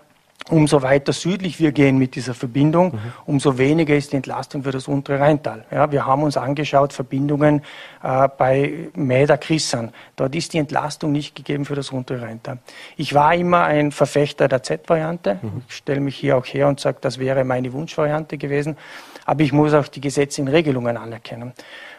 Umso 0.49 0.81
weiter 0.81 1.11
südlich 1.11 1.59
wir 1.59 1.73
gehen 1.73 1.97
mit 1.97 2.15
dieser 2.15 2.33
Verbindung, 2.33 2.93
mhm. 2.93 2.99
umso 3.25 3.57
weniger 3.57 3.95
ist 3.95 4.13
die 4.13 4.15
Entlastung 4.15 4.63
für 4.63 4.71
das 4.71 4.87
untere 4.87 5.19
Rheintal. 5.19 5.65
Ja, 5.71 5.91
wir 5.91 6.05
haben 6.05 6.23
uns 6.23 6.37
angeschaut, 6.37 6.93
Verbindungen 6.93 7.63
äh, 8.01 8.29
bei 8.37 8.89
Mäder-Krissan. 8.95 9.91
Dort 10.15 10.35
ist 10.35 10.53
die 10.53 10.59
Entlastung 10.59 11.11
nicht 11.11 11.35
gegeben 11.35 11.65
für 11.65 11.75
das 11.75 11.89
untere 11.89 12.21
Rheintal. 12.21 12.59
Ich 12.95 13.13
war 13.13 13.35
immer 13.35 13.65
ein 13.65 13.91
Verfechter 13.91 14.47
der 14.47 14.63
Z-Variante. 14.63 15.39
Mhm. 15.41 15.63
Ich 15.67 15.75
stelle 15.75 15.99
mich 15.99 16.15
hier 16.15 16.37
auch 16.37 16.45
her 16.45 16.69
und 16.69 16.79
sage, 16.79 16.99
das 17.01 17.19
wäre 17.19 17.43
meine 17.43 17.73
Wunschvariante 17.73 18.37
gewesen. 18.37 18.77
Aber 19.25 19.41
ich 19.43 19.51
muss 19.51 19.73
auch 19.73 19.89
die 19.89 19.99
gesetzlichen 19.99 20.47
Regelungen 20.47 20.95
anerkennen. 20.95 21.51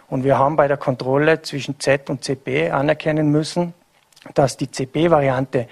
Und 0.08 0.24
wir 0.24 0.38
haben 0.38 0.56
bei 0.56 0.68
der 0.68 0.78
Kontrolle 0.78 1.42
zwischen 1.42 1.78
Z 1.78 2.08
und 2.08 2.24
CP 2.24 2.70
anerkennen 2.70 3.30
müssen, 3.30 3.74
dass 4.34 4.56
die 4.56 4.70
CP-Variante 4.70 5.68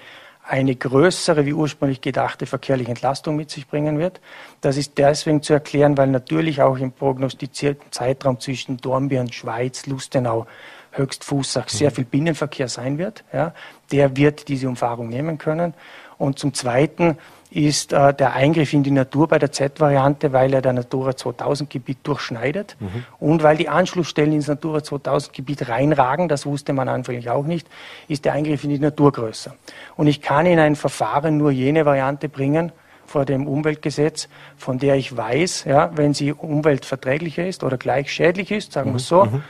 eine 0.47 0.75
größere 0.75 1.45
wie 1.45 1.53
ursprünglich 1.53 2.01
gedachte 2.01 2.45
verkehrliche 2.45 2.89
Entlastung 2.89 3.35
mit 3.35 3.49
sich 3.49 3.67
bringen 3.67 3.99
wird. 3.99 4.21
Das 4.61 4.77
ist 4.77 4.97
deswegen 4.97 5.43
zu 5.43 5.53
erklären, 5.53 5.97
weil 5.97 6.07
natürlich 6.07 6.61
auch 6.61 6.77
im 6.77 6.91
prognostizierten 6.91 7.91
Zeitraum 7.91 8.39
zwischen 8.39 8.77
Dornbirn, 8.77 9.31
Schweiz, 9.31 9.85
Lustenau, 9.87 10.47
Höchstfußach 10.91 11.67
sehr 11.67 11.91
mhm. 11.91 11.95
viel 11.95 12.05
Binnenverkehr 12.05 12.69
sein 12.69 12.97
wird. 12.97 13.23
Ja, 13.33 13.53
der 13.91 14.15
wird 14.15 14.47
diese 14.47 14.67
Umfahrung 14.69 15.09
nehmen 15.09 15.37
können. 15.37 15.73
Und 16.17 16.39
zum 16.39 16.53
Zweiten 16.53 17.17
ist 17.49 17.93
äh, 17.93 18.13
der 18.13 18.33
Eingriff 18.33 18.73
in 18.73 18.83
die 18.83 18.91
Natur 18.91 19.27
bei 19.27 19.39
der 19.39 19.51
Z-Variante, 19.51 20.33
weil 20.33 20.53
er 20.53 20.61
der 20.61 20.73
Natura 20.73 21.11
2000-Gebiet 21.11 21.99
durchschneidet 22.03 22.75
mhm. 22.79 23.05
und 23.19 23.43
weil 23.43 23.55
die 23.55 23.69
Anschlussstellen 23.69 24.33
ins 24.33 24.47
Natura 24.47 24.79
2000-Gebiet 24.79 25.69
reinragen, 25.69 26.27
das 26.27 26.45
wusste 26.45 26.73
man 26.73 26.89
anfänglich 26.89 27.29
auch 27.29 27.45
nicht, 27.45 27.67
ist 28.07 28.25
der 28.25 28.33
Eingriff 28.33 28.63
in 28.63 28.71
die 28.71 28.79
Natur 28.79 29.13
größer. 29.13 29.55
Und 29.95 30.07
ich 30.07 30.21
kann 30.21 30.45
in 30.45 30.59
ein 30.59 30.75
Verfahren 30.75 31.37
nur 31.37 31.51
jene 31.51 31.85
Variante 31.85 32.27
bringen, 32.27 32.71
vor 33.05 33.23
dem 33.23 33.47
Umweltgesetz, 33.47 34.27
von 34.57 34.79
der 34.79 34.95
ich 34.95 35.15
weiß, 35.15 35.63
ja, 35.63 35.91
wenn 35.95 36.13
sie 36.13 36.33
umweltverträglicher 36.33 37.47
ist 37.47 37.63
oder 37.63 37.77
gleich 37.77 38.11
schädlich 38.11 38.51
ist, 38.51 38.73
sagen 38.73 38.89
mhm. 38.89 38.93
wir 38.95 38.97
es 38.97 39.07
so, 39.07 39.23
mhm. 39.23 39.43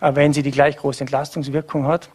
äh, 0.00 0.14
wenn 0.16 0.32
sie 0.32 0.42
die 0.42 0.50
gleich 0.50 0.76
große 0.76 1.02
Entlastungswirkung 1.02 1.86
hat, 1.86 2.10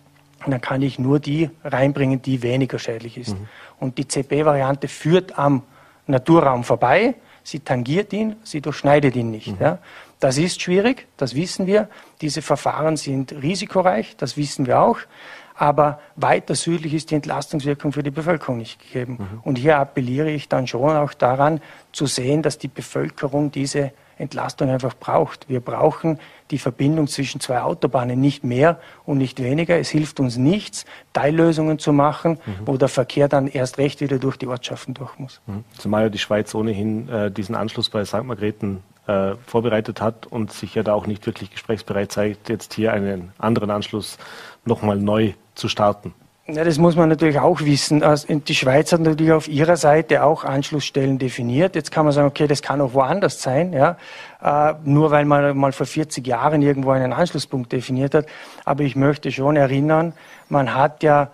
dann 0.45 0.61
kann 0.61 0.81
ich 0.81 0.99
nur 0.99 1.19
die 1.19 1.49
reinbringen, 1.63 2.21
die 2.21 2.41
weniger 2.43 2.79
schädlich 2.79 3.17
ist. 3.17 3.37
Mhm. 3.37 3.47
Und 3.79 3.97
die 3.97 4.07
CP-Variante 4.07 4.87
führt 4.87 5.37
am 5.37 5.63
Naturraum 6.07 6.63
vorbei. 6.63 7.15
sie 7.43 7.59
tangiert 7.61 8.13
ihn, 8.13 8.35
sie 8.43 8.61
durchschneidet 8.61 9.15
ihn 9.15 9.31
nicht. 9.31 9.47
Mhm. 9.47 9.57
Ja. 9.59 9.79
Das 10.19 10.37
ist 10.37 10.61
schwierig, 10.61 11.07
das 11.17 11.33
wissen 11.33 11.65
wir. 11.65 11.89
Diese 12.21 12.41
Verfahren 12.41 12.97
sind 12.97 13.31
risikoreich, 13.31 14.17
das 14.17 14.35
wissen 14.37 14.65
wir 14.67 14.81
auch. 14.81 14.99
Aber 15.55 15.99
weiter 16.15 16.55
südlich 16.55 16.93
ist 16.93 17.11
die 17.11 17.15
Entlastungswirkung 17.15 17.91
für 17.91 18.03
die 18.03 18.11
Bevölkerung 18.11 18.57
nicht 18.57 18.79
gegeben. 18.79 19.17
Mhm. 19.19 19.39
Und 19.43 19.57
hier 19.57 19.77
appelliere 19.77 20.29
ich 20.29 20.47
dann 20.47 20.67
schon 20.67 20.95
auch 20.95 21.13
daran, 21.13 21.61
zu 21.91 22.05
sehen, 22.05 22.41
dass 22.41 22.57
die 22.57 22.67
Bevölkerung 22.67 23.51
diese 23.51 23.91
Entlastung 24.19 24.69
einfach 24.69 24.93
braucht. 24.93 25.49
Wir 25.49 25.59
brauchen 25.59 26.19
die 26.51 26.59
Verbindung 26.59 27.07
zwischen 27.07 27.39
zwei 27.41 27.61
Autobahnen 27.61 28.19
nicht 28.19 28.43
mehr 28.43 28.79
und 29.05 29.17
nicht 29.17 29.41
weniger. 29.41 29.79
Es 29.79 29.89
hilft 29.89 30.19
uns 30.19 30.37
nichts, 30.37 30.85
Teillösungen 31.13 31.79
zu 31.79 31.93
machen, 31.93 32.39
mhm. 32.45 32.67
wo 32.67 32.77
der 32.77 32.89
Verkehr 32.89 33.27
dann 33.27 33.47
erst 33.47 33.77
recht 33.77 34.01
wieder 34.01 34.19
durch 34.19 34.37
die 34.37 34.47
Ortschaften 34.47 34.93
durch 34.93 35.17
muss. 35.17 35.41
Mhm. 35.47 35.63
Zumal 35.77 36.03
ja 36.03 36.09
die 36.09 36.19
Schweiz 36.19 36.53
ohnehin 36.53 37.09
äh, 37.09 37.31
diesen 37.31 37.55
Anschluss 37.55 37.89
bei 37.89 38.05
St. 38.05 38.23
Margrethen 38.23 38.83
äh, 39.07 39.35
vorbereitet 39.45 40.01
hat 40.01 40.27
und 40.27 40.51
sich 40.51 40.75
ja 40.75 40.83
da 40.83 40.93
auch 40.93 41.07
nicht 41.07 41.25
wirklich 41.25 41.51
gesprächsbereit 41.51 42.11
zeigt, 42.11 42.49
jetzt 42.49 42.73
hier 42.73 42.93
einen 42.93 43.31
anderen 43.37 43.71
Anschluss 43.71 44.17
nochmal 44.65 44.97
neu 44.97 45.33
zu 45.55 45.67
starten. 45.67 46.13
Ja, 46.51 46.63
das 46.63 46.79
muss 46.79 46.95
man 46.95 47.09
natürlich 47.09 47.39
auch 47.39 47.61
wissen. 47.61 48.03
Die 48.27 48.55
Schweiz 48.55 48.91
hat 48.91 49.01
natürlich 49.01 49.33
auf 49.33 49.47
ihrer 49.47 49.77
Seite 49.77 50.23
auch 50.23 50.43
Anschlussstellen 50.43 51.19
definiert. 51.19 51.75
Jetzt 51.75 51.91
kann 51.91 52.05
man 52.05 52.11
sagen, 52.11 52.27
okay, 52.27 52.47
das 52.47 52.63
kann 52.63 52.81
auch 52.81 52.93
woanders 52.95 53.39
sein, 53.39 53.71
ja. 53.71 53.97
Äh, 54.41 54.73
nur 54.83 55.11
weil 55.11 55.25
man 55.25 55.55
mal 55.55 55.73
vor 55.73 55.85
40 55.85 56.25
Jahren 56.25 56.63
irgendwo 56.63 56.89
einen 56.89 57.13
Anschlusspunkt 57.13 57.71
definiert 57.71 58.15
hat. 58.15 58.25
Aber 58.65 58.81
ich 58.83 58.95
möchte 58.95 59.31
schon 59.31 59.57
erinnern, 59.57 60.13
man 60.47 60.73
hat 60.73 61.03
ja 61.03 61.29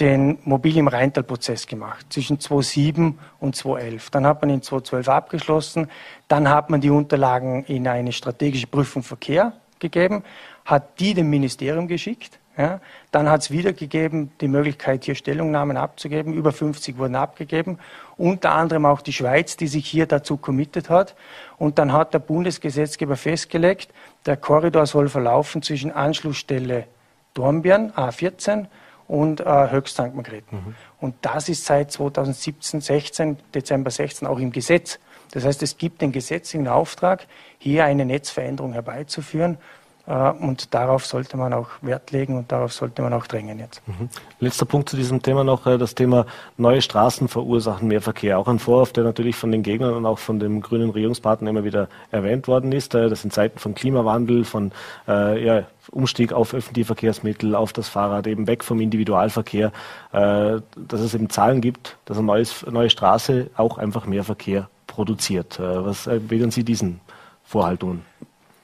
den 0.00 0.38
Mobil 0.42 0.76
im 0.76 0.88
Rheintal-Prozess 0.88 1.68
gemacht, 1.68 2.06
zwischen 2.08 2.40
2007 2.40 3.18
und 3.38 3.54
2011. 3.54 4.10
Dann 4.10 4.26
hat 4.26 4.42
man 4.42 4.50
ihn 4.50 4.62
2012 4.62 5.08
abgeschlossen. 5.08 5.88
Dann 6.26 6.48
hat 6.50 6.68
man 6.68 6.80
die 6.80 6.90
Unterlagen 6.90 7.64
in 7.66 7.86
eine 7.86 8.10
strategische 8.10 8.66
Prüfung 8.66 9.04
Verkehr 9.04 9.52
gegeben, 9.78 10.24
hat 10.64 10.98
die 10.98 11.14
dem 11.14 11.30
Ministerium 11.30 11.86
geschickt 11.86 12.40
ja, 12.56 12.80
dann 13.10 13.28
hat 13.28 13.42
es 13.42 13.50
wieder 13.50 13.72
gegeben 13.72 14.30
die 14.40 14.48
Möglichkeit, 14.48 15.04
hier 15.04 15.14
Stellungnahmen 15.14 15.76
abzugeben. 15.76 16.32
Über 16.32 16.52
50 16.52 16.96
wurden 16.96 17.14
abgegeben. 17.14 17.78
Unter 18.16 18.52
anderem 18.52 18.86
auch 18.86 19.02
die 19.02 19.12
Schweiz, 19.12 19.56
die 19.56 19.66
sich 19.66 19.86
hier 19.86 20.06
dazu 20.06 20.38
committed 20.38 20.88
hat. 20.88 21.14
Und 21.58 21.78
dann 21.78 21.92
hat 21.92 22.14
der 22.14 22.18
Bundesgesetzgeber 22.18 23.16
festgelegt, 23.16 23.92
der 24.24 24.36
Korridor 24.36 24.86
soll 24.86 25.08
verlaufen 25.08 25.60
zwischen 25.60 25.92
Anschlussstelle 25.92 26.86
Dornbirn, 27.34 27.92
A14, 27.92 28.66
und 29.08 29.40
äh, 29.40 29.70
Höchst 29.70 29.94
St. 29.94 30.14
Margrethen. 30.14 30.58
Mhm. 30.58 30.74
Und 31.00 31.14
das 31.22 31.48
ist 31.48 31.64
seit 31.64 31.92
2017, 31.92 32.80
16, 32.80 33.36
Dezember 33.54 33.90
16 33.90 34.26
auch 34.26 34.38
im 34.38 34.50
Gesetz. 34.50 34.98
Das 35.32 35.44
heißt, 35.44 35.62
es 35.62 35.76
gibt 35.76 36.02
den 36.02 36.12
gesetzlichen 36.12 36.68
Auftrag, 36.68 37.26
hier 37.58 37.84
eine 37.84 38.04
Netzveränderung 38.04 38.72
herbeizuführen. 38.72 39.58
Äh, 40.06 40.30
und 40.30 40.74
darauf 40.74 41.04
sollte 41.04 41.36
man 41.36 41.52
auch 41.52 41.68
Wert 41.82 42.10
legen 42.12 42.38
und 42.38 42.52
darauf 42.52 42.72
sollte 42.72 43.02
man 43.02 43.12
auch 43.12 43.26
drängen 43.26 43.58
jetzt. 43.58 43.82
Mhm. 43.86 44.08
Letzter 44.40 44.64
Punkt 44.64 44.88
zu 44.88 44.96
diesem 44.96 45.22
Thema 45.22 45.44
noch, 45.44 45.66
äh, 45.66 45.78
das 45.78 45.94
Thema 45.94 46.26
neue 46.56 46.80
Straßen 46.80 47.28
verursachen 47.28 47.88
mehr 47.88 48.00
Verkehr. 48.00 48.38
Auch 48.38 48.48
ein 48.48 48.58
Vorwurf, 48.58 48.92
der 48.92 49.04
natürlich 49.04 49.36
von 49.36 49.50
den 49.50 49.62
Gegnern 49.62 49.94
und 49.94 50.06
auch 50.06 50.18
von 50.18 50.38
dem 50.38 50.60
grünen 50.60 50.90
Regierungspartner 50.90 51.50
immer 51.50 51.64
wieder 51.64 51.88
erwähnt 52.10 52.46
worden 52.46 52.72
ist. 52.72 52.94
Äh, 52.94 53.08
das 53.08 53.22
sind 53.22 53.32
Zeiten 53.32 53.58
von 53.58 53.74
Klimawandel, 53.74 54.44
von 54.44 54.72
ja, 55.06 55.64
Umstieg 55.90 56.32
auf 56.32 56.52
öffentliche 56.54 56.86
Verkehrsmittel, 56.86 57.54
auf 57.54 57.72
das 57.72 57.88
Fahrrad, 57.88 58.26
eben 58.26 58.46
weg 58.46 58.64
vom 58.64 58.80
Individualverkehr, 58.80 59.72
dass 60.12 61.00
es 61.00 61.14
eben 61.14 61.30
Zahlen 61.30 61.60
gibt, 61.60 61.96
dass 62.04 62.18
eine 62.18 62.26
neue 62.26 62.90
Straße 62.90 63.50
auch 63.56 63.78
einfach 63.78 64.06
mehr 64.06 64.24
Verkehr 64.24 64.68
produziert. 64.86 65.58
Was 65.58 66.06
erwähnen 66.06 66.50
Sie 66.50 66.64
diesen 66.64 67.00
Vorhaltungen? 67.44 68.04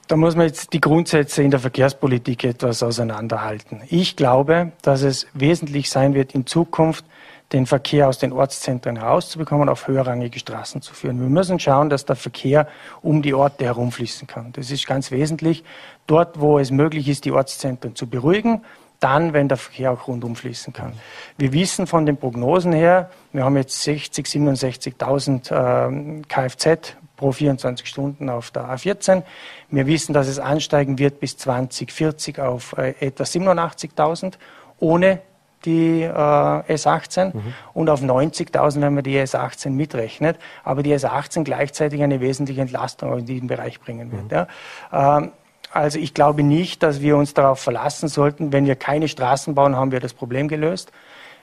Da 0.09 0.17
muss 0.17 0.37
man 0.37 0.47
jetzt 0.47 0.73
die 0.73 0.81
Grundsätze 0.81 1.43
in 1.43 1.51
der 1.51 1.61
Verkehrspolitik 1.61 2.45
etwas 2.45 2.83
auseinanderhalten. 2.83 3.83
Ich 3.89 4.17
glaube, 4.17 4.73
dass 4.83 5.03
es 5.03 5.27
wesentlich 5.33 5.91
sein 5.91 6.15
wird, 6.15 6.35
in 6.35 6.47
Zukunft 6.47 7.05
den 7.53 7.67
Verkehr 7.67 8.09
aus 8.09 8.19
den 8.19 8.33
Ortszentren 8.33 8.97
herauszubekommen, 8.97 9.69
auf 9.69 9.87
höherrangige 9.87 10.39
Straßen 10.39 10.81
zu 10.83 10.95
führen. 10.95 11.21
Wir 11.21 11.29
müssen 11.29 11.59
schauen, 11.59 11.91
dass 11.91 12.05
der 12.05 12.17
Verkehr 12.17 12.67
um 13.03 13.23
die 13.23 13.35
Orte 13.35 13.65
herumfließen 13.65 14.27
kann. 14.27 14.53
Das 14.53 14.71
ist 14.71 14.87
ganz 14.87 15.11
wesentlich. 15.11 15.63
Dort, 16.07 16.41
wo 16.41 16.59
es 16.59 16.71
möglich 16.71 17.09
ist, 17.09 17.25
die 17.25 17.33
Ortszentren 17.33 17.95
zu 17.95 18.07
beruhigen, 18.07 18.63
dann, 19.01 19.33
wenn 19.33 19.49
der 19.49 19.59
Verkehr 19.59 19.93
auch 19.93 20.07
rundum 20.07 20.37
fließen 20.37 20.73
kann. 20.73 20.93
Wir 21.37 21.53
wissen 21.53 21.87
von 21.87 22.07
den 22.07 22.17
Prognosen 22.17 22.73
her, 22.73 23.11
wir 23.33 23.45
haben 23.45 23.57
jetzt 23.57 23.83
60, 23.83 24.27
67.000 24.27 26.21
äh, 26.21 26.23
Kfz 26.23 26.97
pro 27.23 27.31
24 27.31 27.87
Stunden 27.87 28.29
auf 28.29 28.51
der 28.51 28.65
A14. 28.65 29.23
Wir 29.71 29.87
wissen, 29.87 30.13
dass 30.13 30.27
es 30.27 30.41
ansteigen 30.41 30.99
wird 30.99 31.21
bis 31.21 31.37
2040 31.37 32.41
auf 32.41 32.77
äh, 32.77 32.95
etwa 32.99 33.23
87.000 33.23 34.35
ohne 34.81 35.21
die 35.65 36.03
äh, 36.03 36.09
S18 36.11 37.27
mhm. 37.27 37.55
und 37.75 37.89
auf 37.91 38.03
90.000, 38.03 38.81
wenn 38.81 38.95
man 38.95 39.05
die 39.05 39.17
S18 39.17 39.71
mitrechnet, 39.71 40.37
aber 40.65 40.83
die 40.83 40.93
S18 40.93 41.45
gleichzeitig 41.45 42.03
eine 42.03 42.21
wesentliche 42.21 42.61
Entlastung 42.61 43.17
in 43.17 43.27
diesen 43.27 43.47
Bereich 43.47 43.81
bringen 43.81 44.11
wird. 44.11 44.25
Mhm. 44.25 44.49
Ja. 44.91 45.19
Ähm, 45.19 45.31
also 45.71 46.01
ich 46.01 46.15
glaube 46.15 46.43
nicht, 46.43 46.83
dass 46.83 47.01
wir 47.03 47.17
uns 47.17 47.35
darauf 47.35 47.61
verlassen 47.61 48.09
sollten, 48.09 48.53
wenn 48.53 48.67
wir 48.67 48.75
keine 48.75 49.07
Straßen 49.07 49.55
bauen, 49.55 49.77
haben 49.77 49.93
wir 49.93 50.01
das 50.01 50.13
Problem 50.13 50.49
gelöst. 50.49 50.91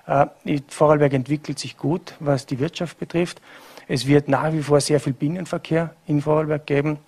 Äh, 0.07 0.25
Vorarlberg 0.67 1.13
entwickelt 1.13 1.57
sich 1.57 1.77
gut, 1.77 2.15
was 2.19 2.45
die 2.45 2.59
Wirtschaft 2.59 2.99
betrifft. 2.99 3.41
Es 3.89 4.06
wird 4.06 4.30
nach 4.30 4.54
wie 4.54 4.62
vor 4.62 4.80
sehr 4.80 4.99
viel 4.99 5.13
Binnenverkehr 5.13 5.95
in 6.06 6.21
Vorarlberg 6.21 6.65
geben. 6.67 6.99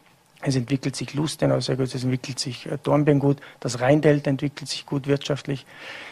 Es 0.41 0.56
entwickelt 0.56 0.96
sich 0.96 1.13
Lustenau 1.13 1.60
sehr 1.60 1.76
gut, 1.76 1.94
es 1.94 2.04
entwickelt 2.04 2.39
sich 2.39 2.65
äh, 2.65 2.80
Dornbirn 2.82 3.20
gut, 3.20 3.38
das 3.60 3.80
Rheindelta 3.80 4.32
entwickelt 4.32 4.67
sich 4.67 4.88
gut 4.88 5.06
wirtschaftlich. 5.06 5.67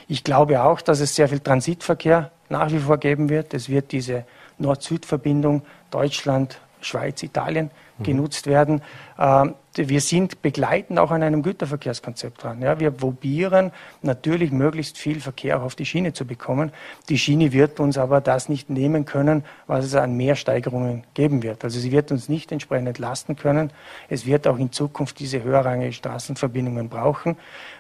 Ich 0.08 0.24
glaube 0.24 0.62
auch, 0.62 0.80
dass 0.82 1.00
es 1.00 1.16
sehr 1.16 1.28
viel 1.28 1.40
Transitverkehr 1.40 2.32
nach 2.48 2.72
wie 2.72 2.78
vor 2.78 3.00
geben 3.00 3.30
wird. 3.30 3.56
Es 3.56 3.70
wird 3.70 3.92
diese 3.92 4.26
Nord-Süd-Verbindung 4.60 5.64
Deutschland, 5.90 6.60
Schweiz, 6.82 7.24
Italien 7.24 7.72
mhm. 7.98 8.04
genutzt 8.04 8.46
werden. 8.46 8.84
Ähm, 9.18 9.56
wir 9.76 10.02
sind 10.02 10.42
begleitend 10.42 11.00
auch 11.00 11.12
an 11.12 11.24
einem 11.24 11.44
Güterverkehrskonzept 11.44 12.44
dran. 12.44 12.62
Ja, 12.62 12.80
wir 12.80 12.92
probieren 12.92 13.72
natürlich 14.02 14.52
möglichst 14.52 14.98
viel 14.98 15.22
Verkehr 15.22 15.60
auch 15.60 15.64
auf 15.64 15.76
die 15.76 15.86
Schiene 15.86 16.14
zu 16.14 16.26
bekommen. 16.26 16.72
Die 17.08 17.18
Schiene 17.18 17.54
wird 17.54 17.80
uns 17.80 17.98
aber 17.98 18.20
das 18.20 18.50
nicht 18.50 18.70
nehmen 18.70 19.06
können, 19.06 19.44
was 19.68 19.86
es 19.86 19.96
an 19.96 20.18
Mehrsteigerungen 20.18 21.04
geben 21.14 21.44
wird. 21.44 21.64
Also 21.64 21.80
sie 21.80 21.92
wird 21.92 22.12
uns 22.12 22.30
nicht 22.30 22.52
entsprechend 22.52 22.88
entlasten 22.88 23.36
können. 23.36 23.72
Es 24.10 24.26
wird 24.26 24.48
auch 24.48 24.58
in 24.58 24.72
Zukunft 24.72 25.20
diese 25.20 25.44
höherrangigen 25.44 25.94
Straßenverbindungen 25.94 26.90
brauchen. 26.90 27.38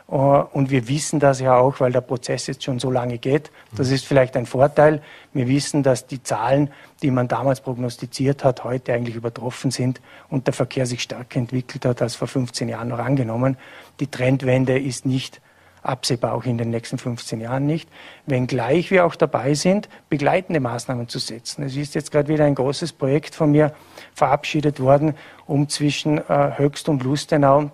Äh, 0.10 0.16
und 0.16 0.70
wir 0.70 0.88
wissen 0.88 1.20
das 1.20 1.40
ja 1.40 1.56
auch, 1.56 1.80
weil 1.80 1.92
der 1.92 2.02
Prozess 2.02 2.48
jetzt 2.48 2.64
schon 2.64 2.80
so 2.80 2.92
lange 2.92 3.18
geht. 3.18 3.52
Das 3.76 3.92
ist 3.92 4.06
vielleicht 4.06 4.36
ein 4.36 4.46
Vorteil. 4.46 5.02
Wir 5.34 5.48
wissen, 5.48 5.84
dass 5.84 6.08
die 6.08 6.24
Zahlen, 6.24 6.72
die 7.02 7.12
man 7.12 7.28
damals 7.28 7.62
prognostiziert 7.62 8.44
hat, 8.44 8.64
heute 8.64 8.94
eigentlich 8.94 9.16
übertroffen 9.16 9.72
sind 9.72 10.02
und 10.30 10.48
der 10.48 10.54
Verkehr 10.54 10.86
sich 10.86 11.02
stärker 11.02 11.40
entwickelt 11.40 11.79
hat 11.86 12.02
als 12.02 12.16
vor 12.16 12.28
15 12.28 12.70
Jahren 12.70 12.88
noch 12.88 13.00
angenommen. 13.00 13.58
Die 14.00 14.08
Trendwende 14.08 14.80
ist 14.80 15.06
nicht 15.06 15.42
absehbar, 15.82 16.34
auch 16.34 16.46
in 16.46 16.58
den 16.58 16.70
nächsten 16.70 16.98
15 16.98 17.40
Jahren 17.42 17.66
nicht, 17.66 17.90
wenngleich 18.26 18.92
wir 18.92 19.06
auch 19.06 19.16
dabei 19.16 19.54
sind, 19.54 19.90
begleitende 20.10 20.60
Maßnahmen 20.60 21.08
zu 21.08 21.20
setzen. 21.20 21.64
Es 21.64 21.76
ist 21.76 21.96
jetzt 21.96 22.12
gerade 22.12 22.28
wieder 22.28 22.46
ein 22.46 22.56
großes 22.56 22.94
Projekt 22.94 23.36
von 23.36 23.52
mir 23.52 23.74
verabschiedet 24.14 24.80
worden, 24.80 25.16
um 25.46 25.70
zwischen 25.70 26.18
äh, 26.18 26.58
Höchst 26.58 26.90
und 26.90 27.04
Lustenau 27.04 27.72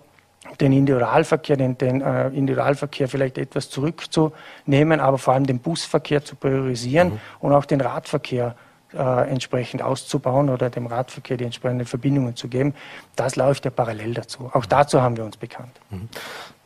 den 0.60 0.72
Individualverkehr, 0.72 1.56
den, 1.56 1.76
den 1.76 2.00
äh, 2.00 2.28
Individualverkehr 2.28 3.08
vielleicht 3.08 3.38
etwas 3.38 3.68
zurückzunehmen, 3.68 5.00
aber 5.00 5.18
vor 5.18 5.34
allem 5.34 5.46
den 5.46 5.58
Busverkehr 5.58 6.24
zu 6.24 6.36
priorisieren 6.36 7.08
mhm. 7.08 7.20
und 7.40 7.52
auch 7.52 7.64
den 7.64 7.80
Radverkehr 7.80 8.54
äh, 8.96 9.28
entsprechend 9.28 9.82
auszubauen 9.82 10.48
oder 10.48 10.70
dem 10.70 10.86
Radverkehr 10.86 11.36
die 11.36 11.44
entsprechenden 11.44 11.86
Verbindungen 11.86 12.36
zu 12.36 12.48
geben. 12.48 12.74
Das 13.14 13.36
läuft 13.36 13.64
ja 13.64 13.70
parallel 13.70 14.14
dazu. 14.14 14.50
Auch 14.52 14.66
dazu 14.66 15.00
haben 15.02 15.16
wir 15.16 15.24
uns 15.24 15.36
bekannt. 15.36 15.72
Mhm. 15.90 16.08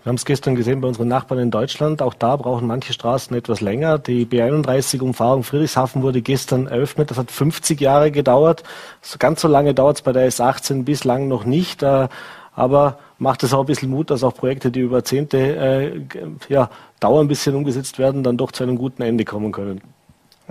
Wir 0.02 0.08
haben 0.08 0.16
es 0.16 0.24
gestern 0.24 0.54
gesehen 0.54 0.80
bei 0.80 0.88
unseren 0.88 1.08
Nachbarn 1.08 1.40
in 1.40 1.50
Deutschland. 1.50 2.00
Auch 2.00 2.14
da 2.14 2.34
brauchen 2.36 2.66
manche 2.66 2.94
Straßen 2.94 3.36
etwas 3.36 3.60
länger. 3.60 3.98
Die 3.98 4.24
B31-Umfahrung 4.24 5.42
Friedrichshafen 5.42 6.02
wurde 6.02 6.22
gestern 6.22 6.68
eröffnet. 6.68 7.10
Das 7.10 7.18
hat 7.18 7.30
50 7.30 7.78
Jahre 7.78 8.10
gedauert. 8.10 8.62
Ganz 9.18 9.42
so 9.42 9.48
lange 9.48 9.74
dauert 9.74 9.98
es 9.98 10.02
bei 10.02 10.12
der 10.12 10.26
S18 10.30 10.84
bislang 10.84 11.28
noch 11.28 11.44
nicht. 11.44 11.82
Äh, 11.82 12.08
aber 12.54 12.98
macht 13.18 13.42
es 13.42 13.52
auch 13.52 13.60
ein 13.60 13.66
bisschen 13.66 13.90
Mut, 13.90 14.10
dass 14.10 14.24
auch 14.24 14.34
Projekte, 14.34 14.70
die 14.70 14.80
über 14.80 14.96
Jahrzehnte 14.96 15.38
äh, 15.38 16.00
ja, 16.48 16.70
dauern, 16.98 17.26
ein 17.26 17.28
bisschen 17.28 17.54
umgesetzt 17.54 17.98
werden, 17.98 18.22
dann 18.22 18.38
doch 18.38 18.52
zu 18.52 18.62
einem 18.62 18.78
guten 18.78 19.02
Ende 19.02 19.26
kommen 19.26 19.52
können. 19.52 19.82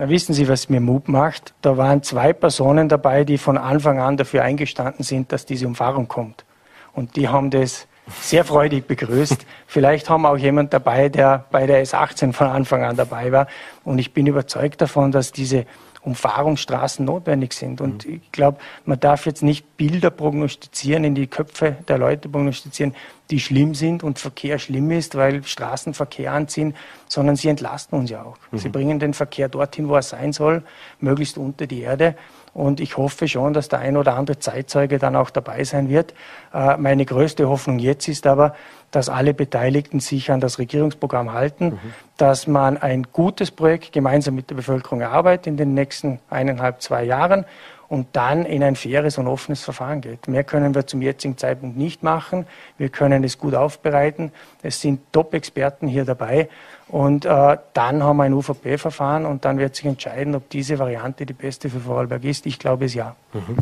Na, 0.00 0.08
wissen 0.08 0.32
Sie, 0.32 0.48
was 0.48 0.70
mir 0.70 0.80
Mut 0.80 1.08
macht? 1.08 1.52
Da 1.60 1.76
waren 1.76 2.02
zwei 2.02 2.32
Personen 2.32 2.88
dabei, 2.88 3.24
die 3.24 3.36
von 3.36 3.58
Anfang 3.58 4.00
an 4.00 4.16
dafür 4.16 4.42
eingestanden 4.42 5.04
sind, 5.04 5.30
dass 5.30 5.44
diese 5.44 5.66
Umfahrung 5.66 6.08
kommt. 6.08 6.46
Und 6.94 7.16
die 7.16 7.28
haben 7.28 7.50
das 7.50 7.86
sehr 8.18 8.46
freudig 8.46 8.86
begrüßt. 8.86 9.44
Vielleicht 9.66 10.08
haben 10.08 10.22
wir 10.22 10.30
auch 10.30 10.38
jemand 10.38 10.72
dabei, 10.72 11.10
der 11.10 11.44
bei 11.50 11.66
der 11.66 11.84
S18 11.84 12.32
von 12.32 12.46
Anfang 12.46 12.82
an 12.82 12.96
dabei 12.96 13.30
war. 13.30 13.46
Und 13.84 13.98
ich 13.98 14.14
bin 14.14 14.26
überzeugt 14.26 14.80
davon, 14.80 15.12
dass 15.12 15.32
diese 15.32 15.66
Umfahrungsstraßen 16.02 17.04
notwendig 17.04 17.52
sind. 17.52 17.80
Und 17.80 18.06
mhm. 18.06 18.14
ich 18.14 18.32
glaube, 18.32 18.58
man 18.84 18.98
darf 18.98 19.26
jetzt 19.26 19.42
nicht 19.42 19.76
Bilder 19.76 20.10
prognostizieren, 20.10 21.04
in 21.04 21.14
die 21.14 21.26
Köpfe 21.26 21.76
der 21.88 21.98
Leute 21.98 22.28
prognostizieren, 22.28 22.94
die 23.30 23.38
schlimm 23.38 23.74
sind 23.74 24.02
und 24.02 24.18
Verkehr 24.18 24.58
schlimm 24.58 24.90
ist, 24.90 25.14
weil 25.14 25.44
Straßenverkehr 25.44 26.32
anziehen, 26.32 26.74
sondern 27.06 27.36
sie 27.36 27.48
entlasten 27.48 27.98
uns 27.98 28.10
ja 28.10 28.22
auch. 28.22 28.36
Mhm. 28.50 28.58
Sie 28.58 28.68
bringen 28.68 28.98
den 28.98 29.14
Verkehr 29.14 29.48
dorthin, 29.48 29.88
wo 29.88 29.94
er 29.94 30.02
sein 30.02 30.32
soll, 30.32 30.62
möglichst 31.00 31.38
unter 31.38 31.66
die 31.66 31.82
Erde. 31.82 32.16
Und 32.52 32.80
ich 32.80 32.96
hoffe 32.96 33.28
schon, 33.28 33.52
dass 33.52 33.68
der 33.68 33.78
ein 33.78 33.96
oder 33.96 34.16
andere 34.16 34.38
Zeitzeuge 34.38 34.98
dann 34.98 35.16
auch 35.16 35.30
dabei 35.30 35.64
sein 35.64 35.88
wird. 35.88 36.14
Äh, 36.52 36.76
meine 36.76 37.04
größte 37.04 37.48
Hoffnung 37.48 37.78
jetzt 37.78 38.08
ist 38.08 38.26
aber, 38.26 38.54
dass 38.90 39.08
alle 39.08 39.34
Beteiligten 39.34 40.00
sich 40.00 40.30
an 40.32 40.40
das 40.40 40.58
Regierungsprogramm 40.58 41.32
halten, 41.32 41.66
mhm. 41.66 41.78
dass 42.16 42.46
man 42.46 42.76
ein 42.76 43.06
gutes 43.12 43.50
Projekt 43.50 43.92
gemeinsam 43.92 44.34
mit 44.34 44.50
der 44.50 44.56
Bevölkerung 44.56 45.00
erarbeitet 45.00 45.46
in 45.46 45.56
den 45.56 45.74
nächsten 45.74 46.18
eineinhalb, 46.28 46.82
zwei 46.82 47.04
Jahren 47.04 47.44
und 47.90 48.06
dann 48.12 48.46
in 48.46 48.62
ein 48.62 48.76
faires 48.76 49.18
und 49.18 49.26
offenes 49.26 49.62
Verfahren 49.62 50.00
geht. 50.00 50.28
Mehr 50.28 50.44
können 50.44 50.76
wir 50.76 50.86
zum 50.86 51.02
jetzigen 51.02 51.36
Zeitpunkt 51.36 51.76
nicht 51.76 52.04
machen. 52.04 52.46
Wir 52.78 52.88
können 52.88 53.24
es 53.24 53.36
gut 53.36 53.54
aufbereiten. 53.56 54.30
Es 54.62 54.80
sind 54.80 55.00
Top-Experten 55.12 55.88
hier 55.88 56.04
dabei. 56.04 56.48
Und 56.90 57.24
äh, 57.24 57.56
dann 57.72 58.02
haben 58.02 58.16
wir 58.16 58.24
ein 58.24 58.32
UVP-Verfahren 58.32 59.24
und 59.24 59.44
dann 59.44 59.58
wird 59.58 59.76
sich 59.76 59.86
entscheiden, 59.86 60.34
ob 60.34 60.50
diese 60.50 60.78
Variante 60.78 61.24
die 61.24 61.32
beste 61.32 61.70
für 61.70 61.78
Vorarlberg 61.78 62.24
ist. 62.24 62.46
Ich 62.46 62.58
glaube 62.58 62.86
es 62.86 62.94
ja. 62.94 63.14
Mhm. 63.32 63.58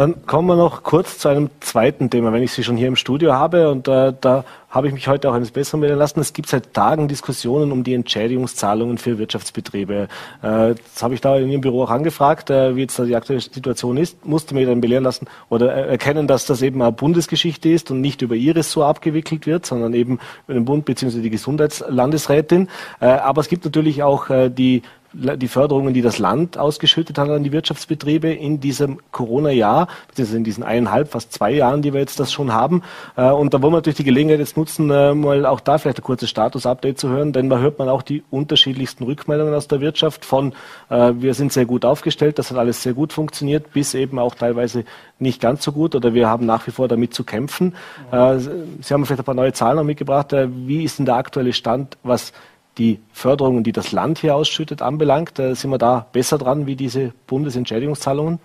Dann 0.00 0.24
kommen 0.24 0.48
wir 0.48 0.56
noch 0.56 0.82
kurz 0.82 1.18
zu 1.18 1.28
einem 1.28 1.50
zweiten 1.60 2.08
Thema, 2.08 2.32
wenn 2.32 2.42
ich 2.42 2.52
Sie 2.52 2.64
schon 2.64 2.78
hier 2.78 2.88
im 2.88 2.96
Studio 2.96 3.34
habe. 3.34 3.70
Und 3.70 3.86
äh, 3.86 4.14
da 4.18 4.46
habe 4.70 4.86
ich 4.86 4.94
mich 4.94 5.08
heute 5.08 5.28
auch 5.28 5.34
eines 5.34 5.50
Besseren 5.50 5.82
belehren 5.82 5.98
lassen. 5.98 6.20
Es 6.20 6.32
gibt 6.32 6.48
seit 6.48 6.72
Tagen 6.72 7.06
Diskussionen 7.06 7.70
um 7.70 7.84
die 7.84 7.92
Entschädigungszahlungen 7.92 8.96
für 8.96 9.18
Wirtschaftsbetriebe. 9.18 10.08
Äh, 10.40 10.74
das 10.74 11.02
habe 11.02 11.12
ich 11.12 11.20
da 11.20 11.36
in 11.36 11.50
Ihrem 11.50 11.60
Büro 11.60 11.82
auch 11.82 11.90
angefragt, 11.90 12.48
äh, 12.48 12.76
wie 12.76 12.80
jetzt 12.80 12.98
da 12.98 13.04
die 13.04 13.14
aktuelle 13.14 13.42
Situation 13.42 13.98
ist. 13.98 14.24
Musste 14.24 14.54
mir 14.54 14.66
dann 14.66 14.80
belehren 14.80 15.04
lassen 15.04 15.26
oder 15.50 15.76
äh, 15.76 15.90
erkennen, 15.90 16.26
dass 16.26 16.46
das 16.46 16.62
eben 16.62 16.80
eine 16.80 16.92
Bundesgeschichte 16.92 17.68
ist 17.68 17.90
und 17.90 18.00
nicht 18.00 18.22
über 18.22 18.36
Ihres 18.36 18.72
so 18.72 18.82
abgewickelt 18.82 19.46
wird, 19.46 19.66
sondern 19.66 19.92
eben 19.92 20.18
über 20.46 20.54
den 20.54 20.64
Bund 20.64 20.86
bzw. 20.86 21.20
die 21.20 21.28
Gesundheitslandesrätin. 21.28 22.70
Äh, 23.00 23.04
aber 23.04 23.42
es 23.42 23.48
gibt 23.48 23.66
natürlich 23.66 24.02
auch 24.02 24.30
äh, 24.30 24.48
die 24.48 24.80
die 25.12 25.48
Förderungen, 25.48 25.92
die 25.92 26.02
das 26.02 26.18
Land 26.18 26.56
ausgeschüttet 26.56 27.18
hat 27.18 27.28
an 27.28 27.42
die 27.42 27.52
Wirtschaftsbetriebe 27.52 28.32
in 28.32 28.60
diesem 28.60 28.98
Corona-Jahr, 29.10 29.88
beziehungsweise 30.08 30.36
in 30.36 30.44
diesen 30.44 30.62
eineinhalb, 30.62 31.10
fast 31.10 31.32
zwei 31.32 31.52
Jahren, 31.52 31.82
die 31.82 31.92
wir 31.92 32.00
jetzt 32.00 32.20
das 32.20 32.32
schon 32.32 32.52
haben. 32.52 32.82
Äh, 33.16 33.30
und 33.30 33.52
da 33.52 33.60
wollen 33.60 33.72
wir 33.72 33.78
natürlich 33.78 33.96
die 33.96 34.04
Gelegenheit 34.04 34.38
jetzt 34.38 34.56
nutzen, 34.56 34.90
äh, 34.90 35.14
mal 35.14 35.46
auch 35.46 35.60
da 35.60 35.78
vielleicht 35.78 35.98
ein 35.98 36.04
kurzes 36.04 36.30
Status-Update 36.30 36.98
zu 36.98 37.08
hören, 37.08 37.32
denn 37.32 37.50
da 37.50 37.58
hört 37.58 37.78
man 37.78 37.88
auch 37.88 38.02
die 38.02 38.22
unterschiedlichsten 38.30 39.04
Rückmeldungen 39.04 39.54
aus 39.54 39.68
der 39.68 39.80
Wirtschaft 39.80 40.24
von, 40.24 40.52
äh, 40.90 41.12
wir 41.16 41.34
sind 41.34 41.52
sehr 41.52 41.66
gut 41.66 41.84
aufgestellt, 41.84 42.38
das 42.38 42.50
hat 42.50 42.58
alles 42.58 42.82
sehr 42.82 42.94
gut 42.94 43.12
funktioniert, 43.12 43.72
bis 43.72 43.94
eben 43.94 44.18
auch 44.18 44.34
teilweise 44.34 44.84
nicht 45.18 45.40
ganz 45.40 45.64
so 45.64 45.72
gut 45.72 45.94
oder 45.94 46.14
wir 46.14 46.28
haben 46.28 46.46
nach 46.46 46.66
wie 46.66 46.70
vor 46.70 46.88
damit 46.88 47.12
zu 47.12 47.24
kämpfen. 47.24 47.74
Sie 48.10 48.14
haben 48.14 48.80
vielleicht 48.80 49.20
ein 49.20 49.24
paar 49.24 49.34
neue 49.34 49.52
Zahlen 49.52 49.76
noch 49.76 49.84
mitgebracht. 49.84 50.32
Wie 50.32 50.82
ist 50.82 50.98
denn 50.98 51.04
der 51.04 51.16
aktuelle 51.16 51.52
Stand, 51.52 51.98
was 52.02 52.32
die 52.78 53.00
Förderungen, 53.12 53.64
die 53.64 53.72
das 53.72 53.92
Land 53.92 54.18
hier 54.18 54.36
ausschüttet, 54.36 54.82
anbelangt? 54.82 55.36
Sind 55.36 55.70
wir 55.70 55.78
da 55.78 56.06
besser 56.12 56.38
dran 56.38 56.66
wie 56.66 56.76
diese 56.76 57.12
Bundesentschädigungszahlungen? 57.26 58.38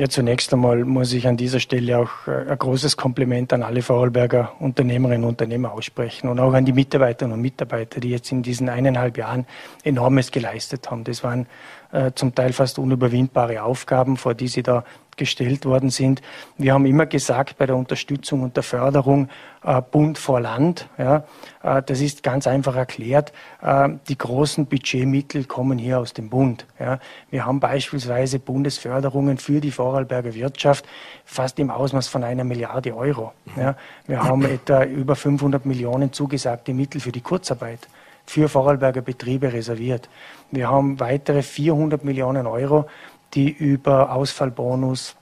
Ja, 0.00 0.08
zunächst 0.08 0.50
einmal 0.54 0.84
muss 0.86 1.12
ich 1.12 1.26
an 1.26 1.36
dieser 1.36 1.60
Stelle 1.60 1.98
auch 1.98 2.26
äh, 2.26 2.50
ein 2.50 2.58
großes 2.58 2.96
Kompliment 2.96 3.52
an 3.52 3.62
alle 3.62 3.82
Vorarlberger 3.82 4.52
Unternehmerinnen 4.58 5.24
und 5.24 5.30
Unternehmer 5.30 5.72
aussprechen 5.72 6.28
und 6.28 6.40
auch 6.40 6.54
an 6.54 6.64
die 6.64 6.72
Mitarbeiterinnen 6.72 7.34
und 7.34 7.42
Mitarbeiter, 7.42 8.00
die 8.00 8.08
jetzt 8.08 8.32
in 8.32 8.42
diesen 8.42 8.70
eineinhalb 8.70 9.18
Jahren 9.18 9.46
enormes 9.82 10.30
geleistet 10.30 10.90
haben. 10.90 11.04
Das 11.04 11.22
waren 11.22 11.46
äh, 11.92 12.12
zum 12.14 12.34
Teil 12.34 12.54
fast 12.54 12.78
unüberwindbare 12.78 13.62
Aufgaben, 13.62 14.16
vor 14.16 14.32
die 14.32 14.48
sie 14.48 14.62
da 14.62 14.84
gestellt 15.20 15.66
worden 15.66 15.90
sind. 15.90 16.22
Wir 16.56 16.72
haben 16.72 16.86
immer 16.86 17.04
gesagt, 17.04 17.58
bei 17.58 17.66
der 17.66 17.76
Unterstützung 17.76 18.42
und 18.42 18.56
der 18.56 18.62
Förderung 18.62 19.28
äh, 19.62 19.82
Bund 19.82 20.16
vor 20.16 20.40
Land. 20.40 20.88
Ja, 20.96 21.24
äh, 21.62 21.82
das 21.84 22.00
ist 22.00 22.22
ganz 22.22 22.46
einfach 22.46 22.74
erklärt. 22.74 23.34
Äh, 23.60 23.90
die 24.08 24.16
großen 24.16 24.64
Budgetmittel 24.64 25.44
kommen 25.44 25.76
hier 25.76 25.98
aus 25.98 26.14
dem 26.14 26.30
Bund. 26.30 26.66
Ja. 26.78 26.98
Wir 27.28 27.44
haben 27.44 27.60
beispielsweise 27.60 28.38
Bundesförderungen 28.38 29.36
für 29.36 29.60
die 29.60 29.70
Vorarlberger 29.70 30.32
Wirtschaft 30.32 30.86
fast 31.26 31.58
im 31.58 31.70
Ausmaß 31.70 32.08
von 32.08 32.24
einer 32.24 32.44
Milliarde 32.44 32.96
Euro. 32.96 33.32
Ja. 33.56 33.76
Wir 34.06 34.24
haben 34.24 34.42
etwa 34.46 34.84
über 34.84 35.16
500 35.16 35.66
Millionen 35.66 36.14
zugesagte 36.14 36.72
Mittel 36.72 37.00
für 37.02 37.12
die 37.12 37.20
Kurzarbeit 37.20 37.88
für 38.24 38.48
Vorarlberger 38.48 39.02
Betriebe 39.02 39.52
reserviert. 39.52 40.08
Wir 40.50 40.70
haben 40.70 41.00
weitere 41.00 41.42
400 41.42 42.04
Millionen 42.04 42.46
Euro 42.46 42.86
die 43.34 43.50
über 43.50 44.12
Ausfallbonus, 44.12 45.16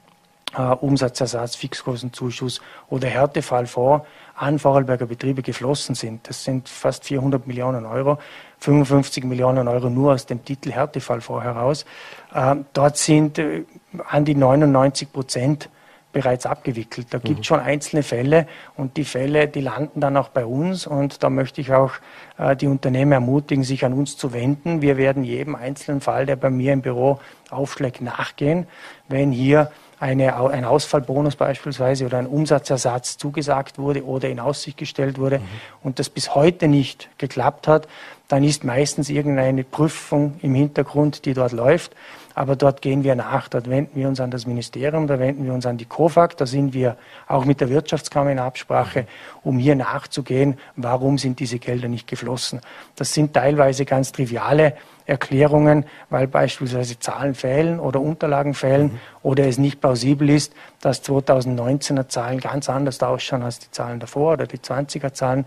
äh, 0.56 0.62
Umsatzersatz, 0.62 1.56
Fixkostenzuschuss 1.56 2.60
oder 2.88 3.08
Härtefallfonds 3.08 4.06
an 4.34 4.58
Vorarlberger 4.58 5.06
Betriebe 5.06 5.42
geflossen 5.42 5.94
sind. 5.94 6.28
Das 6.28 6.44
sind 6.44 6.68
fast 6.68 7.04
400 7.04 7.46
Millionen 7.46 7.84
Euro, 7.84 8.18
55 8.60 9.24
Millionen 9.24 9.68
Euro 9.68 9.90
nur 9.90 10.14
aus 10.14 10.26
dem 10.26 10.44
Titel 10.44 10.70
Härtefallfonds 10.70 11.44
heraus. 11.44 11.84
Äh, 12.32 12.56
dort 12.72 12.96
sind 12.96 13.38
äh, 13.38 13.64
an 14.08 14.24
die 14.24 14.34
99 14.34 15.12
Prozent 15.12 15.68
bereits 16.12 16.46
abgewickelt. 16.46 17.08
Da 17.10 17.18
gibt 17.18 17.30
es 17.30 17.38
mhm. 17.38 17.44
schon 17.44 17.60
einzelne 17.60 18.02
Fälle 18.02 18.46
und 18.76 18.96
die 18.96 19.04
Fälle, 19.04 19.46
die 19.46 19.60
landen 19.60 20.00
dann 20.00 20.16
auch 20.16 20.28
bei 20.28 20.44
uns 20.46 20.86
und 20.86 21.22
da 21.22 21.30
möchte 21.30 21.60
ich 21.60 21.72
auch 21.72 21.92
äh, 22.38 22.56
die 22.56 22.66
Unternehmen 22.66 23.12
ermutigen, 23.12 23.64
sich 23.64 23.84
an 23.84 23.92
uns 23.92 24.16
zu 24.16 24.32
wenden. 24.32 24.80
Wir 24.80 24.96
werden 24.96 25.24
jedem 25.24 25.54
einzelnen 25.54 26.00
Fall, 26.00 26.26
der 26.26 26.36
bei 26.36 26.50
mir 26.50 26.72
im 26.72 26.82
Büro 26.82 27.20
aufschlägt, 27.50 28.00
nachgehen. 28.00 28.66
Wenn 29.08 29.32
hier 29.32 29.70
eine, 30.00 30.36
ein 30.36 30.64
Ausfallbonus 30.64 31.36
beispielsweise 31.36 32.06
oder 32.06 32.18
ein 32.18 32.26
Umsatzersatz 32.26 33.18
zugesagt 33.18 33.78
wurde 33.78 34.04
oder 34.04 34.28
in 34.28 34.40
Aussicht 34.40 34.78
gestellt 34.78 35.18
wurde 35.18 35.40
mhm. 35.40 35.44
und 35.82 35.98
das 35.98 36.08
bis 36.08 36.34
heute 36.34 36.68
nicht 36.68 37.08
geklappt 37.18 37.66
hat, 37.66 37.88
dann 38.28 38.44
ist 38.44 38.62
meistens 38.62 39.08
irgendeine 39.08 39.64
Prüfung 39.64 40.38
im 40.42 40.54
Hintergrund, 40.54 41.24
die 41.24 41.34
dort 41.34 41.52
läuft. 41.52 41.94
Aber 42.38 42.54
dort 42.54 42.82
gehen 42.82 43.02
wir 43.02 43.16
nach, 43.16 43.48
dort 43.48 43.68
wenden 43.68 43.98
wir 43.98 44.06
uns 44.06 44.20
an 44.20 44.30
das 44.30 44.46
Ministerium, 44.46 45.08
da 45.08 45.18
wenden 45.18 45.44
wir 45.44 45.52
uns 45.52 45.66
an 45.66 45.76
die 45.76 45.86
COFAG, 45.86 46.36
da 46.36 46.46
sind 46.46 46.72
wir 46.72 46.96
auch 47.26 47.44
mit 47.44 47.60
der 47.60 47.68
Wirtschaftskammer 47.68 48.30
in 48.30 48.38
Absprache, 48.38 49.08
um 49.42 49.58
hier 49.58 49.74
nachzugehen, 49.74 50.56
warum 50.76 51.18
sind 51.18 51.40
diese 51.40 51.58
Gelder 51.58 51.88
nicht 51.88 52.06
geflossen. 52.06 52.60
Das 52.94 53.12
sind 53.12 53.34
teilweise 53.34 53.84
ganz 53.84 54.12
triviale 54.12 54.76
Erklärungen, 55.04 55.84
weil 56.10 56.28
beispielsweise 56.28 57.00
Zahlen 57.00 57.34
fehlen 57.34 57.80
oder 57.80 58.00
Unterlagen 58.00 58.54
fehlen 58.54 58.84
mhm. 58.84 58.98
oder 59.24 59.48
es 59.48 59.58
nicht 59.58 59.80
plausibel 59.80 60.30
ist, 60.30 60.52
dass 60.80 61.02
2019er 61.02 62.06
Zahlen 62.06 62.38
ganz 62.38 62.70
anders 62.70 63.02
ausschauen 63.02 63.42
als 63.42 63.58
die 63.58 63.72
Zahlen 63.72 63.98
davor 63.98 64.34
oder 64.34 64.46
die 64.46 64.58
20er 64.58 65.12
Zahlen. 65.12 65.44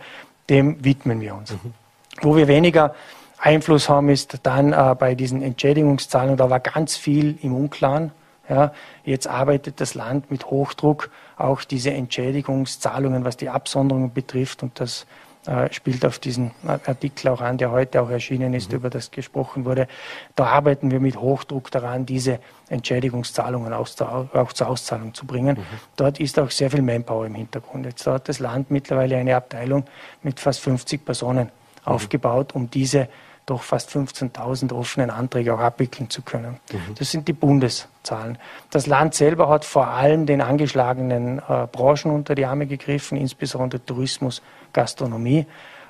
Dem 0.49 0.83
widmen 0.83 1.21
wir 1.21 1.35
uns. 1.35 1.53
Mhm. 1.53 1.73
Wo 2.21 2.35
wir 2.35 2.49
weniger 2.49 2.93
Einfluss 3.41 3.89
haben, 3.89 4.09
ist 4.09 4.39
dann 4.43 4.71
äh, 4.71 4.95
bei 4.97 5.15
diesen 5.15 5.41
Entschädigungszahlungen, 5.41 6.37
da 6.37 6.49
war 6.49 6.59
ganz 6.59 6.95
viel 6.95 7.37
im 7.41 7.55
Unklaren. 7.55 8.11
Ja, 8.47 8.73
jetzt 9.03 9.27
arbeitet 9.27 9.79
das 9.79 9.93
Land 9.95 10.29
mit 10.29 10.45
Hochdruck 10.47 11.09
auch 11.37 11.63
diese 11.63 11.91
Entschädigungszahlungen, 11.91 13.23
was 13.23 13.37
die 13.37 13.49
Absonderungen 13.49 14.13
betrifft. 14.13 14.61
Und 14.61 14.79
das 14.79 15.05
äh, 15.47 15.73
spielt 15.73 16.05
auf 16.05 16.19
diesen 16.19 16.51
Artikel 16.67 17.29
auch 17.29 17.41
an, 17.41 17.57
der 17.57 17.71
heute 17.71 18.01
auch 18.01 18.09
erschienen 18.09 18.53
ist, 18.53 18.69
mhm. 18.69 18.77
über 18.77 18.89
das 18.91 19.09
gesprochen 19.09 19.65
wurde. 19.65 19.87
Da 20.35 20.45
arbeiten 20.45 20.91
wir 20.91 20.99
mit 20.99 21.17
Hochdruck 21.17 21.71
daran, 21.71 22.05
diese 22.05 22.39
Entschädigungszahlungen 22.69 23.73
auch, 23.73 23.89
auch 24.33 24.53
zur 24.53 24.67
Auszahlung 24.67 25.15
zu 25.15 25.25
bringen. 25.25 25.57
Mhm. 25.57 25.63
Dort 25.95 26.19
ist 26.19 26.37
auch 26.37 26.51
sehr 26.51 26.69
viel 26.69 26.83
Manpower 26.83 27.25
im 27.25 27.35
Hintergrund. 27.35 27.85
Jetzt 27.85 28.05
hat 28.05 28.29
das 28.29 28.37
Land 28.37 28.69
mittlerweile 28.69 29.17
eine 29.17 29.35
Abteilung 29.35 29.85
mit 30.21 30.39
fast 30.39 30.59
50 30.59 31.03
Personen 31.03 31.45
mhm. 31.45 31.51
aufgebaut, 31.85 32.53
um 32.53 32.69
diese 32.69 33.07
doch 33.51 33.63
fast 33.63 33.89
15.000 33.89 34.73
offenen 34.73 35.09
Anträge 35.09 35.53
auch 35.53 35.59
abwickeln 35.59 36.09
zu 36.09 36.21
können. 36.21 36.59
Mhm. 36.71 36.95
Das 36.97 37.11
sind 37.11 37.27
die 37.27 37.33
Bundeszahlen. 37.33 38.37
Das 38.69 38.87
Land 38.87 39.13
selber 39.13 39.49
hat 39.49 39.65
vor 39.65 39.87
allem 39.87 40.25
den 40.25 40.41
angeschlagenen 40.41 41.39
äh, 41.39 41.67
Branchen 41.71 42.11
unter 42.11 42.33
die 42.33 42.45
Arme 42.45 42.65
gegriffen, 42.65 43.17
insbesondere 43.17 43.83
Tourismus, 43.85 44.41
Gastronomie, 44.73 45.39
äh, 45.39 45.45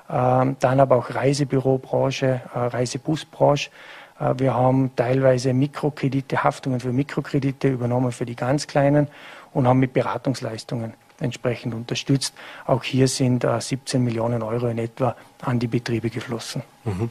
dann 0.08 0.80
aber 0.80 0.96
auch 0.96 1.14
Reisebürobranche, 1.14 2.42
äh, 2.52 2.58
Reisebusbranche. 2.58 3.70
Äh, 4.18 4.34
wir 4.38 4.54
haben 4.54 4.90
teilweise 4.96 5.54
Mikrokredite, 5.54 6.42
Haftungen 6.42 6.80
für 6.80 6.92
Mikrokredite 6.92 7.68
übernommen 7.68 8.12
für 8.12 8.26
die 8.26 8.36
ganz 8.36 8.66
Kleinen 8.66 9.06
und 9.52 9.68
haben 9.68 9.78
mit 9.78 9.92
Beratungsleistungen 9.92 10.94
entsprechend 11.22 11.74
unterstützt. 11.74 12.34
Auch 12.66 12.82
hier 12.82 13.08
sind 13.08 13.44
äh, 13.44 13.60
17 13.60 14.02
Millionen 14.02 14.42
Euro 14.42 14.66
in 14.68 14.78
etwa 14.78 15.16
an 15.40 15.58
die 15.58 15.66
Betriebe 15.66 16.10
geflossen. 16.10 16.62
Mhm. 16.84 17.10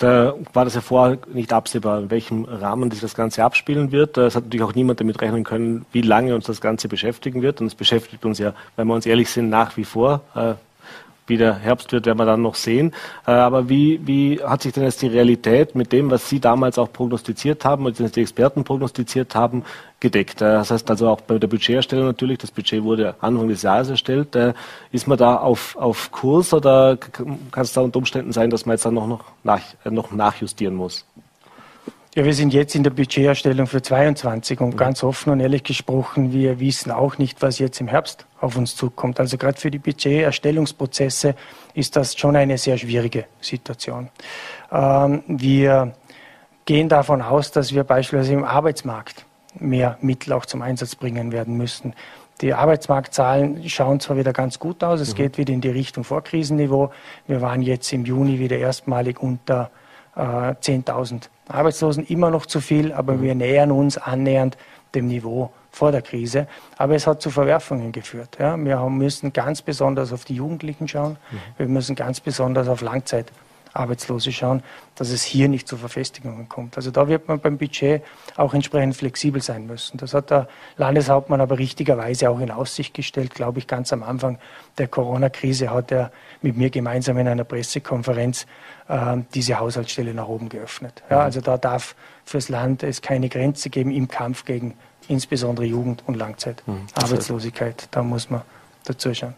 Da 0.00 0.34
war 0.52 0.64
das 0.64 0.74
ja 0.74 0.80
vorher 0.80 1.18
nicht 1.32 1.52
absehbar, 1.52 2.00
in 2.00 2.10
welchem 2.10 2.44
Rahmen 2.44 2.90
sich 2.90 3.00
das 3.00 3.14
Ganze 3.14 3.44
abspielen 3.44 3.92
wird. 3.92 4.18
Es 4.18 4.34
hat 4.34 4.44
natürlich 4.44 4.64
auch 4.64 4.74
niemand 4.74 4.98
damit 5.00 5.20
rechnen 5.20 5.44
können, 5.44 5.86
wie 5.92 6.02
lange 6.02 6.34
uns 6.34 6.46
das 6.46 6.60
Ganze 6.60 6.88
beschäftigen 6.88 7.42
wird. 7.42 7.60
Und 7.60 7.68
es 7.68 7.74
beschäftigt 7.76 8.24
uns 8.24 8.38
ja, 8.38 8.54
wenn 8.76 8.88
wir 8.88 8.94
uns 8.94 9.06
ehrlich 9.06 9.30
sind, 9.30 9.48
nach 9.48 9.76
wie 9.76 9.84
vor. 9.84 10.22
Wie 11.28 11.36
der 11.36 11.54
Herbst 11.54 11.92
wird, 11.92 12.06
werden 12.06 12.18
wir 12.18 12.26
dann 12.26 12.42
noch 12.42 12.54
sehen. 12.54 12.92
Äh, 13.26 13.32
aber 13.32 13.68
wie, 13.68 14.00
wie 14.06 14.42
hat 14.42 14.62
sich 14.62 14.72
denn 14.72 14.84
jetzt 14.84 15.02
die 15.02 15.08
Realität 15.08 15.74
mit 15.74 15.92
dem, 15.92 16.10
was 16.10 16.28
Sie 16.28 16.40
damals 16.40 16.78
auch 16.78 16.92
prognostiziert 16.92 17.64
haben 17.64 17.86
und 17.86 17.98
die 17.98 18.20
Experten 18.20 18.64
prognostiziert 18.64 19.34
haben, 19.34 19.64
gedeckt? 20.00 20.40
Äh, 20.40 20.46
das 20.46 20.70
heißt 20.70 20.90
also 20.90 21.08
auch 21.08 21.20
bei 21.20 21.38
der 21.38 21.48
Budgeterstellung 21.48 22.06
natürlich, 22.06 22.38
das 22.38 22.50
Budget 22.50 22.82
wurde 22.82 23.14
Anfang 23.20 23.48
des 23.48 23.62
Jahres 23.62 23.90
erstellt. 23.90 24.34
Äh, 24.34 24.54
ist 24.90 25.06
man 25.06 25.18
da 25.18 25.36
auf, 25.36 25.76
auf 25.76 26.10
Kurs 26.10 26.52
oder 26.52 26.96
kann 26.96 27.38
es 27.54 27.72
da 27.72 27.82
unter 27.82 27.98
Umständen 27.98 28.32
sein, 28.32 28.50
dass 28.50 28.66
man 28.66 28.74
jetzt 28.74 28.84
dann 28.84 28.94
noch, 28.94 29.06
noch, 29.06 29.24
nach, 29.44 29.62
noch 29.84 30.12
nachjustieren 30.12 30.74
muss? 30.74 31.04
Ja, 32.18 32.24
wir 32.24 32.34
sind 32.34 32.52
jetzt 32.52 32.74
in 32.74 32.82
der 32.82 32.90
Budgeterstellung 32.90 33.68
für 33.68 33.80
22 33.80 34.60
und 34.60 34.76
ganz 34.76 35.04
offen 35.04 35.30
und 35.30 35.38
ehrlich 35.38 35.62
gesprochen, 35.62 36.32
wir 36.32 36.58
wissen 36.58 36.90
auch 36.90 37.16
nicht, 37.16 37.40
was 37.42 37.60
jetzt 37.60 37.80
im 37.80 37.86
Herbst 37.86 38.26
auf 38.40 38.56
uns 38.56 38.74
zukommt. 38.74 39.20
Also 39.20 39.38
gerade 39.38 39.56
für 39.56 39.70
die 39.70 39.78
Budgeterstellungsprozesse 39.78 41.36
ist 41.74 41.94
das 41.94 42.18
schon 42.18 42.34
eine 42.34 42.58
sehr 42.58 42.76
schwierige 42.76 43.26
Situation. 43.40 44.08
Ähm, 44.72 45.22
wir 45.28 45.92
gehen 46.64 46.88
davon 46.88 47.22
aus, 47.22 47.52
dass 47.52 47.72
wir 47.72 47.84
beispielsweise 47.84 48.32
im 48.32 48.42
Arbeitsmarkt 48.42 49.24
mehr 49.60 49.96
Mittel 50.00 50.32
auch 50.32 50.44
zum 50.44 50.60
Einsatz 50.62 50.96
bringen 50.96 51.30
werden 51.30 51.56
müssen. 51.56 51.94
Die 52.40 52.52
Arbeitsmarktzahlen 52.52 53.68
schauen 53.68 54.00
zwar 54.00 54.16
wieder 54.16 54.32
ganz 54.32 54.58
gut 54.58 54.82
aus, 54.82 54.98
es 54.98 55.12
mhm. 55.12 55.18
geht 55.18 55.38
wieder 55.38 55.54
in 55.54 55.60
die 55.60 55.70
Richtung 55.70 56.02
Vorkrisenniveau. 56.02 56.90
Wir 57.28 57.40
waren 57.42 57.62
jetzt 57.62 57.92
im 57.92 58.04
Juni 58.04 58.40
wieder 58.40 58.58
erstmalig 58.58 59.22
unter 59.22 59.70
äh, 60.16 60.20
10.000 60.20 61.28
Arbeitslosen 61.48 62.04
immer 62.06 62.30
noch 62.30 62.46
zu 62.46 62.60
viel, 62.60 62.92
aber 62.92 63.14
mhm. 63.14 63.22
wir 63.22 63.34
nähern 63.34 63.72
uns 63.72 63.98
annähernd 63.98 64.56
dem 64.94 65.08
Niveau 65.08 65.50
vor 65.70 65.92
der 65.92 66.02
Krise. 66.02 66.46
Aber 66.76 66.94
es 66.94 67.06
hat 67.06 67.22
zu 67.22 67.30
Verwerfungen 67.30 67.92
geführt. 67.92 68.36
Ja. 68.38 68.56
Wir 68.56 68.78
müssen 68.88 69.32
ganz 69.32 69.62
besonders 69.62 70.12
auf 70.12 70.24
die 70.24 70.34
Jugendlichen 70.34 70.88
schauen. 70.88 71.16
Mhm. 71.30 71.38
Wir 71.56 71.68
müssen 71.68 71.94
ganz 71.94 72.20
besonders 72.20 72.68
auf 72.68 72.80
Langzeit 72.80 73.26
Arbeitslose 73.72 74.32
schauen, 74.32 74.62
dass 74.94 75.10
es 75.10 75.22
hier 75.22 75.48
nicht 75.48 75.68
zu 75.68 75.76
Verfestigungen 75.76 76.48
kommt. 76.48 76.76
Also 76.76 76.90
da 76.90 77.08
wird 77.08 77.28
man 77.28 77.40
beim 77.40 77.58
Budget 77.58 78.02
auch 78.36 78.54
entsprechend 78.54 78.96
flexibel 78.96 79.40
sein 79.40 79.66
müssen. 79.66 79.98
Das 79.98 80.14
hat 80.14 80.30
der 80.30 80.48
Landeshauptmann 80.76 81.40
aber 81.40 81.58
richtigerweise 81.58 82.30
auch 82.30 82.40
in 82.40 82.50
Aussicht 82.50 82.94
gestellt, 82.94 83.34
glaube 83.34 83.58
ich, 83.58 83.66
ganz 83.66 83.92
am 83.92 84.02
Anfang 84.02 84.38
der 84.78 84.88
Corona-Krise 84.88 85.70
hat 85.70 85.92
er 85.92 86.10
mit 86.42 86.56
mir 86.56 86.70
gemeinsam 86.70 87.18
in 87.18 87.28
einer 87.28 87.44
Pressekonferenz 87.44 88.46
äh, 88.88 89.18
diese 89.34 89.58
Haushaltsstelle 89.58 90.14
nach 90.14 90.28
oben 90.28 90.48
geöffnet. 90.48 91.02
Ja, 91.10 91.18
mhm. 91.18 91.22
also 91.22 91.40
da 91.40 91.58
darf 91.58 91.94
fürs 92.24 92.48
Land 92.48 92.82
es 92.82 93.02
keine 93.02 93.28
Grenze 93.28 93.70
geben 93.70 93.90
im 93.90 94.08
Kampf 94.08 94.44
gegen 94.44 94.74
insbesondere 95.08 95.66
Jugend- 95.66 96.02
und 96.06 96.16
Langzeitarbeitslosigkeit. 96.16 97.82
Mhm. 97.82 97.88
Da 97.90 98.02
muss 98.02 98.30
man 98.30 98.42
dazu 98.84 99.12
schauen. 99.14 99.34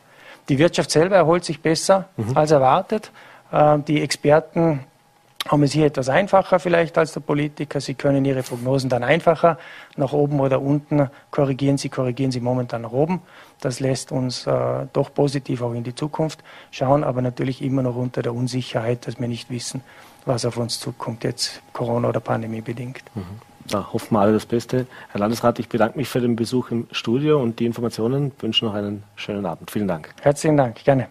Die 0.49 0.59
Wirtschaft 0.59 0.91
selber 0.91 1.17
erholt 1.17 1.45
sich 1.45 1.61
besser 1.61 2.09
mhm. 2.17 2.37
als 2.37 2.51
erwartet. 2.51 3.11
Äh, 3.51 3.79
die 3.81 4.03
Experten 4.03 4.81
haben 5.49 5.63
es 5.63 5.73
hier 5.73 5.87
etwas 5.87 6.09
einfacher 6.09 6.61
vielleicht 6.61 6.99
als 6.99 7.13
der 7.13 7.21
Politiker. 7.21 7.81
Sie 7.81 7.95
können 7.95 8.25
ihre 8.25 8.43
Prognosen 8.43 8.91
dann 8.91 9.03
einfacher 9.03 9.59
nach 9.97 10.13
oben 10.13 10.39
oder 10.41 10.61
unten 10.61 11.09
korrigieren. 11.31 11.79
Sie 11.79 11.89
korrigieren 11.89 12.31
sie 12.31 12.41
momentan 12.41 12.83
nach 12.83 12.93
oben. 12.93 13.23
Das 13.61 13.81
lässt 13.81 14.13
uns 14.13 14.47
äh, 14.47 14.87
doch 14.93 15.13
positiv 15.13 15.63
auch 15.63 15.73
in 15.73 15.83
die 15.83 15.95
Zukunft 15.95 16.41
schauen, 16.71 17.05
aber 17.05 17.23
natürlich 17.23 17.63
immer 17.63 17.83
noch 17.83 17.97
unter 17.97 18.23
der 18.23 18.35
Unsicherheit, 18.35 19.07
dass 19.07 19.19
wir 19.19 19.29
nicht 19.29 19.51
wissen, 19.51 19.83
was 20.27 20.45
auf 20.45 20.57
uns 20.57 20.79
zukommt, 20.79 21.25
jetzt 21.25 21.63
Corona 21.73 22.09
oder 22.09 22.21
Pandemie 22.21 22.61
bedingt. 22.61 23.03
Mhm. 23.15 23.23
Da 23.67 23.93
hoffen 23.93 24.15
wir 24.15 24.21
alle 24.21 24.33
das 24.33 24.47
Beste. 24.47 24.87
Herr 25.11 25.21
Landesrat, 25.21 25.59
ich 25.59 25.69
bedanke 25.69 25.97
mich 25.97 26.09
für 26.09 26.21
den 26.21 26.35
Besuch 26.35 26.71
im 26.71 26.87
Studio 26.91 27.41
und 27.41 27.61
die 27.61 27.67
Informationen. 27.67 28.33
Ich 28.37 28.43
wünsche 28.43 28.65
noch 28.65 28.75
einen 28.75 29.05
schönen 29.17 29.47
Abend. 29.47 29.71
Vielen 29.71 29.87
Dank. 29.87 30.13
Herzlichen 30.21 30.57
Dank, 30.57 30.83
gerne. 30.85 31.09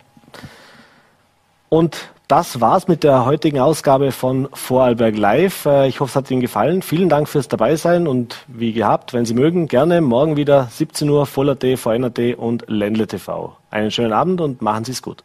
Und 1.70 2.10
das 2.30 2.62
war's 2.62 2.88
mit 2.88 3.04
der 3.04 3.26
heutigen 3.26 3.60
Ausgabe 3.60 4.12
von 4.12 4.50
Vorarlberg 4.54 5.18
Live. 5.18 5.66
Äh, 5.66 5.88
ich 5.88 6.00
hoffe, 6.00 6.12
es 6.12 6.16
hat 6.16 6.30
Ihnen 6.30 6.42
gefallen. 6.42 6.84
Vielen 6.84 7.10
Dank 7.10 7.28
fürs 7.28 7.48
Dabeisein 7.48 8.08
und 8.08 8.46
wie 8.48 8.72
gehabt, 8.72 9.14
wenn 9.14 9.26
Sie 9.26 9.34
mögen, 9.34 9.68
gerne 9.68 10.00
morgen 10.00 10.38
wieder 10.38 10.68
17 10.70 11.10
Uhr 11.10 11.26
Voller.t, 11.26 11.76
VNRT 11.76 12.38
und 12.38 12.66
Ländle 12.68 13.08
TV. 13.08 13.58
Einen 13.72 13.90
schönen 13.90 14.14
Abend 14.14 14.42
und 14.42 14.62
machen 14.62 14.86
Sie 14.86 14.92
es 14.92 15.02
gut. 15.02 15.24